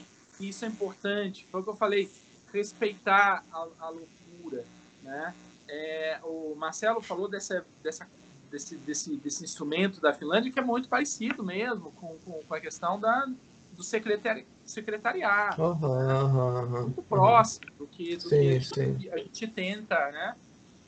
[0.41, 1.47] E isso é importante.
[1.51, 2.11] Foi o que eu falei,
[2.53, 4.65] respeitar a, a loucura,
[5.03, 5.35] né?
[5.69, 8.09] É, o Marcelo falou dessa, dessa,
[8.51, 12.61] desse, desse, desse instrumento da Finlândia que é muito parecido mesmo com, com, com a
[12.61, 13.27] questão da,
[13.73, 15.63] do secretari secretariado.
[15.63, 16.81] Uhum, né?
[16.81, 18.61] Muito próximo do que, do sim,
[18.99, 20.37] que a gente tenta, né?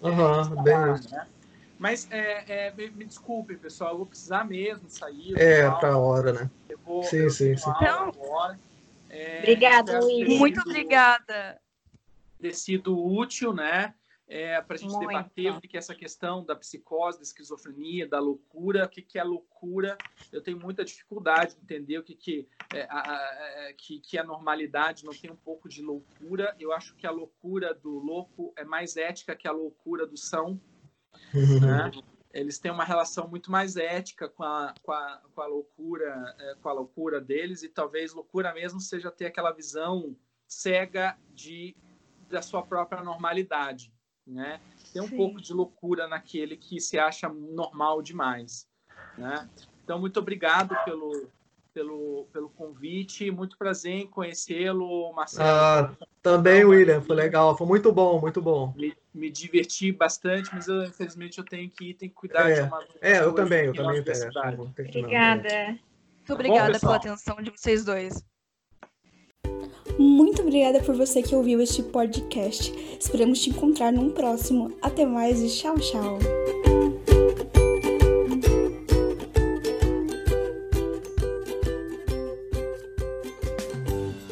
[0.01, 0.77] Uhum, bem
[1.11, 1.27] né?
[1.79, 5.37] Mas é, é, me desculpe, pessoal, eu vou precisar mesmo sair.
[5.37, 6.51] É, para a hora, né?
[6.69, 7.71] Eu vou, sim, eu sim, sim.
[7.71, 8.13] Então,
[9.11, 10.39] é, obrigada, Luiz.
[10.39, 11.61] Muito obrigada.
[12.41, 13.95] Ter sido útil, né?
[14.27, 15.07] É, para a gente Muito.
[15.07, 19.23] debater o que é essa questão da psicose, da esquizofrenia, da loucura, o que, é
[19.23, 19.99] loucura.
[20.33, 24.17] Eu tenho muita dificuldade de entender o que, que, é, a, a, a, que, que
[24.17, 26.57] é normalidade, não tem um pouco de loucura.
[26.59, 30.59] Eu acho que a loucura do louco é mais ética que a loucura do são.
[31.33, 31.91] Né?
[32.33, 36.55] Eles têm uma relação muito mais ética com a, com a, com a loucura é,
[36.57, 40.17] com a loucura deles e talvez loucura mesmo seja ter aquela visão
[40.49, 41.77] cega de
[42.29, 43.94] da sua própria normalidade
[44.27, 44.61] né?
[44.93, 45.17] Tem um Sim.
[45.17, 48.67] pouco de loucura naquele que se acha normal demais,
[49.17, 49.49] né?
[49.83, 51.29] Então, muito obrigado pelo,
[51.75, 55.49] pelo, pelo convite, muito prazer em conhecê-lo, Marcelo.
[55.49, 55.93] Ah,
[56.23, 58.73] também, William, foi legal, foi muito bom, muito bom.
[58.77, 62.55] Me, me diverti bastante, mas eu, infelizmente eu tenho que ir, tenho que cuidar é,
[62.55, 63.99] de uma É, eu também, eu também.
[63.99, 64.29] É,
[64.89, 65.67] obrigada.
[65.69, 68.25] Muito obrigada Bom, pela atenção de vocês dois.
[69.99, 72.73] Muito obrigada por você que ouviu este podcast.
[72.99, 74.73] Esperamos te encontrar num próximo.
[74.83, 76.19] Até mais e tchau, tchau.